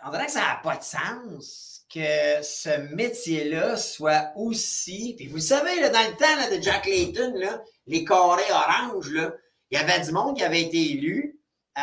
on 0.05 0.11
que 0.11 0.31
ça 0.31 0.41
n'a 0.41 0.61
pas 0.63 0.77
de 0.77 0.83
sens 0.83 1.76
que 1.93 2.43
ce 2.43 2.95
métier-là 2.95 3.77
soit 3.77 4.33
aussi. 4.37 5.15
Puis 5.17 5.29
vous 5.29 5.39
savez, 5.39 5.81
là, 5.81 5.91
dans 5.91 6.09
le 6.09 6.17
temps 6.17 6.57
de 6.57 6.61
Jack 6.61 6.87
Layton, 6.87 7.35
là, 7.37 7.63
les 7.87 8.05
carrés 8.05 8.51
oranges, 8.51 9.11
là, 9.11 9.33
il 9.71 9.79
y 9.79 9.81
avait 9.81 10.05
du 10.05 10.13
monde 10.13 10.37
qui 10.37 10.45
avait 10.45 10.63
été 10.63 10.93
élu 10.93 11.41
euh, 11.79 11.83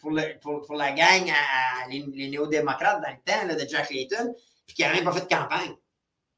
pour, 0.00 0.12
pour, 0.66 0.74
la 0.74 0.92
gang, 0.92 1.30
à, 1.30 1.88
les, 1.88 2.28
néo-démocrates 2.28 3.02
dans 3.02 3.10
le 3.10 3.22
temps 3.24 3.46
là, 3.46 3.54
de 3.54 3.68
Jack 3.68 3.90
Layton, 3.90 4.34
puis 4.66 4.76
qui 4.76 4.82
n'avaient 4.82 4.96
même 4.96 5.04
pas 5.04 5.12
fait 5.12 5.28
de 5.28 5.34
campagne. 5.34 5.74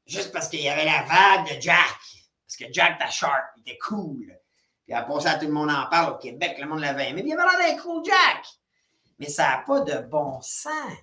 Juste 0.05 0.31
parce 0.31 0.47
qu'il 0.47 0.61
y 0.61 0.69
avait 0.69 0.85
la 0.85 1.03
vague 1.03 1.55
de 1.55 1.61
Jack. 1.61 1.97
Parce 2.45 2.57
que 2.57 2.65
Jack 2.71 3.01
était 3.01 3.11
sharp, 3.11 3.43
il 3.57 3.61
était 3.61 3.77
cool. 3.79 4.37
Puis 4.85 4.93
après 4.93 5.19
ça, 5.19 5.35
tout 5.35 5.47
le 5.47 5.51
monde 5.51 5.71
en 5.71 5.87
parle 5.89 6.13
au 6.13 6.17
Québec, 6.17 6.57
le 6.59 6.67
monde 6.67 6.81
l'avait 6.81 7.09
aimé. 7.09 7.23
Mais 7.23 7.31
il 7.31 7.33
avait 7.33 7.43
l'air 7.43 7.75
d'un 7.75 7.81
cool 7.81 8.03
Jack. 8.05 8.45
Mais 9.17 9.29
ça 9.29 9.49
n'a 9.49 9.57
pas 9.65 9.81
de 9.81 10.05
bon 10.07 10.39
sens, 10.41 10.93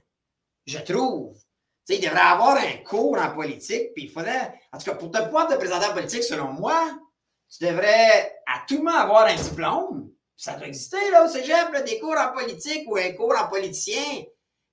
je 0.67 0.79
trouve. 0.79 1.37
Tu 1.87 1.95
sais, 1.95 2.01
il 2.01 2.05
devrait 2.05 2.21
avoir 2.21 2.57
un 2.57 2.77
cours 2.85 3.19
en 3.19 3.35
politique, 3.35 3.93
puis 3.95 4.05
il 4.05 4.11
faudrait. 4.11 4.55
En 4.73 4.79
tout 4.79 4.85
cas, 4.85 4.95
pour 4.95 5.11
te 5.11 5.19
pouvoir 5.23 5.49
te 5.49 5.55
présenter 5.55 5.87
en 5.87 5.93
politique, 5.93 6.23
selon 6.23 6.53
moi, 6.53 6.81
tu 7.51 7.65
devrais 7.65 8.37
à 8.47 8.63
tout 8.67 8.79
moment 8.79 8.97
avoir 8.97 9.27
un 9.27 9.35
diplôme. 9.35 10.11
Ça 10.37 10.55
doit 10.55 10.67
exister, 10.67 11.11
là, 11.11 11.25
au 11.25 11.29
cégep, 11.29 11.85
des 11.85 11.99
cours 11.99 12.17
en 12.17 12.33
politique 12.33 12.85
ou 12.89 12.97
un 12.97 13.13
cours 13.13 13.35
en 13.39 13.49
politicien. 13.49 14.25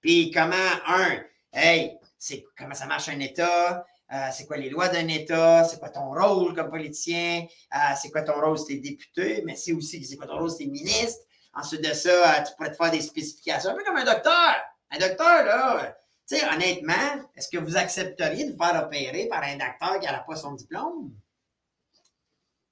Puis 0.01 0.31
comment, 0.31 0.55
un, 0.87 1.19
hey, 1.53 1.97
c'est 2.17 2.45
comment 2.57 2.73
ça 2.73 2.85
marche 2.85 3.09
un 3.09 3.19
État, 3.19 3.85
euh, 4.11 4.27
c'est 4.31 4.45
quoi 4.45 4.57
les 4.57 4.69
lois 4.69 4.87
d'un 4.87 5.07
État, 5.07 5.63
c'est 5.65 5.79
quoi 5.79 5.89
ton 5.89 6.11
rôle 6.13 6.55
comme 6.55 6.69
politicien, 6.69 7.45
euh, 7.75 7.77
c'est 8.01 8.09
quoi 8.09 8.23
ton 8.23 8.39
rôle 8.39 8.57
si 8.57 8.65
t'es 8.67 8.75
député, 8.77 9.43
mais 9.45 9.55
c'est 9.55 9.71
aussi 9.73 10.03
c'est 10.03 10.15
quoi 10.15 10.25
ton 10.25 10.39
rôle 10.39 10.49
si 10.49 10.59
t'es 10.59 10.65
ministre? 10.65 11.21
Ensuite 11.53 11.83
de 11.83 11.93
ça, 11.93 12.09
euh, 12.09 12.43
tu 12.43 12.55
pourrais 12.55 12.71
te 12.71 12.75
faire 12.75 12.91
des 12.91 13.01
spécifications, 13.01 13.71
un 13.71 13.75
peu 13.75 13.83
comme 13.83 13.97
un 13.97 14.05
docteur. 14.05 14.55
Un 14.91 14.97
docteur, 14.97 15.45
là, 15.45 15.97
tu 16.27 16.37
sais, 16.37 16.45
honnêtement, 16.47 17.23
est-ce 17.35 17.49
que 17.49 17.57
vous 17.57 17.77
accepteriez 17.77 18.45
de 18.45 18.51
vous 18.51 18.63
faire 18.63 18.83
opérer 18.83 19.27
par 19.27 19.43
un 19.43 19.57
docteur 19.57 19.99
qui 19.99 20.05
n'a 20.05 20.19
pas 20.19 20.35
son 20.35 20.53
diplôme? 20.53 21.11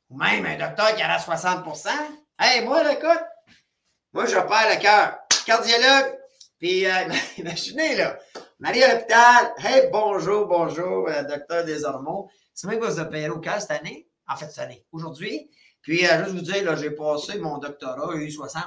ou 0.10 0.18
même 0.18 0.46
un 0.46 0.58
docteur 0.58 0.96
qui 0.96 1.02
a 1.02 1.18
60% 1.18 1.90
Hey, 2.40 2.64
moi, 2.64 2.92
écoute, 2.92 3.24
moi, 4.14 4.26
j'opère 4.26 4.70
le 4.74 4.82
cœur. 4.82 5.18
Cardiologue, 5.46 6.18
puis 6.60 6.86
euh, 6.86 7.10
imaginez, 7.38 7.96
là, 7.96 8.18
Marie 8.60 8.84
à 8.84 8.94
l'hôpital. 8.94 9.54
Hey, 9.58 9.90
bonjour, 9.92 10.46
bonjour, 10.46 11.10
euh, 11.10 11.24
docteur 11.24 11.66
des 11.66 11.84
hormones. 11.84 12.28
C'est 12.54 12.68
moi 12.68 12.76
qui 12.76 12.82
va 12.82 12.90
vous 12.90 13.00
opérer 13.00 13.30
au 13.30 13.40
cœur 13.40 13.60
cette 13.60 13.72
année. 13.72 14.08
En 14.28 14.36
fait, 14.36 14.50
cette 14.50 14.60
année, 14.60 14.86
aujourd'hui. 14.92 15.50
Puis, 15.82 16.06
euh, 16.06 16.24
juste 16.26 16.36
vous 16.36 16.42
dire, 16.42 16.64
là, 16.64 16.76
j'ai 16.76 16.92
passé 16.92 17.40
mon 17.40 17.58
doctorat, 17.58 18.16
eu 18.16 18.30
60. 18.30 18.64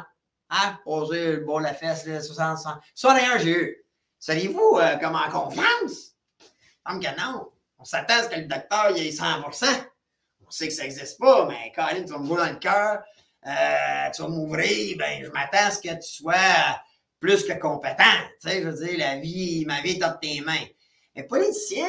Hein? 0.51 0.78
Posé 0.84 1.32
le 1.32 1.36
bol 1.38 1.62
la 1.62 1.74
fesse, 1.74 2.07
là, 2.07 2.20
60, 2.20 2.59
60. 2.59 2.80
61, 2.94 3.38
j'ai 3.38 3.51
eu. 3.51 3.84
Seriez-vous 4.18 4.78
euh, 4.80 4.96
comme 4.96 5.14
en 5.14 5.30
confiance? 5.30 6.16
Comme 6.84 7.01
que 7.01 7.20
non. 7.20 7.51
On 7.78 7.84
s'attend 7.84 8.18
à 8.18 8.22
ce 8.24 8.28
que 8.28 8.36
le 8.36 8.46
docteur 8.46 8.90
il 8.90 9.07
ait 9.07 9.11
100% 9.11 9.66
on 10.51 10.53
sait 10.53 10.66
que 10.66 10.74
ça 10.74 10.82
n'existe 10.82 11.16
pas, 11.20 11.46
mais 11.46 11.72
Colin, 11.72 12.03
tu 12.03 12.12
vas 12.12 12.18
me 12.18 12.26
voir 12.26 12.44
dans 12.44 12.53
le 12.53 12.59
cœur, 12.59 13.05
euh, 13.46 14.11
tu 14.12 14.22
vas 14.22 14.28
m'ouvrir, 14.28 14.96
ben, 14.98 15.24
je 15.24 15.30
m'attends 15.30 15.66
à 15.66 15.70
ce 15.70 15.80
que 15.80 15.94
tu 15.94 16.22
sois 16.22 16.34
plus 17.20 17.44
que 17.44 17.53
compétent. 17.53 18.03
Tu 18.40 18.48
sais, 18.48 18.61
je 18.61 18.68
veux 18.68 18.84
dire, 18.84 18.98
la 18.98 19.16
vie, 19.18 19.64
ma 19.64 19.80
vie 19.80 19.92
est 19.92 20.05
entre 20.05 20.18
tes 20.18 20.40
mains. 20.40 20.66
Mais 21.14 21.22
politicien, 21.22 21.86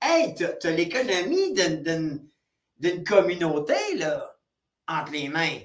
hey, 0.00 0.32
tu 0.36 0.44
as, 0.44 0.70
l'économie 0.70 1.52
d'une 1.52 3.04
communauté, 3.04 3.96
là, 3.96 4.36
entre 4.86 5.10
les 5.10 5.28
mains. 5.28 5.58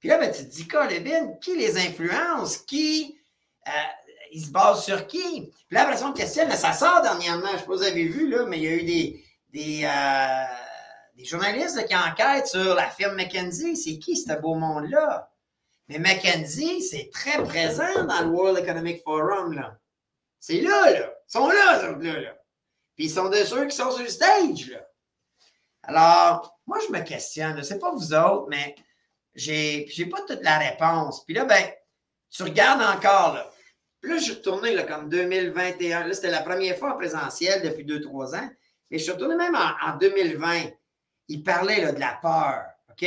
Puis 0.00 0.08
là, 0.08 0.18
ben, 0.18 0.30
tu 0.32 0.44
te 0.44 0.50
dis, 0.50 0.68
Colin, 0.68 1.34
qui 1.40 1.56
les 1.56 1.76
influence? 1.76 2.58
Qui, 2.58 3.18
euh, 3.66 3.70
ils 4.32 4.44
se 4.44 4.50
basent 4.50 4.84
sur 4.84 5.06
qui? 5.06 5.52
Puis 5.66 5.74
là, 5.74 5.88
après, 5.88 6.02
on 6.02 6.12
questionne, 6.12 6.50
ça 6.52 6.72
sort 6.72 7.02
dernièrement, 7.02 7.48
je 7.48 7.54
ne 7.54 7.58
sais 7.58 7.64
pas 7.64 7.72
si 7.72 7.78
vous 7.78 7.82
avez 7.84 8.04
vu, 8.06 8.28
là, 8.28 8.44
mais 8.46 8.58
il 8.58 8.64
y 8.64 8.68
a 8.68 8.72
eu 8.72 8.84
des, 8.84 9.24
des, 9.50 9.84
euh, 9.84 10.54
des 11.16 11.24
journalistes 11.24 11.86
qui 11.86 11.96
enquêtent 11.96 12.46
sur 12.46 12.74
la 12.74 12.88
firme 12.90 13.16
McKenzie. 13.16 13.76
C'est 13.76 13.98
qui 13.98 14.16
ce 14.16 14.32
beau 14.34 14.54
monde-là? 14.54 15.30
Mais 15.88 15.98
McKenzie, 15.98 16.82
c'est 16.82 17.10
très 17.12 17.42
présent 17.42 18.04
dans 18.04 18.20
le 18.20 18.28
World 18.28 18.58
Economic 18.58 19.02
Forum. 19.02 19.52
Là. 19.54 19.78
C'est 20.38 20.60
là, 20.60 20.90
là. 20.90 21.12
Ils 21.28 21.32
sont 21.32 21.48
là, 21.48 21.80
ces 21.80 22.04
là, 22.04 22.20
là. 22.20 22.34
Puis 22.94 23.06
ils 23.06 23.10
sont 23.10 23.28
de 23.28 23.36
ceux 23.36 23.66
qui 23.66 23.76
sont 23.76 23.90
sur 23.90 24.02
le 24.02 24.08
stage. 24.08 24.70
Là. 24.70 24.86
Alors, 25.82 26.60
moi, 26.66 26.78
je 26.86 26.92
me 26.92 27.00
questionne. 27.00 27.52
Je 27.52 27.58
ne 27.58 27.62
sais 27.62 27.78
pas 27.78 27.90
vous 27.90 28.12
autres, 28.12 28.46
mais 28.48 28.74
j'ai, 29.38 29.86
j'ai 29.88 30.06
pas 30.06 30.20
toute 30.26 30.42
la 30.42 30.58
réponse. 30.58 31.24
Puis 31.24 31.34
là, 31.34 31.44
ben, 31.44 31.64
tu 32.30 32.42
regardes 32.42 32.82
encore, 32.82 33.34
là. 33.34 33.50
Puis 34.00 34.10
là, 34.10 34.18
je 34.18 34.24
suis 34.24 34.34
retourné, 34.34 34.74
là, 34.74 34.84
comme 34.84 35.08
2021. 35.08 36.06
Là, 36.06 36.14
c'était 36.14 36.30
la 36.30 36.42
première 36.42 36.76
fois 36.76 36.92
en 36.92 36.96
présentiel 36.96 37.62
depuis 37.62 37.84
2-3 37.84 38.36
ans. 38.36 38.50
Mais 38.90 38.98
je 38.98 39.02
suis 39.02 39.12
retourné 39.12 39.34
même 39.36 39.56
en 39.56 39.96
2020 39.96 40.70
il 41.28 41.42
parlait 41.42 41.92
de 41.92 42.00
la 42.00 42.18
peur, 42.20 42.64
OK? 42.90 43.06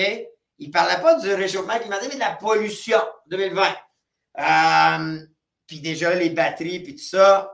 Il 0.59 0.67
ne 0.67 0.71
parlait 0.71 1.01
pas 1.01 1.15
du 1.15 1.33
réchauffement 1.33 1.79
climatique, 1.79 2.09
mais 2.09 2.15
de 2.15 2.19
la 2.19 2.35
pollution 2.35 2.99
2020. 3.27 3.75
Euh, 4.39 5.25
puis 5.65 5.81
déjà, 5.81 6.13
les 6.13 6.29
batteries, 6.29 6.81
puis 6.81 6.95
tout 6.95 7.03
ça. 7.03 7.51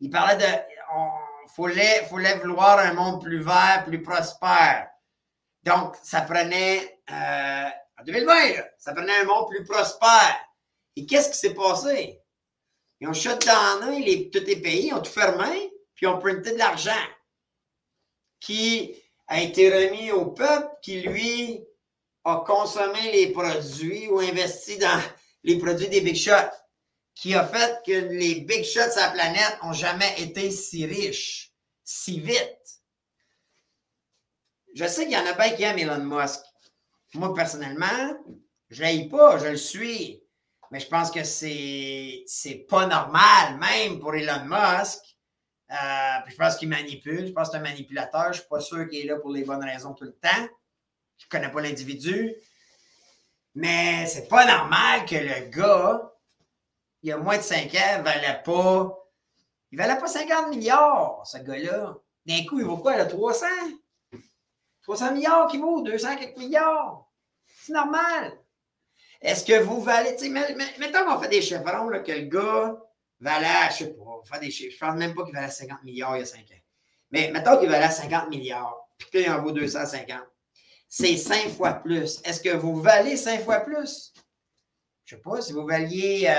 Il 0.00 0.10
parlait 0.10 0.36
de. 0.36 0.44
Il 0.44 1.54
fallait, 1.54 2.04
fallait 2.06 2.38
vouloir 2.38 2.78
un 2.78 2.92
monde 2.92 3.22
plus 3.22 3.40
vert, 3.40 3.84
plus 3.86 4.02
prospère. 4.02 4.88
Donc, 5.62 5.96
ça 6.02 6.22
prenait. 6.22 6.91
Euh, 7.10 7.68
en 7.98 8.04
2020, 8.04 8.34
ça 8.78 8.92
prenait 8.92 9.16
un 9.18 9.24
monde 9.24 9.48
plus 9.48 9.64
prospère. 9.64 10.40
Et 10.96 11.06
qu'est-ce 11.06 11.30
qui 11.30 11.38
s'est 11.38 11.54
passé? 11.54 12.20
Ils 13.00 13.08
ont 13.08 13.12
shut 13.12 13.44
down 13.44 14.00
les, 14.00 14.30
tous 14.30 14.44
les 14.44 14.56
pays, 14.56 14.88
ils 14.88 14.94
ont 14.94 15.00
tout 15.00 15.10
fermé, 15.10 15.72
puis 15.94 16.06
ils 16.06 16.08
ont 16.08 16.18
printé 16.18 16.52
de 16.52 16.58
l'argent. 16.58 16.92
Qui 18.40 18.96
a 19.26 19.40
été 19.40 19.70
remis 19.70 20.10
au 20.12 20.26
peuple 20.26 20.68
qui, 20.82 21.00
lui, 21.02 21.64
a 22.24 22.44
consommé 22.46 23.10
les 23.12 23.32
produits 23.32 24.08
ou 24.08 24.20
investi 24.20 24.78
dans 24.78 25.00
les 25.42 25.58
produits 25.58 25.88
des 25.88 26.00
Big 26.00 26.16
Shots, 26.16 26.54
qui 27.14 27.34
a 27.34 27.44
fait 27.46 27.78
que 27.84 27.92
les 27.92 28.36
Big 28.42 28.64
Shots 28.64 28.94
de 28.94 29.00
la 29.00 29.10
planète 29.10 29.58
n'ont 29.62 29.72
jamais 29.72 30.20
été 30.20 30.50
si 30.50 30.86
riches, 30.86 31.52
si 31.84 32.20
vite. 32.20 32.82
Je 34.74 34.86
sais 34.86 35.04
qu'il 35.04 35.12
y 35.12 35.16
en 35.16 35.26
a 35.26 35.32
bien 35.32 35.50
qui 35.50 35.62
aiment 35.64 35.78
Elon 35.78 36.04
Musk. 36.04 36.40
Moi, 37.14 37.34
personnellement, 37.34 38.16
je 38.70 38.82
ne 38.82 39.08
pas, 39.08 39.38
je 39.38 39.48
le 39.48 39.56
suis. 39.56 40.22
Mais 40.70 40.80
je 40.80 40.88
pense 40.88 41.10
que 41.10 41.22
c'est, 41.22 42.22
c'est 42.26 42.66
pas 42.68 42.86
normal, 42.86 43.58
même 43.58 44.00
pour 44.00 44.14
Elon 44.14 44.44
Musk, 44.46 45.00
euh, 45.70 46.20
puis 46.24 46.32
je 46.32 46.36
pense 46.38 46.56
qu'il 46.56 46.68
manipule. 46.68 47.26
Je 47.26 47.32
pense 47.32 47.48
que 47.48 47.52
c'est 47.52 47.58
un 47.58 47.62
manipulateur. 47.62 48.24
Je 48.24 48.28
ne 48.28 48.34
suis 48.34 48.48
pas 48.48 48.60
sûr 48.60 48.88
qu'il 48.88 49.00
est 49.00 49.08
là 49.08 49.18
pour 49.18 49.30
les 49.30 49.44
bonnes 49.44 49.64
raisons 49.64 49.92
tout 49.92 50.04
le 50.04 50.14
temps. 50.14 50.48
Je 51.18 51.26
ne 51.26 51.30
connais 51.30 51.50
pas 51.50 51.60
l'individu. 51.60 52.34
Mais 53.54 54.06
c'est 54.06 54.28
pas 54.28 54.46
normal 54.46 55.04
que 55.04 55.16
le 55.16 55.50
gars, 55.50 56.10
il 57.02 57.10
y 57.10 57.12
a 57.12 57.18
moins 57.18 57.36
de 57.36 57.42
5 57.42 57.74
ans, 57.74 58.02
valait 58.02 58.42
pas. 58.44 58.98
Il 59.70 59.78
valait 59.78 59.98
pas 59.98 60.06
50 60.06 60.48
milliards, 60.48 61.22
ce 61.26 61.38
gars-là. 61.38 61.96
D'un 62.26 62.44
coup, 62.44 62.60
il 62.60 62.64
vaut 62.64 62.78
quoi, 62.78 62.96
là? 62.96 63.06
300? 63.06 63.46
300 64.82 65.12
milliards 65.12 65.46
qui 65.46 65.58
vaut, 65.58 65.82
200 65.82 66.16
quelques 66.16 66.38
milliards. 66.38 67.06
C'est 67.60 67.72
normal. 67.72 68.38
Est-ce 69.20 69.44
que 69.44 69.60
vous 69.62 69.80
valez. 69.80 70.16
Mettons 70.78 71.04
qu'on 71.04 71.20
fait 71.20 71.28
des 71.28 71.42
chevrons, 71.42 71.88
là, 71.88 72.00
que 72.00 72.12
le 72.12 72.22
gars 72.22 72.76
valait, 73.20 73.70
je 73.70 73.76
sais 73.76 73.94
pas, 73.94 74.02
on 74.04 74.24
faire 74.24 74.40
des 74.40 74.50
chiffres. 74.50 74.76
Je 74.78 74.84
ne 74.84 74.90
pense 74.90 74.98
même 74.98 75.14
pas 75.14 75.24
qu'il 75.24 75.34
valait 75.34 75.48
50 75.48 75.84
milliards 75.84 76.16
il 76.16 76.20
y 76.20 76.22
a 76.22 76.26
5 76.26 76.40
ans. 76.40 76.62
Mais 77.12 77.30
mettons 77.30 77.58
qu'il 77.58 77.68
valait 77.68 77.90
50 77.90 78.28
milliards, 78.30 78.88
puis 78.98 79.08
qu'il 79.10 79.30
en 79.30 79.40
vaut 79.40 79.52
250. 79.52 80.18
C'est 80.88 81.16
5 81.16 81.50
fois 81.50 81.74
plus. 81.74 82.20
Est-ce 82.24 82.40
que 82.40 82.56
vous 82.56 82.80
valez 82.82 83.16
5 83.16 83.44
fois 83.44 83.60
plus? 83.60 84.12
Je 85.04 85.14
ne 85.14 85.20
sais 85.20 85.22
pas, 85.22 85.40
si 85.40 85.52
vous 85.52 85.66
valiez 85.66 86.34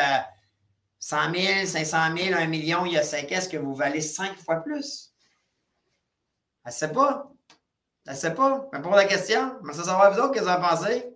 100 0.99 1.33
000, 1.33 1.65
500 1.65 2.17
000, 2.17 2.35
1 2.37 2.47
million 2.47 2.85
il 2.85 2.93
y 2.93 2.97
a 2.97 3.03
5 3.03 3.23
ans, 3.23 3.27
est-ce 3.29 3.49
que 3.49 3.57
vous 3.57 3.75
valez 3.75 4.01
5 4.01 4.37
fois 4.39 4.57
plus? 4.57 5.13
Elle 6.65 6.71
sait 6.73 6.91
pas. 6.91 7.29
Elle 8.05 8.15
sait 8.17 8.33
pas. 8.33 8.67
Mais 8.73 8.81
pour 8.81 8.95
la 8.95 9.05
question, 9.05 9.57
mais 9.63 9.73
ça 9.73 9.83
savoir 9.83 10.11
vous 10.11 10.19
autres, 10.19 10.31
qu'est-ce 10.33 10.45
que 10.45 10.49
vous 10.49 10.55
en 10.55 10.61
pensez? 10.61 11.13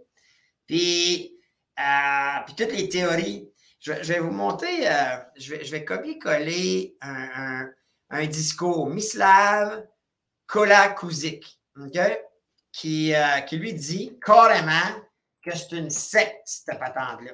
Puis, 0.65 1.37
euh, 1.79 2.39
puis 2.45 2.55
toutes 2.55 2.75
les 2.75 2.89
théories. 2.89 3.49
Je, 3.79 3.91
vais 3.91 4.19
vous 4.19 4.31
montrer, 4.31 4.87
euh, 4.87 5.17
je 5.37 5.55
vais, 5.55 5.63
je 5.63 5.71
vais 5.71 5.85
copier-coller 5.85 6.97
un, 6.99 7.69
un, 8.09 8.25
discours 8.25 8.89
Mislav 8.89 9.85
Kolakuzik, 10.47 11.59
OK? 11.79 11.99
Qui, 12.71 13.13
euh, 13.13 13.39
qui 13.41 13.57
lui 13.57 13.73
dit 13.73 14.17
carrément 14.25 15.03
que 15.43 15.55
c'est 15.55 15.73
une 15.73 15.89
secte, 15.89 16.41
cette 16.45 16.79
patente-là. 16.79 17.31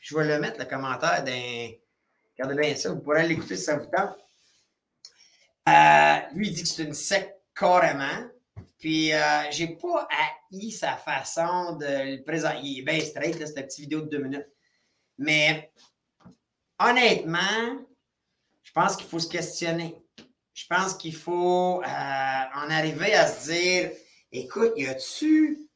Je 0.00 0.16
vais 0.16 0.26
le 0.26 0.40
mettre, 0.40 0.58
le 0.58 0.64
commentaire 0.66 1.22
d'un. 1.24 1.70
Regardez 2.36 2.60
bien 2.60 2.74
ça, 2.74 2.90
vous 2.90 3.00
pourrez 3.00 3.26
l'écouter 3.26 3.56
si 3.56 3.64
ça 3.64 3.76
vous 3.76 3.86
tente. 3.86 4.16
Lui, 6.34 6.50
dit 6.50 6.62
que 6.62 6.68
c'est 6.68 6.82
une 6.82 6.94
secte 6.94 7.39
carrément. 7.54 8.28
Puis, 8.78 9.12
euh, 9.12 9.50
j'ai 9.50 9.68
pas 9.68 10.08
haï 10.10 10.70
sa 10.70 10.96
façon 10.96 11.76
de 11.76 12.16
le 12.16 12.24
présenter. 12.24 12.60
Il 12.62 12.78
est 12.80 12.82
bien 12.82 13.00
straight, 13.00 13.38
là, 13.38 13.46
cette 13.46 13.66
petite 13.66 13.80
vidéo 13.80 14.00
de 14.00 14.08
deux 14.08 14.22
minutes. 14.22 14.48
Mais, 15.18 15.70
honnêtement, 16.78 17.78
je 18.62 18.72
pense 18.72 18.96
qu'il 18.96 19.06
faut 19.06 19.18
se 19.18 19.28
questionner. 19.28 19.96
Je 20.54 20.64
pense 20.68 20.94
qu'il 20.94 21.14
faut 21.14 21.82
euh, 21.82 21.86
en 21.86 22.70
arriver 22.70 23.14
à 23.14 23.26
se 23.26 23.50
dire 23.50 23.90
écoute, 24.32 24.72
y 24.76 24.86
a-tu 24.86 25.68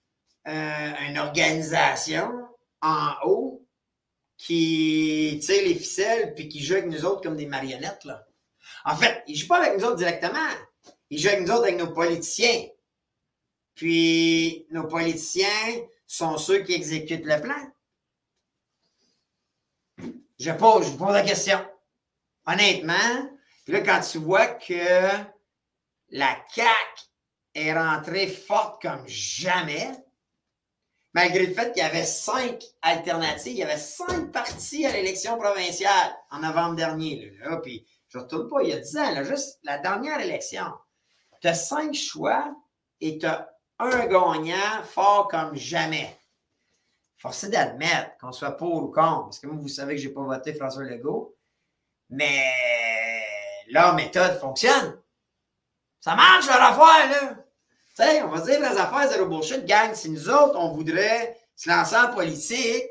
euh, 0.47 0.93
une 1.09 1.19
organisation 1.19 2.31
en 2.81 3.15
haut 3.25 3.67
qui 4.37 5.41
tire 5.43 5.63
les 5.63 5.75
ficelles 5.75 6.35
puis 6.35 6.49
qui 6.49 6.63
joue 6.63 6.75
avec 6.75 6.87
nous 6.87 7.05
autres 7.05 7.23
comme 7.23 7.37
des 7.37 7.47
marionnettes? 7.47 8.05
Là? 8.05 8.27
En 8.85 8.97
fait, 8.97 9.23
il 9.27 9.35
ne 9.35 9.39
joue 9.39 9.49
pas 9.49 9.59
avec 9.59 9.79
nous 9.79 9.85
autres 9.85 9.97
directement. 9.97 10.39
Il 11.15 11.21
joue 11.21 11.29
avec 11.29 11.47
nous 11.47 11.53
avec 11.53 11.77
nos 11.77 11.93
politiciens. 11.93 12.67
Puis 13.77 14.67
nos 14.71 14.89
politiciens 14.89 15.87
sont 16.09 16.39
ceux 16.39 16.65
qui 16.65 16.75
exécutent 16.75 17.25
le 17.25 17.41
plan. 17.41 17.55
Je 20.41 20.51
pose, 20.51 20.87
je 20.87 20.91
vous 20.91 20.99
pose 20.99 21.15
la 21.15 21.23
question. 21.23 21.65
Honnêtement, 22.47 23.31
là, 23.69 23.81
quand 23.83 24.01
tu 24.01 24.19
vois 24.19 24.49
que 24.49 25.07
la 26.11 26.37
CAQ 26.53 27.03
est 27.55 27.73
rentrée 27.73 28.27
forte 28.27 28.83
comme 28.83 29.07
jamais, 29.07 29.93
malgré 31.13 31.47
le 31.47 31.55
fait 31.55 31.73
qu'il 31.73 31.85
y 31.85 31.87
avait 31.87 32.07
cinq 32.07 32.61
alternatives, 32.83 33.53
il 33.53 33.59
y 33.59 33.63
avait 33.63 33.79
cinq 33.79 34.33
partis 34.33 34.85
à 34.85 34.91
l'élection 34.91 35.39
provinciale 35.39 36.17
en 36.33 36.41
novembre 36.41 36.75
dernier. 36.75 37.33
Puis 37.63 37.87
je 38.09 38.19
ne 38.19 38.25
retourne 38.25 38.49
pas 38.49 38.63
il 38.65 38.71
y 38.71 38.73
a 38.73 38.81
dix 38.81 38.97
ans, 38.97 39.23
juste 39.23 39.61
la 39.63 39.79
dernière 39.79 40.19
élection. 40.19 40.65
Tu 41.45 41.49
as 41.49 41.55
cinq 41.55 41.93
choix 41.93 42.57
et 43.03 43.19
tu 43.19 43.27
as 43.27 43.55
un 43.79 44.07
gagnant 44.07 44.83
fort 44.83 45.29
comme 45.29 45.55
jamais. 45.55 46.19
Forcé 47.19 47.51
d'admettre 47.51 48.17
qu'on 48.19 48.33
soit 48.33 48.53
pour 48.53 48.85
ou 48.85 48.87
contre, 48.87 49.25
parce 49.25 49.41
que 49.41 49.49
moi, 49.49 49.57
vous 49.61 49.69
savez 49.69 49.95
que 49.95 50.01
je 50.01 50.09
n'ai 50.09 50.15
pas 50.15 50.23
voté 50.23 50.55
François 50.55 50.85
Legault, 50.85 51.37
mais 52.09 52.51
leur 53.69 53.95
méthode 53.95 54.41
fonctionne. 54.41 54.99
Ça 56.01 56.15
marche 56.15 56.47
leur 56.47 56.63
affaire, 56.63 57.11
là. 57.11 57.35
Tu 57.95 58.03
sais, 58.03 58.23
on 58.23 58.29
va 58.29 58.41
dire 58.41 58.61
les 58.61 58.79
affaires 58.79 59.11
zéro 59.11 59.27
bullshit, 59.27 59.67
gang. 59.67 59.93
Si 59.93 60.09
nous 60.09 60.31
autres, 60.31 60.59
on 60.59 60.73
voudrait 60.73 61.37
se 61.55 61.69
lancer 61.69 61.97
en 61.97 62.15
politique, 62.15 62.89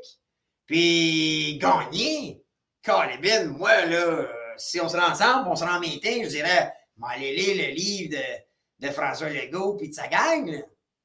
puis 0.67 1.57
gagner, 1.57 2.45
Calibine, 2.83 3.47
moi, 3.47 3.83
là, 3.87 4.27
si 4.57 4.79
on 4.79 4.87
se 4.87 4.95
rend 4.95 5.09
ensemble, 5.09 5.49
on 5.49 5.55
se 5.55 5.63
rend 5.63 5.79
en 5.79 5.81
je 5.81 6.27
dirais, 6.27 6.71
m'allez 6.97 7.35
lire 7.35 7.67
le 7.67 7.73
livre 7.73 8.15
de, 8.15 8.42
de 8.83 8.89
François 8.89 9.29
Legault 9.29 9.75
puis 9.75 9.89
de 9.89 9.93
sa 9.93 10.07
gang, 10.07 10.63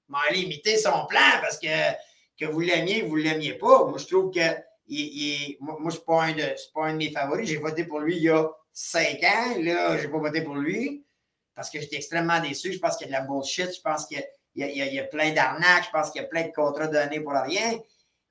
m'allez 0.09 0.41
imiter 0.41 0.77
son 0.77 1.07
plan 1.07 1.41
parce 1.41 1.59
que, 1.59 1.93
que 2.39 2.47
vous 2.47 2.61
l'aimiez, 2.61 3.03
vous 3.03 3.17
ne 3.17 3.23
l'aimiez 3.23 3.55
pas. 3.55 3.85
Moi, 3.85 3.99
je 3.99 4.07
trouve 4.07 4.33
que 4.33 4.41
il, 4.89 5.57
moi, 5.61 5.77
moi 5.79 5.91
c'est 5.91 6.05
pas, 6.05 6.25
un 6.25 6.33
de, 6.33 6.55
pas 6.75 6.87
un 6.87 6.93
de 6.93 6.99
mes 6.99 7.11
favoris. 7.11 7.49
J'ai 7.49 7.59
voté 7.59 7.85
pour 7.85 8.01
lui 8.01 8.17
il 8.17 8.23
y 8.23 8.31
a 8.31 8.49
cinq 8.73 9.23
ans. 9.23 9.55
Là, 9.59 9.97
je 9.97 10.07
n'ai 10.07 10.09
pas 10.09 10.19
voté 10.19 10.43
pour 10.43 10.57
lui 10.57 11.05
parce 11.55 11.71
que 11.71 11.81
j'étais 11.81 11.97
extrêmement 11.97 12.41
déçu. 12.41 12.73
Je 12.73 12.79
pense 12.79 12.97
qu'il 12.97 13.09
y 13.09 13.15
a 13.15 13.21
de 13.21 13.23
la 13.23 13.29
bullshit. 13.29 13.75
Je 13.75 13.81
pense 13.81 14.07
qu'il 14.07 14.25
y, 14.57 14.65
y, 14.65 14.99
a 14.99 15.05
plein 15.05 15.33
d'arnaques. 15.33 15.85
Je 15.85 15.91
pense 15.91 16.11
qu'il 16.11 16.23
y 16.23 16.25
a 16.25 16.29
plein 16.29 16.45
de 16.45 16.53
contrats 16.53 16.87
donnés 16.87 17.21
pour 17.21 17.33
rien. 17.33 17.79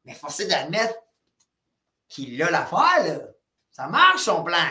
Mais 0.03 0.13
forcé 0.13 0.47
d'admettre 0.47 0.95
qu'il 2.07 2.41
a 2.41 2.49
l'affaire. 2.49 3.27
Ça 3.71 3.87
marche 3.87 4.21
son 4.21 4.43
plan. 4.43 4.67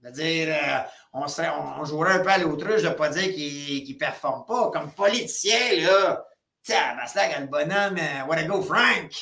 C'est-à-dire, 0.00 0.48
euh, 0.48 0.78
on, 1.12 1.28
serait, 1.28 1.50
on, 1.50 1.84
jouerait 1.84 2.14
un 2.14 2.18
peu 2.20 2.30
à 2.30 2.38
l'autruche 2.38 2.82
de 2.82 2.88
ne 2.88 2.94
pas 2.94 3.08
dire 3.10 3.32
qu'il 3.34 3.88
ne 3.88 3.98
performe 3.98 4.44
pas. 4.46 4.70
Comme 4.70 4.90
politicien, 4.92 5.76
là, 5.82 6.24
tiens, 6.62 6.96
là, 6.96 7.40
le 7.40 7.46
bonhomme, 7.46 7.98
uh, 7.98 8.28
what 8.28 8.36
a 8.36 8.44
go, 8.44 8.62
Frank! 8.62 9.12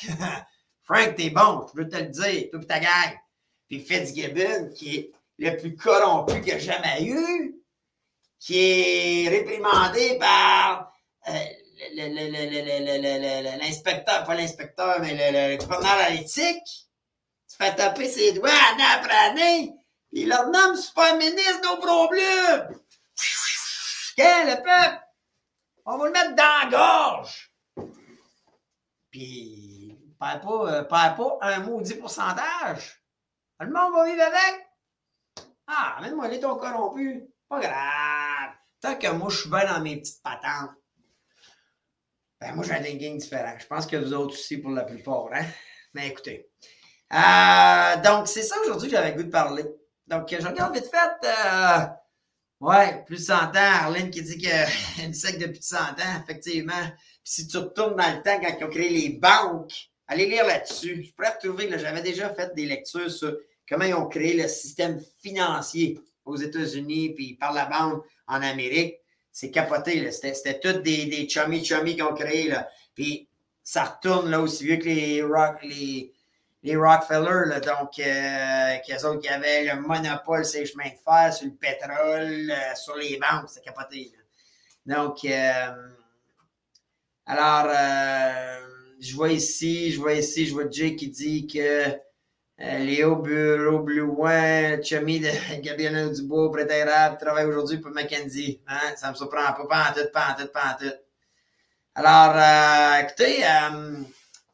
Frank, 0.83 1.15
t'es 1.15 1.29
bon, 1.29 1.67
je 1.71 1.81
veux 1.81 1.89
te 1.89 1.97
le 1.97 2.07
dire, 2.07 2.49
toi 2.51 2.59
ta 2.67 2.79
gang. 2.79 3.17
Puis 3.67 3.79
Fitzgibbon, 3.79 4.69
qui 4.75 4.97
est 4.97 5.11
le 5.37 5.55
plus 5.57 5.75
corrompu 5.75 6.41
qu'il 6.41 6.53
a 6.53 6.59
jamais 6.59 7.03
eu, 7.03 7.55
qui 8.39 8.57
est 8.57 9.29
réprimandé 9.29 10.17
par 10.17 10.91
l'inspecteur, 13.59 14.23
pas 14.25 14.35
l'inspecteur, 14.35 14.99
mais 14.99 15.31
le, 15.31 15.57
gouverneur 15.57 15.91
à 15.91 16.09
l'éthique, 16.09 16.89
se 17.47 17.55
fait 17.55 17.75
taper 17.75 18.09
ses 18.09 18.33
doigts 18.33 18.49
année 18.49 18.83
après 18.95 19.15
année, 19.15 19.73
nomme 20.13 20.75
super 20.75 21.15
ministre, 21.17 21.61
nos 21.63 21.77
problèmes. 21.77 22.79
Qu'est 24.15 24.45
le 24.45 24.55
peuple? 24.61 25.01
On 25.85 25.97
va 25.97 26.05
le 26.05 26.11
mettre 26.11 26.35
dans 26.35 26.69
la 26.69 26.69
gorge. 26.69 27.51
Puis, 29.09 29.97
parle 30.19 30.39
pas, 30.41 30.73
euh, 30.73 30.83
parle 30.83 31.15
pas 31.15 31.37
un 31.41 31.59
maudit 31.59 31.95
pourcentage. 31.95 33.03
Le 33.59 33.67
monde 33.67 33.93
va 33.93 34.05
vivre 34.05 34.23
avec. 34.23 34.67
Ah, 35.67 35.97
même 36.01 36.15
moi, 36.15 36.27
il 36.27 36.35
est 36.35 36.39
ton 36.39 36.55
corrompu. 36.55 37.23
Pas 37.47 37.59
grave. 37.59 38.53
Tant 38.81 38.95
que 38.95 39.07
moi, 39.07 39.29
je 39.29 39.37
suis 39.37 39.49
bien 39.49 39.65
dans 39.65 39.81
mes 39.81 39.97
petites 39.97 40.21
patentes. 40.23 40.71
Ben, 42.39 42.55
moi, 42.55 42.63
j'ai 42.63 42.73
un 42.73 42.81
thinking 42.81 43.19
différent. 43.19 43.55
Je 43.59 43.67
pense 43.67 43.85
que 43.85 43.97
vous 43.97 44.13
autres 44.13 44.33
aussi, 44.33 44.57
pour 44.57 44.71
la 44.71 44.83
plupart. 44.83 45.27
Hein? 45.33 45.45
Mais 45.93 46.07
écoutez. 46.07 46.49
Euh, 47.13 47.97
donc, 48.01 48.27
c'est 48.27 48.41
ça 48.41 48.59
aujourd'hui 48.61 48.89
que 48.89 48.95
j'avais 48.95 49.13
goût 49.13 49.23
de 49.23 49.29
parler. 49.29 49.65
Donc, 50.11 50.27
je 50.29 50.45
regarde 50.45 50.75
vite 50.75 50.91
fait. 50.91 51.25
Euh, 51.25 51.85
ouais, 52.59 53.01
plus 53.05 53.15
de 53.15 53.21
100 53.21 53.33
ans. 53.33 53.49
Arlene 53.55 54.09
qui 54.11 54.21
dit 54.21 54.37
qu'il 54.37 54.51
une 55.05 55.13
sec 55.13 55.39
depuis 55.39 55.63
100 55.63 55.77
ans, 55.77 56.21
effectivement. 56.21 56.83
Puis 57.23 57.33
si 57.33 57.47
tu 57.47 57.57
retournes 57.57 57.95
dans 57.95 58.13
le 58.13 58.21
temps 58.21 58.37
quand 58.41 58.53
ils 58.59 58.65
ont 58.65 58.69
créé 58.69 58.89
les 58.89 59.09
banques, 59.17 59.71
allez 60.07 60.25
lire 60.25 60.45
là-dessus. 60.45 61.05
Je 61.05 61.13
pourrais 61.13 61.37
trouver 61.41 61.69
que 61.69 61.77
j'avais 61.77 62.01
déjà 62.01 62.29
fait 62.33 62.53
des 62.53 62.65
lectures 62.65 63.09
sur 63.09 63.37
comment 63.69 63.85
ils 63.85 63.93
ont 63.93 64.09
créé 64.09 64.33
le 64.33 64.49
système 64.49 65.01
financier 65.23 65.97
aux 66.25 66.35
États-Unis, 66.35 67.13
puis 67.13 67.35
par 67.35 67.53
la 67.53 67.65
banque 67.65 68.03
en 68.27 68.41
Amérique. 68.41 68.97
C'est 69.31 69.49
capoté, 69.49 70.11
C'était 70.11 70.59
tous 70.59 70.81
des, 70.81 71.05
des 71.05 71.29
chummy 71.29 71.63
chummy 71.63 71.95
qui 71.95 72.01
ont 72.01 72.13
créé, 72.13 72.49
là. 72.49 72.67
Puis 72.93 73.29
ça 73.63 73.85
retourne 73.85 74.29
là 74.29 74.41
aussi 74.41 74.65
vieux 74.65 74.75
que 74.75 74.83
les, 74.83 75.23
rock, 75.23 75.63
les, 75.63 76.11
les 76.63 76.75
Rockefeller, 76.75 77.47
là, 77.47 77.59
donc, 77.59 77.97
euh, 77.99 79.07
autres 79.07 79.19
qui 79.19 79.27
avaient 79.29 79.63
le 79.65 79.81
monopole 79.81 80.45
sur 80.45 80.59
les 80.59 80.65
chemins 80.67 80.89
de 80.89 80.97
fer, 81.03 81.33
sur 81.33 81.47
le 81.47 81.53
pétrole, 81.53 82.51
euh, 82.51 82.75
sur 82.75 82.95
les 82.97 83.17
banques, 83.17 83.49
c'est 83.49 83.63
capoté. 83.63 84.11
Donc, 84.85 85.25
euh, 85.25 85.89
alors, 87.25 87.67
euh, 87.67 88.59
je 88.99 89.15
vois 89.15 89.31
ici, 89.31 89.91
je 89.91 89.99
vois 89.99 90.13
ici, 90.13 90.45
je 90.45 90.53
vois 90.53 90.69
Jay 90.69 90.95
qui 90.95 91.09
dit 91.09 91.47
que 91.47 91.87
euh, 92.59 92.77
Léo 92.79 93.15
Bureau 93.15 93.79
Blouin, 93.79 94.81
chummy 94.83 95.19
de 95.19 95.29
Gabriel 95.61 96.11
Dubois, 96.11 96.51
prétérable, 96.51 97.17
travaille 97.17 97.45
aujourd'hui 97.45 97.79
pour 97.79 97.91
McKenzie. 97.91 98.61
Hein? 98.67 98.95
Ça 98.97 99.09
me 99.09 99.15
surprend 99.15 99.53
pas, 99.53 99.65
pas 99.67 99.89
en 99.89 99.93
tout, 99.93 100.11
pas 100.13 100.27
en 100.31 100.41
tout, 100.41 100.51
pas 100.51 100.75
en 100.75 100.83
tout. 100.83 100.95
Alors, 101.95 102.35
euh, 102.35 103.03
écoutez, 103.03 103.43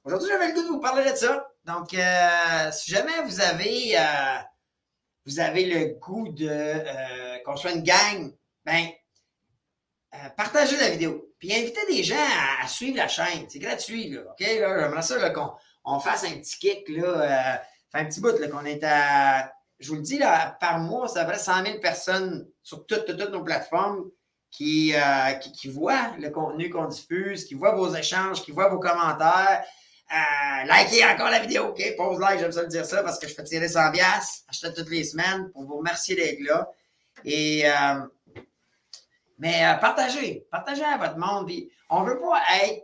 aujourd'hui, 0.06 0.30
j'avais 0.30 0.48
le 0.48 0.54
goût 0.54 0.64
de 0.64 0.68
vous 0.68 0.80
parler 0.80 1.12
de 1.12 1.16
ça. 1.18 1.50
Donc, 1.68 1.90
si 2.72 2.92
jamais 2.92 3.22
vous 3.26 3.42
avez, 3.42 3.98
vous 5.26 5.40
avez 5.40 5.66
le 5.66 6.00
goût 6.00 6.30
de 6.30 7.44
qu'on 7.44 7.58
soit 7.58 7.74
une 7.74 7.84
gang, 7.84 8.34
ben, 8.66 8.88
partagez 10.36 10.78
la 10.78 10.90
vidéo. 10.90 11.34
Puis 11.38 11.54
invitez 11.54 11.86
des 11.88 12.04
gens 12.04 12.16
à, 12.62 12.68
suivre 12.68 12.98
la 12.98 13.08
chaîne. 13.08 13.46
C'est 13.48 13.60
gratuit, 13.60 14.10
là. 14.10 14.22
OK? 14.22 14.40
Là, 14.40 14.80
j'aimerais 14.80 15.02
ça 15.02 15.30
qu'on 15.30 15.52
on 15.84 16.00
fasse 16.00 16.24
un 16.24 16.38
petit 16.38 16.58
kick, 16.58 16.90
là 16.90 17.62
fait 17.92 18.00
un 18.00 18.06
petit 18.06 18.22
bout 18.22 18.38
qu'on 18.52 18.66
est 18.66 18.84
à. 18.84 19.52
Je 19.80 19.90
vous 19.90 19.96
le 19.96 20.02
dis, 20.02 20.18
là, 20.18 20.58
par 20.60 20.80
mois, 20.80 21.08
ça 21.08 21.24
vrai 21.24 21.38
100 21.38 21.66
000 21.66 21.80
personnes 21.80 22.48
sur 22.64 22.86
toutes, 22.88 23.10
nos 23.10 23.44
plateformes 23.44 24.10
qui, 24.50 24.96
euh, 24.96 25.34
qui, 25.34 25.68
voient 25.68 26.16
le 26.20 26.30
contenu 26.32 26.70
qu'on 26.70 26.86
diffuse, 26.86 27.46
qui 27.46 27.54
voient 27.54 27.76
vos 27.76 27.94
échanges, 27.94 28.42
qui 28.42 28.52
voient 28.52 28.70
vos 28.70 28.80
commentaires. 28.80 29.64
Euh, 30.10 30.64
likez 30.64 31.04
encore 31.04 31.30
la 31.30 31.40
vidéo, 31.40 31.68
OK? 31.70 31.96
Pause 31.98 32.20
like, 32.20 32.40
j'aime 32.40 32.52
ça 32.52 32.62
le 32.62 32.70
dire 32.70 32.86
ça 32.86 33.04
parce 33.04 33.20
que 33.20 33.28
je 33.28 33.34
fais 33.34 33.44
tirer 33.44 33.68
100 33.68 33.92
bias, 33.92 34.44
acheter 34.48 34.74
toutes 34.74 34.90
les 34.90 35.04
semaines 35.04 35.52
pour 35.52 35.66
vous 35.66 35.78
remercier 35.78 36.16
d'être 36.16 36.40
là. 36.40 36.72
Et, 37.26 37.70
euh, 37.70 38.00
Mais 39.38 39.66
euh, 39.66 39.74
partagez, 39.76 40.46
partagez 40.50 40.86
à 40.86 40.98
votre 40.98 41.18
monde. 41.18 41.52
on 41.90 42.04
ne 42.04 42.10
veut 42.10 42.20
pas 42.20 42.42
être 42.64 42.84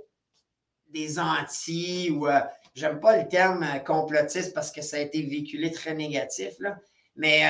des 0.90 1.18
anti 1.18 2.12
ou 2.12 2.28
j'aime 2.76 3.00
pas 3.00 3.18
le 3.18 3.28
terme 3.28 3.66
complotiste 3.86 4.54
parce 4.54 4.72
que 4.72 4.82
ça 4.82 4.98
a 4.98 5.00
été 5.00 5.22
véhiculé 5.22 5.72
très 5.72 5.94
négatif. 5.94 6.54
Là. 6.60 6.78
Mais 7.16 7.44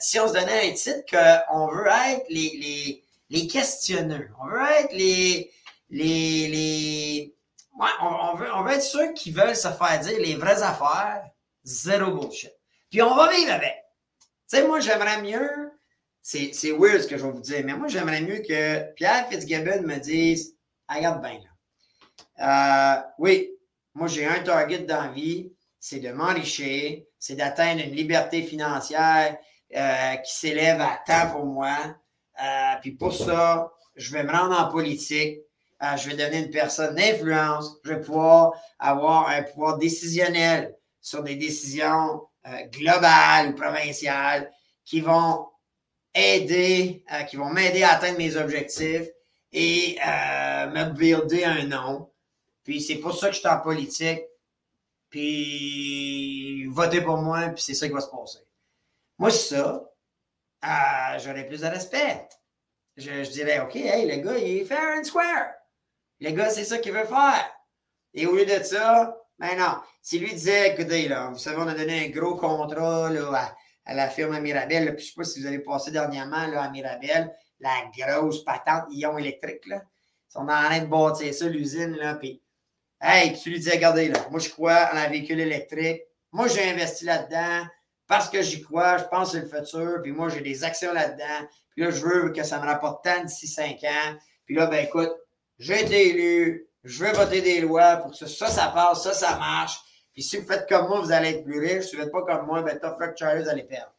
si 0.00 0.18
on 0.18 0.26
se 0.26 0.32
donnait 0.32 0.70
un 0.70 0.72
titre 0.72 1.04
qu'on 1.10 1.68
veut 1.68 1.86
être 1.86 2.24
les, 2.28 2.56
les, 2.56 3.04
les 3.30 3.46
questionneurs, 3.46 4.30
on 4.40 4.46
veut 4.46 4.70
être 4.80 4.92
les. 4.92 5.52
les, 5.90 6.48
les 6.48 7.37
ouais, 7.78 7.88
on, 8.00 8.34
veut, 8.34 8.54
on 8.54 8.62
veut 8.62 8.72
être 8.72 8.82
ceux 8.82 9.12
qui 9.12 9.30
veulent 9.30 9.56
se 9.56 9.68
faire 9.68 10.00
dire 10.00 10.18
les 10.18 10.34
vraies 10.34 10.62
affaires, 10.62 11.24
zéro 11.64 12.12
bullshit. 12.12 12.52
Puis 12.90 13.02
on 13.02 13.14
va 13.14 13.30
vivre 13.32 13.52
avec. 13.52 13.84
Tu 14.50 14.56
sais, 14.56 14.66
moi, 14.66 14.80
j'aimerais 14.80 15.22
mieux 15.22 15.72
c'est, 16.28 16.52
c'est 16.52 16.72
weird 16.72 17.00
ce 17.00 17.06
que 17.06 17.16
je 17.16 17.24
vais 17.24 17.32
vous 17.32 17.40
dire, 17.40 17.62
mais 17.64 17.74
moi, 17.74 17.88
j'aimerais 17.88 18.20
mieux 18.20 18.40
que 18.46 18.92
Pierre 18.92 19.26
Fitzgibbon 19.30 19.80
me 19.82 19.96
dise 19.96 20.54
Regarde 20.86 21.22
bien 21.22 21.40
là. 21.40 21.48
Euh, 22.40 23.02
oui, 23.18 23.50
moi, 23.94 24.08
j'ai 24.08 24.26
un 24.26 24.40
target 24.40 24.80
dans 24.80 25.04
la 25.04 25.08
vie, 25.08 25.52
c'est 25.80 26.00
de 26.00 26.10
m'enrichir, 26.12 27.02
c'est 27.18 27.34
d'atteindre 27.34 27.82
une 27.82 27.94
liberté 27.94 28.42
financière 28.42 29.38
euh, 29.74 30.16
qui 30.16 30.36
s'élève 30.36 30.80
à 30.82 31.00
temps 31.06 31.32
pour 31.32 31.46
moi. 31.46 31.76
Euh, 32.42 32.74
puis 32.82 32.92
pour 32.92 33.14
ça, 33.14 33.72
je 33.96 34.12
vais 34.12 34.22
me 34.22 34.30
rendre 34.30 34.58
en 34.60 34.70
politique. 34.70 35.40
Je 35.80 36.08
vais 36.08 36.16
devenir 36.16 36.44
une 36.44 36.50
personne 36.50 36.94
d'influence. 36.94 37.76
Je 37.84 37.94
vais 37.94 38.00
pouvoir 38.00 38.52
avoir 38.78 39.28
un 39.28 39.42
pouvoir 39.42 39.78
décisionnel 39.78 40.74
sur 41.00 41.22
des 41.22 41.36
décisions 41.36 42.22
globales 42.72 43.50
ou 43.50 43.54
provinciales 43.54 44.50
qui 44.84 45.00
vont 45.00 45.46
aider, 46.14 47.04
euh, 47.12 47.22
qui 47.22 47.36
vont 47.36 47.50
m'aider 47.50 47.82
à 47.82 47.92
atteindre 47.92 48.18
mes 48.18 48.36
objectifs 48.36 49.08
et 49.52 49.98
euh, 50.04 50.66
me 50.70 50.92
builder 50.92 51.44
un 51.44 51.64
nom. 51.64 52.10
Puis 52.64 52.80
c'est 52.80 52.96
pour 52.96 53.16
ça 53.16 53.28
que 53.28 53.34
je 53.34 53.40
suis 53.40 53.48
en 53.48 53.60
politique. 53.60 54.22
Puis 55.10 56.66
votez 56.66 57.00
pour 57.00 57.18
moi, 57.18 57.48
puis 57.48 57.62
c'est 57.62 57.74
ça 57.74 57.86
qui 57.86 57.94
va 57.94 58.00
se 58.00 58.10
passer. 58.10 58.40
Moi, 59.18 59.30
ça, 59.30 59.90
euh, 60.64 61.18
j'aurais 61.18 61.46
plus 61.46 61.62
de 61.62 61.66
respect. 61.66 62.28
Je, 62.96 63.30
dirais, 63.30 63.60
OK, 63.60 63.76
hey, 63.76 64.06
le 64.10 64.22
gars, 64.22 64.38
il 64.38 64.58
est 64.58 64.64
fair 64.64 64.96
and 64.98 65.04
square. 65.04 65.54
Le 66.20 66.30
gars, 66.30 66.50
c'est 66.50 66.64
ça 66.64 66.78
qu'il 66.78 66.92
veut 66.92 67.04
faire. 67.04 67.50
Et 68.14 68.26
au 68.26 68.34
lieu 68.34 68.44
de 68.44 68.62
ça, 68.62 69.16
ben 69.38 69.56
non. 69.56 69.76
Si 70.02 70.18
lui 70.18 70.32
disait, 70.32 70.72
écoutez, 70.72 71.08
là, 71.08 71.28
vous 71.30 71.38
savez, 71.38 71.58
on 71.58 71.68
a 71.68 71.74
donné 71.74 72.06
un 72.06 72.08
gros 72.10 72.36
contrat 72.36 73.10
à 73.84 73.94
la 73.94 74.08
firme 74.08 74.34
à 74.34 74.40
Mirabel. 74.40 74.94
Puis 74.96 75.04
je 75.04 75.10
ne 75.10 75.10
sais 75.10 75.14
pas 75.16 75.24
si 75.24 75.40
vous 75.40 75.46
avez 75.46 75.60
passé 75.60 75.90
dernièrement 75.90 76.36
à 76.36 76.70
Mirabel, 76.70 77.32
la 77.60 77.70
grosse 77.96 78.44
patente 78.44 78.84
ion 78.90 79.16
électrique. 79.18 79.66
Là. 79.66 79.82
Ils 80.28 80.32
sont 80.32 80.40
en 80.40 80.46
train 80.46 80.80
de 80.80 80.86
bâtir 80.86 81.32
ça, 81.32 81.46
l'usine. 81.48 81.96
Là, 81.96 82.14
puis, 82.16 82.42
hey, 83.00 83.30
puis 83.32 83.40
tu 83.40 83.50
lui 83.50 83.60
dis, 83.60 83.70
regardez, 83.70 84.08
là, 84.08 84.26
moi 84.30 84.40
je 84.40 84.48
crois 84.50 84.90
en 84.92 84.96
un 84.96 85.08
véhicule 85.08 85.40
électrique. 85.40 86.02
Moi, 86.32 86.48
j'ai 86.48 86.68
investi 86.70 87.04
là-dedans 87.04 87.66
parce 88.06 88.28
que 88.28 88.42
j'y 88.42 88.60
crois, 88.62 88.98
je 88.98 89.04
pense 89.04 89.32
que 89.32 89.38
c'est 89.38 89.44
le 89.44 89.64
futur. 89.64 90.00
Puis 90.02 90.12
moi, 90.12 90.28
j'ai 90.28 90.40
des 90.40 90.64
actions 90.64 90.92
là-dedans. 90.92 91.46
Puis 91.70 91.84
là, 91.84 91.90
je 91.90 92.04
veux 92.04 92.32
que 92.32 92.42
ça 92.42 92.58
me 92.58 92.66
rapporte 92.66 93.04
tant 93.04 93.22
d'ici 93.22 93.46
cinq 93.46 93.84
ans. 93.84 94.16
Puis 94.44 94.56
là, 94.56 94.66
ben 94.66 94.84
écoute, 94.84 95.12
j'ai 95.58 95.82
été 95.84 96.08
élu, 96.08 96.68
je 96.84 97.04
veux 97.04 97.12
voter 97.12 97.40
des 97.40 97.60
lois 97.60 97.96
pour 97.96 98.12
que 98.12 98.26
ça, 98.26 98.48
ça, 98.48 98.68
passe, 98.68 99.02
ça, 99.02 99.12
ça 99.12 99.36
marche. 99.36 99.78
Puis 100.12 100.22
si 100.22 100.36
vous 100.36 100.46
faites 100.46 100.68
comme 100.68 100.88
moi, 100.88 101.00
vous 101.00 101.12
allez 101.12 101.30
être 101.30 101.44
plus 101.44 101.60
riche. 101.60 101.86
Si 101.86 101.96
vous 101.96 102.02
ne 102.02 102.04
faites 102.04 102.12
pas 102.12 102.22
comme 102.22 102.46
moi, 102.46 102.62
ben 102.62 102.78
tough 102.78 102.98
luck 102.98 103.16
Charlie, 103.16 103.42
vous 103.42 103.48
allez 103.48 103.64
perdre. 103.64 103.92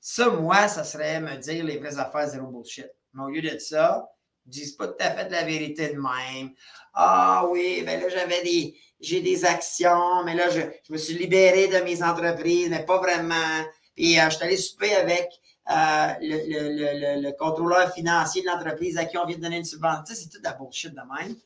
Ça, 0.00 0.28
moi, 0.30 0.68
ça 0.68 0.84
serait 0.84 1.20
me 1.20 1.36
dire 1.36 1.64
les 1.64 1.78
vraies 1.78 1.98
affaires, 1.98 2.28
zéro 2.28 2.48
bullshit. 2.48 2.90
Mais 3.14 3.22
au 3.22 3.28
lieu 3.28 3.42
de 3.42 3.56
ça, 3.58 4.08
ils 4.46 4.50
disent 4.50 4.72
pas 4.72 4.88
tout 4.88 4.96
à 4.98 5.10
fait 5.12 5.28
la 5.30 5.44
vérité 5.44 5.88
de 5.88 5.94
même. 5.94 6.52
Ah 6.94 7.46
oui, 7.48 7.82
ben 7.86 8.00
là, 8.00 8.08
j'avais 8.08 8.42
des. 8.42 8.76
J'ai 9.00 9.20
des 9.20 9.44
actions, 9.44 10.22
mais 10.24 10.34
là, 10.34 10.48
je, 10.50 10.60
me 10.92 10.96
suis 10.96 11.14
libéré 11.14 11.66
de 11.66 11.78
mes 11.78 12.02
entreprises, 12.02 12.68
mais 12.68 12.84
pas 12.84 12.98
vraiment. 12.98 13.64
Puis 13.96 14.18
euh, 14.18 14.30
je 14.30 14.36
suis 14.36 14.44
allé 14.44 14.56
souper 14.56 14.94
avec 14.94 15.28
euh, 15.70 16.12
le, 16.20 17.18
le, 17.18 17.22
le, 17.22 17.32
contrôleur 17.36 17.92
financier 17.92 18.42
de 18.42 18.48
l'entreprise 18.48 18.98
à 18.98 19.04
qui 19.04 19.16
on 19.16 19.26
vient 19.26 19.36
de 19.36 19.42
donner 19.42 19.58
une 19.58 19.64
subvention. 19.64 20.14
c'est 20.14 20.28
tout 20.28 20.38
de 20.38 20.44
la 20.44 20.52
bullshit 20.52 20.92
de 20.92 21.00
même. 21.00 21.36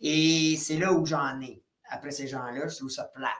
Et 0.00 0.56
c'est 0.56 0.76
là 0.76 0.92
où 0.92 1.04
j'en 1.04 1.40
ai 1.40 1.62
après 1.88 2.10
ces 2.10 2.26
gens-là, 2.26 2.68
je 2.68 2.76
trouve 2.76 2.90
ça 2.90 3.04
plate. 3.04 3.30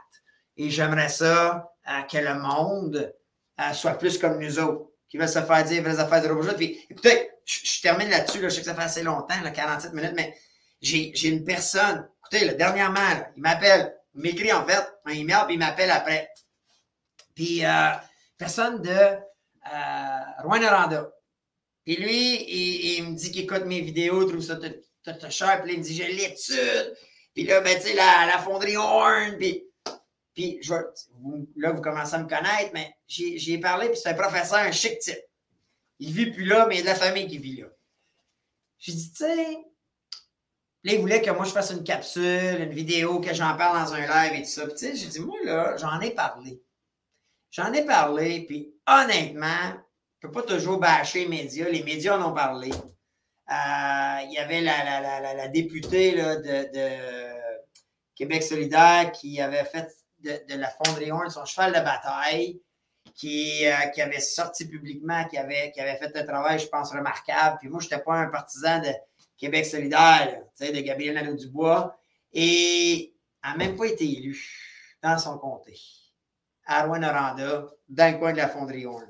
Et 0.56 0.70
j'aimerais 0.70 1.08
ça 1.08 1.72
euh, 1.88 2.02
que 2.02 2.18
le 2.18 2.34
monde 2.34 3.14
euh, 3.60 3.72
soit 3.72 3.94
plus 3.94 4.18
comme 4.18 4.38
nous 4.38 4.58
autres, 4.58 4.90
qui 5.08 5.18
veulent 5.18 5.28
se 5.28 5.42
faire 5.42 5.64
dire 5.64 5.82
vraies 5.82 5.98
affaires 5.98 6.22
de 6.22 6.28
robots. 6.28 6.54
Puis 6.56 6.84
écoutez, 6.90 7.30
je, 7.44 7.80
termine 7.80 8.08
là-dessus, 8.08 8.40
je 8.42 8.48
sais 8.48 8.60
que 8.60 8.66
ça 8.66 8.74
fait 8.74 8.82
assez 8.82 9.02
longtemps, 9.02 9.40
là, 9.42 9.50
47 9.50 9.92
minutes, 9.92 10.14
mais 10.16 10.36
j'ai 10.80 11.28
une 11.28 11.44
personne, 11.44 12.08
écoutez, 12.20 12.54
dernièrement, 12.54 13.00
il 13.36 13.42
m'appelle, 13.42 13.94
il 14.14 14.22
m'écrit 14.22 14.52
en 14.52 14.66
fait 14.66 14.84
un 15.04 15.12
email, 15.12 15.44
puis 15.46 15.54
il 15.54 15.58
m'appelle 15.58 15.90
après. 15.90 16.28
Puis 17.34 17.64
euh, 17.64 17.90
personne 18.36 18.82
de 18.82 19.16
Rouen 20.46 20.62
Aranda. 20.62 21.12
Puis 21.84 21.96
lui, 21.96 22.96
il, 22.98 23.04
me 23.04 23.14
dit 23.14 23.30
qu'il 23.30 23.42
écoute 23.42 23.64
mes 23.64 23.80
vidéos, 23.80 24.24
trouve 24.24 24.40
ça 24.40 24.56
tout 24.56 24.72
cher, 25.30 25.62
puis 25.62 25.74
il 25.74 25.78
me 25.78 25.84
dit 25.84 25.94
j'ai 25.94 26.12
l'étude, 26.12 26.96
puis 27.32 27.44
là, 27.44 27.60
ben, 27.60 27.76
tu 27.76 27.88
sais, 27.88 27.94
la, 27.94 28.26
la, 28.26 28.38
fonderie 28.38 28.76
Horn, 28.76 29.36
puis, 29.36 29.64
puis 30.34 30.58
je, 30.62 30.72
là, 31.56 31.72
vous 31.72 31.82
commencez 31.82 32.14
à 32.14 32.18
me 32.18 32.28
connaître, 32.28 32.70
mais 32.72 32.96
j'ai 33.06 33.58
parlé, 33.58 33.88
puis 33.88 33.98
c'est 34.02 34.08
un 34.08 34.14
professeur, 34.14 34.58
un 34.58 34.72
chic 34.72 34.98
type. 34.98 35.20
Il 35.98 36.12
vit 36.12 36.30
plus 36.30 36.44
là, 36.44 36.66
mais 36.66 36.76
il 36.76 36.78
y 36.78 36.80
a 36.80 36.84
de 36.84 36.88
la 36.88 36.94
famille 36.94 37.28
qui 37.28 37.38
vit 37.38 37.56
là. 37.56 37.66
J'ai 38.78 38.92
dit, 38.92 39.10
tu 39.10 39.18
sais, 39.18 39.58
là, 40.82 40.92
il 40.92 40.98
voulait 40.98 41.22
que 41.22 41.30
moi, 41.30 41.44
je 41.44 41.52
fasse 41.52 41.70
une 41.70 41.84
capsule, 41.84 42.60
une 42.60 42.72
vidéo, 42.72 43.20
que 43.20 43.32
j'en 43.32 43.56
parle 43.56 43.84
dans 43.84 43.94
un 43.94 44.00
live 44.00 44.40
et 44.40 44.42
tout 44.42 44.50
ça. 44.50 44.66
Puis, 44.66 44.96
j'ai 44.96 45.08
dit, 45.08 45.20
moi, 45.20 45.36
là, 45.44 45.76
j'en 45.76 46.00
ai 46.00 46.10
parlé. 46.10 46.60
J'en 47.50 47.72
ai 47.72 47.84
parlé, 47.84 48.44
puis 48.46 48.74
honnêtement, 48.86 49.74
ne 50.22 50.28
peux 50.28 50.32
pas 50.32 50.42
toujours 50.42 50.78
bâcher 50.78 51.20
les 51.20 51.28
médias. 51.28 51.68
Les 51.68 51.82
médias 51.82 52.18
en 52.18 52.30
ont 52.30 52.34
parlé. 52.34 52.70
Euh, 52.70 54.20
il 54.24 54.32
y 54.32 54.38
avait 54.38 54.60
la, 54.60 55.48
députée 55.48 56.12
de, 56.12 57.36
Québec 58.14 58.42
solidaire 58.42 59.12
qui 59.12 59.40
avait 59.40 59.64
fait 59.64 59.88
de, 60.20 60.54
la 60.54 60.70
fonderie 60.70 61.12
Horn 61.12 61.28
son 61.30 61.44
cheval 61.44 61.72
de 61.72 61.80
bataille, 61.80 62.60
qui, 63.14 63.66
euh, 63.66 64.02
avait 64.02 64.20
sorti 64.20 64.66
publiquement, 64.66 65.24
qui 65.26 65.38
avait, 65.38 65.72
fait 65.74 66.16
un 66.16 66.24
travail, 66.24 66.58
je 66.58 66.66
pense, 66.66 66.92
remarquable. 66.92 67.58
Puis 67.60 67.68
moi, 67.68 67.80
je 67.80 67.86
n'étais 67.86 68.02
pas 68.02 68.14
un 68.14 68.28
partisan 68.28 68.80
de 68.80 68.90
Québec 69.36 69.66
solidaire, 69.66 70.42
de 70.58 70.80
Gabriel 70.80 71.14
Nadeau-Dubois. 71.14 71.96
Et 72.32 73.14
n'a 73.44 73.56
même 73.56 73.76
pas 73.76 73.86
été 73.86 74.04
élue 74.04 74.44
dans 75.02 75.18
son 75.18 75.38
comté, 75.38 75.78
à 76.66 76.84
Rouen-Noranda, 76.84 77.66
dans 77.88 78.12
le 78.12 78.18
coin 78.18 78.32
de 78.32 78.38
la 78.38 78.48
fonderie 78.48 78.86
Horn. 78.86 79.06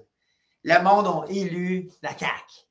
Le 0.67 0.83
monde 0.83 1.07
a 1.07 1.33
élu 1.33 1.89
la 2.03 2.11
CAQ. 2.11 2.67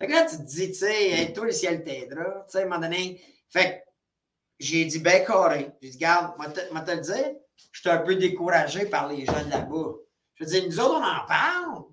Fait 0.00 0.06
que 0.08 0.12
là, 0.12 0.26
tu 0.28 0.36
te 0.36 0.42
dis, 0.42 0.72
tu 0.72 0.78
sais, 0.78 1.32
toi, 1.32 1.44
le 1.46 1.52
ciel 1.52 1.84
t'aidera. 1.84 2.44
Tu 2.46 2.52
sais, 2.52 2.58
à 2.58 2.62
un 2.62 2.64
moment 2.64 2.80
donné. 2.80 3.22
Fait 3.50 3.70
que 3.70 3.90
j'ai 4.58 4.84
dit, 4.84 4.98
ben, 4.98 5.24
carré. 5.24 5.70
J'ai 5.80 5.90
dit, 5.90 5.96
garde, 5.96 6.34
moi, 6.36 6.48
te 6.48 6.90
le 6.90 7.00
dire, 7.00 7.34
je 7.70 7.80
suis 7.80 7.88
un 7.88 7.98
peu 7.98 8.16
découragé 8.16 8.86
par 8.86 9.06
les 9.06 9.24
jeunes 9.24 9.48
là-bas. 9.48 9.92
Je 10.34 10.44
veux 10.44 10.50
dire, 10.50 10.64
nous 10.66 10.80
autres, 10.80 10.96
on 10.96 11.04
en 11.04 11.26
parle. 11.26 11.84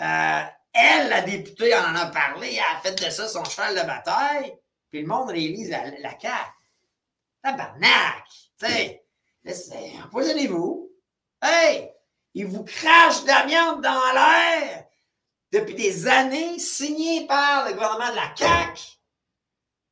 Euh, 0.00 0.50
elle, 0.72 1.08
la 1.08 1.22
députée, 1.22 1.72
on 1.74 1.88
en 1.88 1.94
a 1.94 2.06
parlé. 2.06 2.54
Elle 2.54 2.76
a 2.76 2.80
fait 2.80 3.00
de 3.00 3.08
ça 3.08 3.28
son 3.28 3.44
cheval 3.44 3.76
de 3.76 3.86
bataille. 3.86 4.58
Puis 4.90 5.02
le 5.02 5.06
monde 5.06 5.30
réalise 5.30 5.70
la, 5.70 5.90
la 6.00 6.14
carte. 6.14 6.52
Tabarnak! 7.44 8.24
Tu 8.58 8.66
sais, 8.66 9.92
empoisonnez-vous. 10.04 10.90
Hey! 11.40 11.92
Il 12.38 12.44
vous 12.48 12.64
crache 12.64 13.22
de 13.22 13.28
l'amiante 13.28 13.80
dans 13.80 14.12
l'air 14.12 14.84
depuis 15.52 15.74
des 15.74 16.06
années, 16.06 16.58
signé 16.58 17.26
par 17.26 17.66
le 17.66 17.72
gouvernement 17.72 18.10
de 18.10 18.16
la 18.16 18.36
CAQ, 18.36 18.82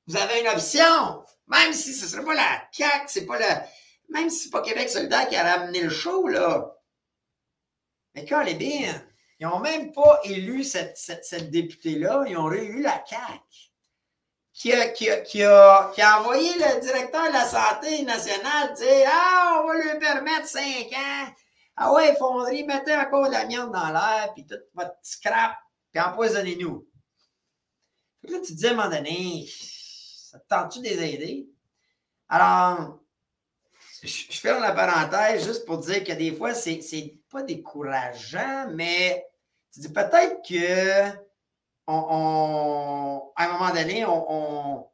vous 0.06 0.16
avez 0.18 0.40
une 0.40 0.48
option. 0.48 1.24
Même 1.46 1.72
si 1.72 1.94
ce 1.94 2.04
ne 2.04 2.10
serait 2.10 2.24
pas 2.24 2.34
la 2.34 2.68
CAQ, 2.70 3.04
c'est 3.06 3.24
pas. 3.24 3.38
Même 4.10 4.28
si 4.28 4.44
c'est 4.44 4.50
pas 4.50 4.60
Québec 4.60 4.90
solidaire 4.90 5.26
qui 5.26 5.36
a 5.36 5.54
ramené 5.54 5.80
le 5.80 5.88
show, 5.88 6.28
là. 6.28 6.76
Mais 8.14 8.26
quand 8.26 8.42
les 8.42 8.56
bien, 8.56 9.02
ils 9.40 9.46
n'ont 9.46 9.60
même 9.60 9.92
pas 9.92 10.20
élu 10.24 10.64
cette, 10.64 10.98
cette, 10.98 11.50
députée-là, 11.50 12.24
ils 12.26 12.36
ont 12.36 12.44
réélu 12.44 12.82
la 12.82 13.02
CAQ. 13.06 13.40
Qui 14.52 14.70
a, 14.74 14.88
qui, 14.88 15.08
a, 15.08 15.20
qui, 15.22 15.42
a, 15.42 15.90
qui 15.94 16.02
a, 16.02 16.20
envoyé 16.20 16.52
le 16.52 16.80
directeur 16.82 17.26
de 17.26 17.32
la 17.32 17.46
santé 17.46 18.02
nationale 18.02 18.74
dire 18.74 19.08
Ah, 19.10 19.62
on 19.62 19.68
va 19.68 19.74
lui 19.76 19.98
permettre 19.98 20.46
cinq 20.46 20.92
ans 20.92 21.32
ah 21.76 21.92
ouais, 21.92 22.14
fonderie, 22.16 22.64
mettez 22.64 22.94
encore 22.96 23.26
de 23.26 23.32
l'amiante 23.32 23.72
dans 23.72 23.90
l'air, 23.90 24.32
puis 24.34 24.46
tout 24.46 24.58
votre 24.74 24.96
scrap, 25.02 25.56
puis 25.92 26.00
empoisonnez-nous. 26.00 26.86
là, 28.22 28.38
tu 28.40 28.52
te 28.52 28.58
dis 28.58 28.66
à 28.66 28.70
un 28.70 28.74
moment 28.74 28.90
donné, 28.90 29.48
ça 29.50 30.38
te 30.38 30.46
tente-tu 30.48 30.78
de 30.80 30.84
les 30.84 31.14
aider? 31.14 31.48
Alors, 32.28 33.00
je, 34.02 34.40
ferme 34.40 34.62
la 34.62 34.72
parenthèse 34.72 35.44
juste 35.44 35.64
pour 35.64 35.78
dire 35.78 36.04
que 36.04 36.12
des 36.12 36.34
fois, 36.34 36.54
c'est 36.54 37.18
pas 37.30 37.42
décourageant, 37.42 38.68
mais 38.72 39.26
tu 39.72 39.80
dis 39.80 39.92
peut-être 39.92 40.46
que 40.46 41.16
on, 41.86 43.32
à 43.36 43.44
un 43.44 43.52
moment 43.52 43.74
donné, 43.74 44.04
on, 44.06 44.88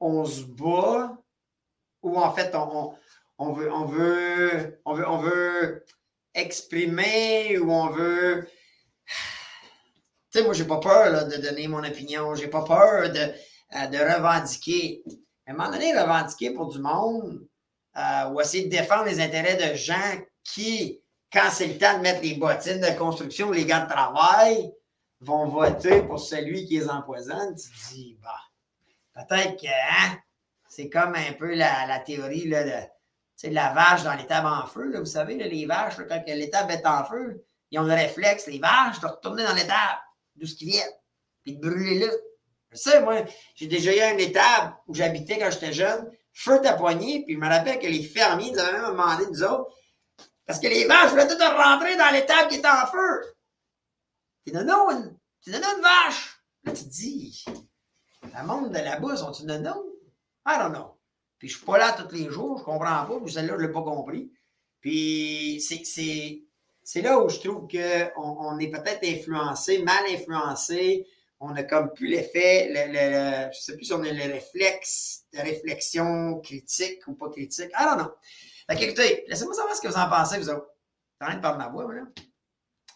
on, 0.00 0.24
se 0.24 0.42
bat 0.42 1.16
ou 2.02 2.18
en 2.18 2.32
fait, 2.32 2.54
on, 2.54 2.94
on, 3.38 3.52
veut, 3.52 3.72
on, 3.72 3.84
veut, 3.84 4.80
on 4.84 5.18
veut 5.18 5.84
exprimer 6.38 7.58
ou 7.58 7.70
on 7.72 7.90
veut. 7.90 8.48
Tu 10.30 10.38
sais, 10.38 10.44
moi, 10.44 10.52
j'ai 10.52 10.64
pas 10.64 10.80
peur 10.80 11.26
de 11.26 11.36
donner 11.36 11.68
mon 11.68 11.82
opinion, 11.82 12.34
j'ai 12.34 12.48
pas 12.48 12.62
peur 12.62 13.10
de, 13.10 13.18
euh, 13.18 13.86
de 13.86 13.98
revendiquer. 13.98 15.02
À 15.46 15.52
un 15.52 15.54
moment 15.54 15.70
donné, 15.70 15.98
revendiquer 15.98 16.50
pour 16.50 16.68
du 16.70 16.78
monde 16.78 17.46
euh, 17.96 18.28
ou 18.30 18.40
essayer 18.40 18.64
de 18.64 18.70
défendre 18.70 19.04
les 19.04 19.20
intérêts 19.20 19.56
de 19.56 19.74
gens 19.76 20.18
qui, 20.44 21.00
quand 21.32 21.48
c'est 21.50 21.66
le 21.66 21.78
temps 21.78 21.96
de 21.96 22.02
mettre 22.02 22.22
les 22.22 22.34
bottines 22.34 22.80
de 22.80 22.98
construction 22.98 23.50
les 23.50 23.64
gars 23.64 23.80
de 23.80 23.90
travail, 23.90 24.72
vont 25.20 25.48
voter 25.48 26.02
pour 26.02 26.20
celui 26.20 26.64
qui 26.66 26.78
les 26.78 26.88
empoisonne, 26.88 27.56
tu 27.56 27.68
te 27.68 27.94
dis, 27.94 28.18
bah, 28.22 29.24
peut-être 29.26 29.60
que 29.60 29.66
hein, 29.66 30.18
c'est 30.68 30.88
comme 30.88 31.14
un 31.14 31.32
peu 31.32 31.54
la, 31.54 31.98
théorie 32.00 32.46
là, 32.48 32.64
de, 32.64 32.86
la 33.44 33.72
vache 33.72 34.02
dans 34.02 34.14
l'étable 34.14 34.48
en 34.48 34.66
feu. 34.66 34.90
Là, 34.90 35.00
vous 35.00 35.06
savez, 35.06 35.36
les 35.36 35.66
vaches, 35.66 35.96
quand 35.96 36.22
l'étable 36.26 36.72
est 36.72 36.86
en 36.86 37.04
feu, 37.04 37.44
ils 37.70 37.78
ont 37.78 37.84
le 37.84 37.94
réflexe, 37.94 38.46
les 38.46 38.58
vaches, 38.58 39.00
de 39.00 39.06
retourner 39.06 39.44
dans 39.44 39.54
l'étable, 39.54 40.00
d'où 40.36 40.46
ce 40.46 40.54
qu'ils 40.54 40.68
viennent, 40.68 40.92
puis 41.42 41.56
de 41.56 41.60
brûler 41.60 42.00
là. 42.00 42.12
Je 42.70 42.76
sais, 42.76 43.00
moi, 43.00 43.24
j'ai 43.54 43.66
déjà 43.66 43.94
eu 43.94 44.12
une 44.12 44.20
étable 44.20 44.74
où 44.86 44.94
j'habitais 44.94 45.38
quand 45.38 45.50
j'étais 45.50 45.72
jeune, 45.72 46.10
feu 46.32 46.60
ta 46.60 46.74
poignée, 46.74 47.24
puis 47.24 47.34
je 47.34 47.38
me 47.40 47.48
rappelle 47.48 47.78
que 47.78 47.86
les 47.86 48.02
fermiers 48.02 48.50
nous 48.50 48.58
avaient 48.58 48.72
même 48.72 48.90
demandé, 48.90 49.24
nous 49.26 49.42
autres, 49.42 49.72
parce 50.46 50.60
que 50.60 50.66
les 50.66 50.86
vaches 50.86 51.10
voulaient 51.10 51.28
toutes 51.28 51.40
rentrer 51.40 51.96
dans 51.96 52.10
l'étable 52.12 52.48
qui 52.48 52.56
était 52.56 52.68
en 52.68 52.86
feu. 52.86 53.34
Tu 54.46 54.52
non, 54.52 54.90
une, 54.90 55.16
tu 55.42 55.50
une 55.50 55.82
vache. 55.82 56.42
Là, 56.64 56.72
tu 56.72 56.84
te 56.84 56.88
dis, 56.88 57.44
le 58.22 58.46
monde 58.46 58.70
de 58.70 58.78
là-bas, 58.78 59.16
sont-ils 59.16 59.46
non? 59.46 59.84
I 60.46 60.58
don't 60.58 60.72
know. 60.72 60.97
Puis 61.38 61.48
je 61.48 61.56
suis 61.56 61.66
pas 61.66 61.78
là 61.78 61.92
tous 61.92 62.14
les 62.14 62.30
jours, 62.30 62.58
je 62.58 62.64
comprends 62.64 63.04
pas, 63.06 63.20
puis 63.22 63.32
celle-là, 63.32 63.54
je 63.58 63.66
l'ai 63.66 63.72
pas 63.72 63.82
compris. 63.82 64.30
Puis 64.80 65.60
c'est 65.60 67.02
là 67.02 67.18
où 67.22 67.28
je 67.28 67.38
trouve 67.38 67.68
qu'on 67.68 68.10
on 68.16 68.58
est 68.58 68.70
peut-être 68.70 69.04
influencé, 69.04 69.82
mal 69.82 70.04
influencé. 70.10 71.06
On 71.40 71.54
a 71.54 71.62
comme 71.62 71.92
plus 71.92 72.08
l'effet, 72.08 72.68
le, 72.68 72.92
le, 72.92 73.52
je 73.52 73.60
sais 73.60 73.76
plus 73.76 73.84
si 73.84 73.92
on 73.92 74.02
a 74.02 74.10
le 74.10 74.32
réflexe 74.32 75.24
de 75.32 75.38
réflexion 75.38 76.40
critique 76.40 77.06
ou 77.06 77.14
pas 77.14 77.30
critique. 77.30 77.70
I 77.78 77.84
don't 77.84 78.02
know. 78.02 78.12
Fait 78.68 78.82
écoutez, 78.82 79.24
laissez-moi 79.28 79.54
savoir 79.54 79.76
ce 79.76 79.80
que 79.80 79.88
vous 79.88 79.96
en 79.96 80.08
pensez, 80.08 80.38
vous 80.38 80.50
autres. 80.50 80.66
T'as 81.18 81.26
rien 81.26 81.36
de 81.36 81.42
parler 81.42 81.58
de 81.58 81.64
ma 81.64 81.70
voix, 81.70 81.94
là. 81.94 82.02